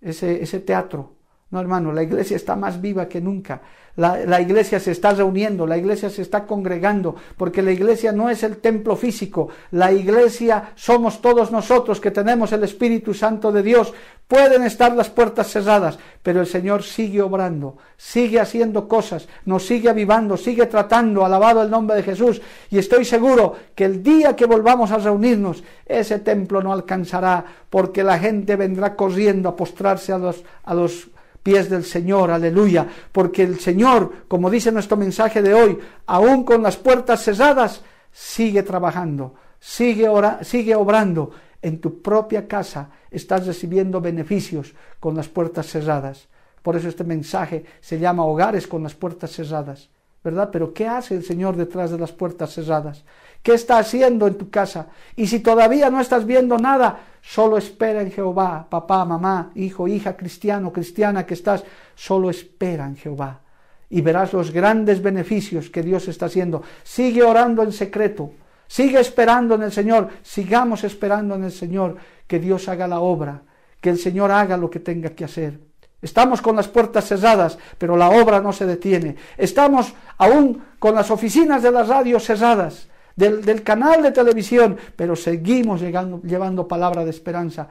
ese, 0.00 0.40
ese 0.40 0.60
teatro. 0.60 1.16
No, 1.50 1.60
hermano, 1.60 1.92
la 1.92 2.04
iglesia 2.04 2.36
está 2.36 2.54
más 2.54 2.80
viva 2.80 3.08
que 3.08 3.20
nunca. 3.20 3.60
La, 3.96 4.40
iglesia 4.40 4.78
se 4.78 4.92
está 4.92 5.12
reuniendo, 5.12 5.66
la 5.66 5.76
iglesia 5.76 6.08
se 6.08 6.22
está 6.22 6.46
congregando, 6.46 7.16
porque 7.36 7.60
la 7.60 7.72
iglesia 7.72 8.12
no 8.12 8.30
es 8.30 8.44
el 8.44 8.58
templo 8.58 8.94
físico, 8.94 9.48
la 9.72 9.92
iglesia 9.92 10.72
somos 10.76 11.20
todos 11.20 11.50
nosotros 11.50 12.00
que 12.00 12.12
tenemos 12.12 12.52
el 12.52 12.62
Espíritu 12.62 13.12
Santo 13.12 13.50
de 13.50 13.62
Dios. 13.62 13.92
Pueden 14.28 14.62
estar 14.62 14.94
las 14.94 15.10
puertas 15.10 15.48
cerradas, 15.48 15.98
pero 16.22 16.40
el 16.40 16.46
Señor 16.46 16.84
sigue 16.84 17.20
obrando, 17.20 17.78
sigue 17.96 18.38
haciendo 18.38 18.86
cosas, 18.86 19.28
nos 19.44 19.66
sigue 19.66 19.90
avivando, 19.90 20.36
sigue 20.36 20.66
tratando, 20.66 21.24
alabado 21.24 21.62
el 21.62 21.70
nombre 21.70 21.96
de 21.96 22.04
Jesús. 22.04 22.40
Y 22.70 22.78
estoy 22.78 23.04
seguro 23.04 23.56
que 23.74 23.84
el 23.84 24.04
día 24.04 24.36
que 24.36 24.46
volvamos 24.46 24.92
a 24.92 24.98
reunirnos, 24.98 25.64
ese 25.84 26.20
templo 26.20 26.62
no 26.62 26.72
alcanzará, 26.72 27.44
porque 27.68 28.04
la 28.04 28.20
gente 28.20 28.54
vendrá 28.54 28.94
corriendo 28.94 29.48
a 29.48 29.56
postrarse 29.56 30.12
a 30.12 30.18
los, 30.18 30.44
a 30.62 30.74
los 30.74 31.10
pies 31.42 31.70
del 31.70 31.84
Señor, 31.84 32.30
aleluya, 32.30 32.86
porque 33.12 33.42
el 33.42 33.58
Señor, 33.58 34.26
como 34.28 34.50
dice 34.50 34.72
nuestro 34.72 34.96
mensaje 34.96 35.42
de 35.42 35.54
hoy, 35.54 35.78
aún 36.06 36.44
con 36.44 36.62
las 36.62 36.76
puertas 36.76 37.22
cerradas, 37.22 37.82
sigue 38.12 38.62
trabajando, 38.62 39.34
sigue, 39.58 40.08
sigue 40.42 40.74
obrando. 40.74 41.30
En 41.62 41.78
tu 41.78 42.00
propia 42.00 42.48
casa 42.48 42.90
estás 43.10 43.46
recibiendo 43.46 44.00
beneficios 44.00 44.72
con 44.98 45.14
las 45.14 45.28
puertas 45.28 45.66
cerradas. 45.66 46.28
Por 46.62 46.76
eso 46.76 46.88
este 46.88 47.04
mensaje 47.04 47.64
se 47.80 47.98
llama 47.98 48.24
hogares 48.24 48.66
con 48.66 48.82
las 48.82 48.94
puertas 48.94 49.32
cerradas, 49.32 49.90
¿verdad? 50.24 50.50
Pero 50.50 50.72
¿qué 50.72 50.88
hace 50.88 51.14
el 51.14 51.24
Señor 51.24 51.56
detrás 51.56 51.90
de 51.90 51.98
las 51.98 52.12
puertas 52.12 52.54
cerradas? 52.54 53.04
¿Qué 53.42 53.54
está 53.54 53.78
haciendo 53.78 54.26
en 54.26 54.36
tu 54.36 54.50
casa? 54.50 54.88
Y 55.16 55.26
si 55.26 55.40
todavía 55.40 55.88
no 55.88 56.00
estás 56.00 56.26
viendo 56.26 56.58
nada, 56.58 57.00
solo 57.22 57.56
espera 57.56 58.02
en 58.02 58.10
Jehová, 58.10 58.66
papá, 58.68 59.04
mamá, 59.04 59.50
hijo, 59.54 59.88
hija, 59.88 60.16
cristiano, 60.16 60.72
cristiana 60.72 61.24
que 61.24 61.34
estás, 61.34 61.64
solo 61.94 62.28
espera 62.28 62.86
en 62.86 62.96
Jehová. 62.96 63.40
Y 63.88 64.02
verás 64.02 64.32
los 64.32 64.52
grandes 64.52 65.02
beneficios 65.02 65.70
que 65.70 65.82
Dios 65.82 66.06
está 66.08 66.26
haciendo. 66.26 66.62
Sigue 66.82 67.22
orando 67.22 67.62
en 67.62 67.72
secreto, 67.72 68.32
sigue 68.66 69.00
esperando 69.00 69.54
en 69.54 69.62
el 69.62 69.72
Señor, 69.72 70.08
sigamos 70.22 70.84
esperando 70.84 71.34
en 71.34 71.44
el 71.44 71.52
Señor 71.52 71.96
que 72.26 72.38
Dios 72.38 72.68
haga 72.68 72.86
la 72.86 73.00
obra, 73.00 73.42
que 73.80 73.90
el 73.90 73.98
Señor 73.98 74.30
haga 74.30 74.56
lo 74.56 74.68
que 74.68 74.80
tenga 74.80 75.10
que 75.10 75.24
hacer. 75.24 75.58
Estamos 76.02 76.40
con 76.40 76.56
las 76.56 76.68
puertas 76.68 77.06
cerradas, 77.06 77.58
pero 77.78 77.96
la 77.96 78.10
obra 78.10 78.40
no 78.40 78.52
se 78.52 78.66
detiene. 78.66 79.16
Estamos 79.36 79.92
aún 80.18 80.62
con 80.78 80.94
las 80.94 81.10
oficinas 81.10 81.62
de 81.62 81.70
las 81.70 81.88
radios 81.88 82.24
cerradas, 82.24 82.88
del, 83.20 83.62
canal 83.62 84.02
de 84.02 84.12
televisión, 84.12 84.76
pero 84.96 85.14
seguimos 85.14 85.80
llegando, 85.80 86.20
llevando 86.22 86.66
palabra 86.66 87.04
de 87.04 87.10
esperanza. 87.10 87.68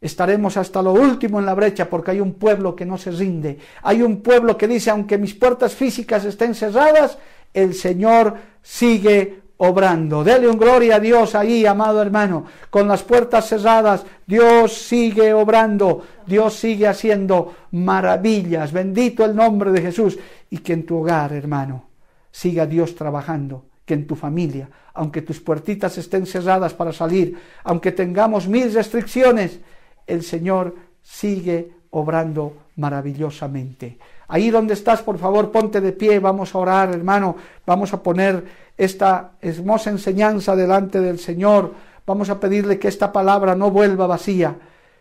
Estaremos 0.00 0.56
hasta 0.56 0.82
lo 0.82 0.92
último 0.92 1.38
en 1.38 1.46
la 1.46 1.54
brecha 1.54 1.88
porque 1.88 2.12
hay 2.12 2.20
un 2.20 2.34
pueblo 2.34 2.74
que 2.74 2.86
no 2.86 2.98
se 2.98 3.10
rinde. 3.10 3.58
Hay 3.82 4.02
un 4.02 4.22
pueblo 4.22 4.56
que 4.56 4.66
dice, 4.66 4.90
aunque 4.90 5.18
mis 5.18 5.34
puertas 5.34 5.74
físicas 5.74 6.24
estén 6.24 6.54
cerradas, 6.54 7.18
el 7.52 7.74
Señor 7.74 8.34
sigue 8.62 9.42
obrando. 9.58 10.24
Dele 10.24 10.48
un 10.48 10.58
gloria 10.58 10.96
a 10.96 11.00
Dios 11.00 11.34
ahí, 11.34 11.66
amado 11.66 12.00
hermano. 12.00 12.46
Con 12.70 12.88
las 12.88 13.02
puertas 13.02 13.46
cerradas, 13.46 14.04
Dios 14.26 14.72
sigue 14.72 15.34
obrando. 15.34 16.02
Dios 16.26 16.54
sigue 16.54 16.88
haciendo 16.88 17.54
maravillas. 17.72 18.72
Bendito 18.72 19.24
el 19.24 19.36
nombre 19.36 19.70
de 19.70 19.82
Jesús. 19.82 20.18
Y 20.48 20.58
que 20.58 20.72
en 20.72 20.86
tu 20.86 20.96
hogar, 20.96 21.34
hermano, 21.34 21.84
siga 22.32 22.66
Dios 22.66 22.94
trabajando 22.94 23.69
que 23.84 23.94
en 23.94 24.06
tu 24.06 24.14
familia, 24.14 24.68
aunque 24.94 25.22
tus 25.22 25.40
puertitas 25.40 25.98
estén 25.98 26.26
cerradas 26.26 26.74
para 26.74 26.92
salir, 26.92 27.38
aunque 27.64 27.92
tengamos 27.92 28.48
mil 28.48 28.72
restricciones, 28.72 29.60
el 30.06 30.22
Señor 30.22 30.76
sigue 31.02 31.72
obrando 31.90 32.70
maravillosamente. 32.76 33.98
Ahí 34.28 34.50
donde 34.50 34.74
estás, 34.74 35.02
por 35.02 35.18
favor, 35.18 35.50
ponte 35.50 35.80
de 35.80 35.92
pie, 35.92 36.20
vamos 36.20 36.54
a 36.54 36.58
orar, 36.58 36.94
hermano, 36.94 37.36
vamos 37.66 37.92
a 37.92 38.02
poner 38.02 38.44
esta 38.76 39.32
hermosa 39.40 39.90
enseñanza 39.90 40.54
delante 40.54 41.00
del 41.00 41.18
Señor, 41.18 41.74
vamos 42.06 42.30
a 42.30 42.38
pedirle 42.38 42.78
que 42.78 42.88
esta 42.88 43.12
palabra 43.12 43.54
no 43.54 43.70
vuelva 43.70 44.06
vacía, 44.06 44.56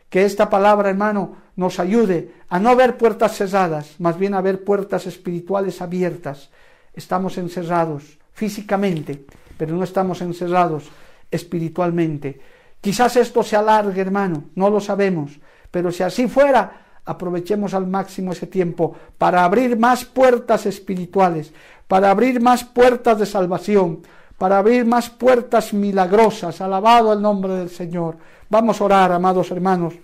que 0.09 0.25
esta 0.25 0.49
palabra, 0.49 0.89
hermano, 0.89 1.37
nos 1.55 1.79
ayude 1.79 2.31
a 2.49 2.59
no 2.59 2.75
ver 2.75 2.97
puertas 2.97 3.37
cerradas, 3.37 3.99
más 3.99 4.17
bien 4.17 4.33
a 4.33 4.41
ver 4.41 4.63
puertas 4.63 5.05
espirituales 5.05 5.81
abiertas. 5.81 6.49
Estamos 6.93 7.37
encerrados 7.37 8.17
físicamente, 8.39 9.25
pero 9.57 9.75
no 9.75 9.83
estamos 9.83 10.21
encerrados 10.21 10.87
espiritualmente. 11.29 12.39
Quizás 12.79 13.17
esto 13.17 13.43
se 13.43 13.57
alargue, 13.57 13.99
hermano, 13.99 14.45
no 14.55 14.69
lo 14.69 14.79
sabemos, 14.79 15.37
pero 15.69 15.91
si 15.91 16.03
así 16.03 16.29
fuera, 16.29 17.01
aprovechemos 17.03 17.73
al 17.73 17.85
máximo 17.87 18.31
ese 18.31 18.47
tiempo 18.47 18.95
para 19.17 19.43
abrir 19.43 19.77
más 19.77 20.05
puertas 20.05 20.65
espirituales, 20.65 21.51
para 21.85 22.11
abrir 22.11 22.41
más 22.41 22.63
puertas 22.63 23.19
de 23.19 23.25
salvación, 23.25 24.03
para 24.37 24.59
abrir 24.59 24.85
más 24.85 25.09
puertas 25.09 25.73
milagrosas. 25.73 26.61
Alabado 26.61 27.11
el 27.11 27.21
nombre 27.21 27.55
del 27.55 27.69
Señor. 27.69 28.15
Vamos 28.47 28.79
a 28.79 28.85
orar, 28.85 29.11
amados 29.11 29.51
hermanos, 29.51 29.95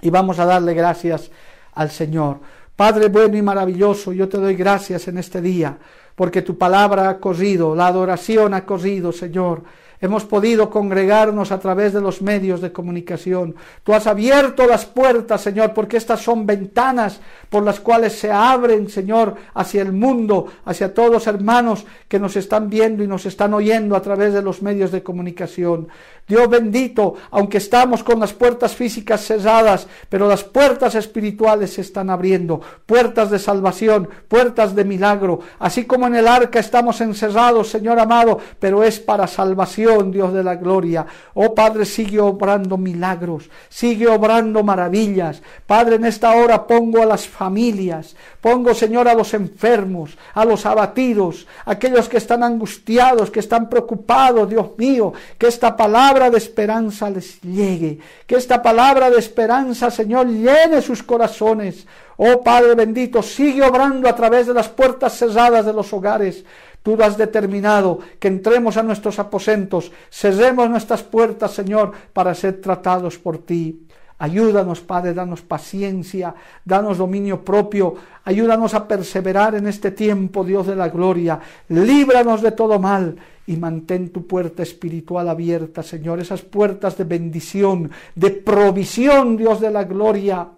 y 0.00 0.10
vamos 0.10 0.38
a 0.38 0.44
darle 0.44 0.74
gracias 0.74 1.32
al 1.74 1.90
Señor. 1.90 2.38
Padre 2.76 3.08
bueno 3.08 3.38
y 3.38 3.42
maravilloso, 3.42 4.12
yo 4.12 4.28
te 4.28 4.36
doy 4.36 4.54
gracias 4.54 5.08
en 5.08 5.16
este 5.16 5.40
día, 5.40 5.78
porque 6.14 6.42
tu 6.42 6.58
palabra 6.58 7.08
ha 7.08 7.18
corrido, 7.18 7.74
la 7.74 7.86
adoración 7.86 8.52
ha 8.52 8.66
corrido, 8.66 9.12
Señor 9.12 9.62
hemos 10.00 10.24
podido 10.24 10.70
congregarnos 10.70 11.52
a 11.52 11.58
través 11.58 11.92
de 11.92 12.00
los 12.00 12.22
medios 12.22 12.60
de 12.60 12.72
comunicación. 12.72 13.54
Tú 13.82 13.94
has 13.94 14.06
abierto 14.06 14.66
las 14.66 14.84
puertas, 14.84 15.40
Señor, 15.40 15.72
porque 15.74 15.96
estas 15.96 16.20
son 16.20 16.46
ventanas 16.46 17.20
por 17.48 17.62
las 17.62 17.80
cuales 17.80 18.12
se 18.18 18.30
abren, 18.30 18.88
Señor, 18.88 19.34
hacia 19.54 19.82
el 19.82 19.92
mundo, 19.92 20.46
hacia 20.64 20.92
todos 20.92 21.10
los 21.10 21.26
hermanos 21.26 21.86
que 22.08 22.18
nos 22.18 22.36
están 22.36 22.68
viendo 22.68 23.02
y 23.02 23.08
nos 23.08 23.26
están 23.26 23.54
oyendo 23.54 23.96
a 23.96 24.02
través 24.02 24.32
de 24.32 24.42
los 24.42 24.62
medios 24.62 24.92
de 24.92 25.02
comunicación. 25.02 25.88
Dios 26.26 26.48
bendito, 26.48 27.14
aunque 27.30 27.58
estamos 27.58 28.02
con 28.02 28.18
las 28.18 28.32
puertas 28.32 28.74
físicas 28.74 29.24
cerradas, 29.24 29.86
pero 30.08 30.26
las 30.26 30.42
puertas 30.42 30.96
espirituales 30.96 31.74
se 31.74 31.82
están 31.82 32.10
abriendo, 32.10 32.60
puertas 32.84 33.30
de 33.30 33.38
salvación, 33.38 34.08
puertas 34.26 34.74
de 34.74 34.84
milagro, 34.84 35.38
así 35.60 35.84
como 35.84 36.08
en 36.08 36.16
el 36.16 36.26
arca 36.26 36.58
estamos 36.58 37.00
encerrados, 37.00 37.68
Señor 37.68 38.00
amado, 38.00 38.40
pero 38.58 38.82
es 38.82 38.98
para 38.98 39.28
salvación, 39.28 40.10
Dios 40.10 40.32
de 40.32 40.42
la 40.42 40.56
gloria. 40.56 41.06
Oh 41.34 41.54
Padre, 41.54 41.84
sigue 41.84 42.18
obrando 42.18 42.76
milagros, 42.76 43.48
sigue 43.68 44.08
obrando 44.08 44.64
maravillas. 44.64 45.42
Padre, 45.64 45.96
en 45.96 46.06
esta 46.06 46.32
hora 46.32 46.66
pongo 46.66 47.02
a 47.02 47.06
las 47.06 47.28
familias, 47.28 48.16
pongo, 48.40 48.74
Señor, 48.74 49.06
a 49.06 49.14
los 49.14 49.32
enfermos, 49.34 50.18
a 50.34 50.44
los 50.44 50.66
abatidos, 50.66 51.46
aquellos 51.64 52.08
que 52.08 52.16
están 52.16 52.42
angustiados, 52.42 53.30
que 53.30 53.40
están 53.40 53.68
preocupados, 53.68 54.50
Dios 54.50 54.70
mío, 54.76 55.12
que 55.38 55.46
esta 55.46 55.76
palabra 55.76 56.15
de 56.18 56.38
esperanza 56.38 57.10
les 57.10 57.40
llegue, 57.42 57.98
que 58.26 58.36
esta 58.36 58.62
palabra 58.62 59.10
de 59.10 59.18
esperanza, 59.18 59.90
Señor, 59.90 60.26
llene 60.26 60.80
sus 60.80 61.02
corazones. 61.02 61.86
Oh 62.16 62.42
Padre 62.42 62.74
bendito, 62.74 63.22
sigue 63.22 63.62
obrando 63.62 64.08
a 64.08 64.16
través 64.16 64.46
de 64.46 64.54
las 64.54 64.68
puertas 64.68 65.18
cerradas 65.18 65.66
de 65.66 65.72
los 65.72 65.92
hogares. 65.92 66.44
Tú 66.82 66.96
has 67.02 67.16
determinado 67.16 67.98
que 68.18 68.28
entremos 68.28 68.76
a 68.76 68.82
nuestros 68.82 69.18
aposentos, 69.18 69.92
cerremos 70.10 70.70
nuestras 70.70 71.02
puertas, 71.02 71.52
Señor, 71.52 71.92
para 72.12 72.34
ser 72.34 72.60
tratados 72.60 73.18
por 73.18 73.38
ti. 73.38 73.86
Ayúdanos, 74.18 74.80
Padre, 74.80 75.12
danos 75.12 75.42
paciencia, 75.42 76.34
danos 76.64 76.96
dominio 76.96 77.44
propio, 77.44 77.94
ayúdanos 78.24 78.72
a 78.72 78.88
perseverar 78.88 79.54
en 79.54 79.66
este 79.66 79.90
tiempo, 79.90 80.42
Dios 80.42 80.66
de 80.66 80.74
la 80.74 80.88
gloria. 80.88 81.38
Líbranos 81.68 82.40
de 82.40 82.52
todo 82.52 82.78
mal 82.78 83.16
y 83.46 83.56
mantén 83.56 84.08
tu 84.08 84.26
puerta 84.26 84.62
espiritual 84.62 85.28
abierta, 85.28 85.82
Señor, 85.82 86.18
esas 86.18 86.40
puertas 86.40 86.96
de 86.96 87.04
bendición, 87.04 87.90
de 88.14 88.30
provisión, 88.30 89.36
Dios 89.36 89.60
de 89.60 89.70
la 89.70 89.84
gloria 89.84 90.48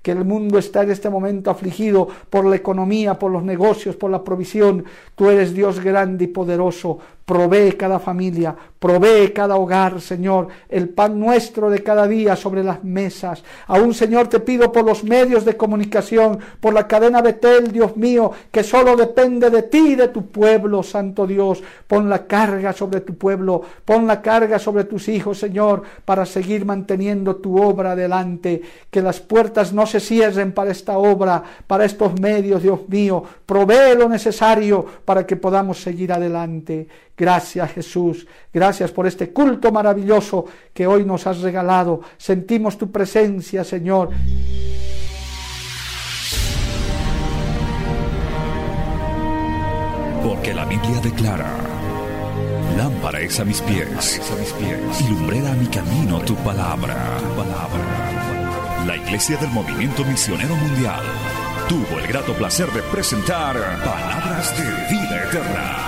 que 0.00 0.12
el 0.12 0.24
mundo 0.24 0.58
está 0.58 0.84
en 0.84 0.92
este 0.92 1.10
momento 1.10 1.50
afligido 1.50 2.08
por 2.30 2.46
la 2.46 2.56
economía, 2.56 3.18
por 3.18 3.32
los 3.32 3.42
negocios, 3.42 3.96
por 3.96 4.10
la 4.10 4.22
provisión. 4.22 4.84
Tú 5.14 5.28
eres 5.28 5.52
Dios 5.52 5.80
grande 5.80 6.24
y 6.24 6.28
poderoso. 6.28 6.98
Provee 7.28 7.76
cada 7.76 7.98
familia, 7.98 8.56
provee 8.78 9.34
cada 9.34 9.56
hogar, 9.56 10.00
Señor, 10.00 10.48
el 10.66 10.88
pan 10.88 11.20
nuestro 11.20 11.68
de 11.68 11.82
cada 11.82 12.08
día 12.08 12.36
sobre 12.36 12.64
las 12.64 12.82
mesas. 12.82 13.44
Aún, 13.66 13.92
Señor, 13.92 14.28
te 14.28 14.40
pido 14.40 14.72
por 14.72 14.86
los 14.86 15.04
medios 15.04 15.44
de 15.44 15.54
comunicación, 15.54 16.38
por 16.58 16.72
la 16.72 16.88
cadena 16.88 17.20
Betel, 17.20 17.70
Dios 17.70 17.98
mío, 17.98 18.32
que 18.50 18.62
solo 18.62 18.96
depende 18.96 19.50
de 19.50 19.64
ti 19.64 19.88
y 19.88 19.94
de 19.94 20.08
tu 20.08 20.28
pueblo, 20.28 20.82
Santo 20.82 21.26
Dios. 21.26 21.62
Pon 21.86 22.08
la 22.08 22.26
carga 22.26 22.72
sobre 22.72 23.02
tu 23.02 23.18
pueblo, 23.18 23.60
pon 23.84 24.06
la 24.06 24.22
carga 24.22 24.58
sobre 24.58 24.84
tus 24.84 25.06
hijos, 25.08 25.38
Señor, 25.38 25.82
para 26.06 26.24
seguir 26.24 26.64
manteniendo 26.64 27.36
tu 27.36 27.62
obra 27.62 27.92
adelante. 27.92 28.62
Que 28.90 29.02
las 29.02 29.20
puertas 29.20 29.74
no 29.74 29.84
se 29.84 30.00
cierren 30.00 30.52
para 30.52 30.70
esta 30.70 30.96
obra, 30.96 31.42
para 31.66 31.84
estos 31.84 32.18
medios, 32.18 32.62
Dios 32.62 32.88
mío. 32.88 33.22
Provee 33.44 33.98
lo 33.98 34.08
necesario 34.08 34.82
para 35.04 35.26
que 35.26 35.36
podamos 35.36 35.82
seguir 35.82 36.10
adelante. 36.10 36.88
Gracias 37.18 37.72
Jesús, 37.72 38.28
gracias 38.52 38.92
por 38.92 39.04
este 39.04 39.32
culto 39.32 39.72
maravilloso 39.72 40.44
que 40.72 40.86
hoy 40.86 41.04
nos 41.04 41.26
has 41.26 41.40
regalado. 41.40 42.00
Sentimos 42.16 42.78
tu 42.78 42.92
presencia, 42.92 43.64
Señor. 43.64 44.10
Porque 50.22 50.54
la 50.54 50.64
Biblia 50.64 51.00
declara, 51.02 51.56
lámpara 52.76 53.20
es 53.20 53.40
a 53.40 53.44
mis 53.44 53.60
pies, 53.62 54.20
y 55.00 55.08
lumbrera 55.10 55.50
a 55.50 55.56
mi 55.56 55.66
camino 55.66 56.20
tu 56.20 56.36
palabra. 56.36 57.16
tu 57.18 57.34
palabra. 57.34 58.84
La 58.86 58.96
Iglesia 58.96 59.36
del 59.38 59.50
Movimiento 59.50 60.04
Misionero 60.04 60.54
Mundial 60.54 61.02
tuvo 61.68 61.98
el 61.98 62.06
grato 62.06 62.32
placer 62.34 62.70
de 62.70 62.82
presentar 62.82 63.56
Palabras 63.84 64.56
de 64.56 64.94
Vida 64.94 65.24
Eterna 65.24 65.87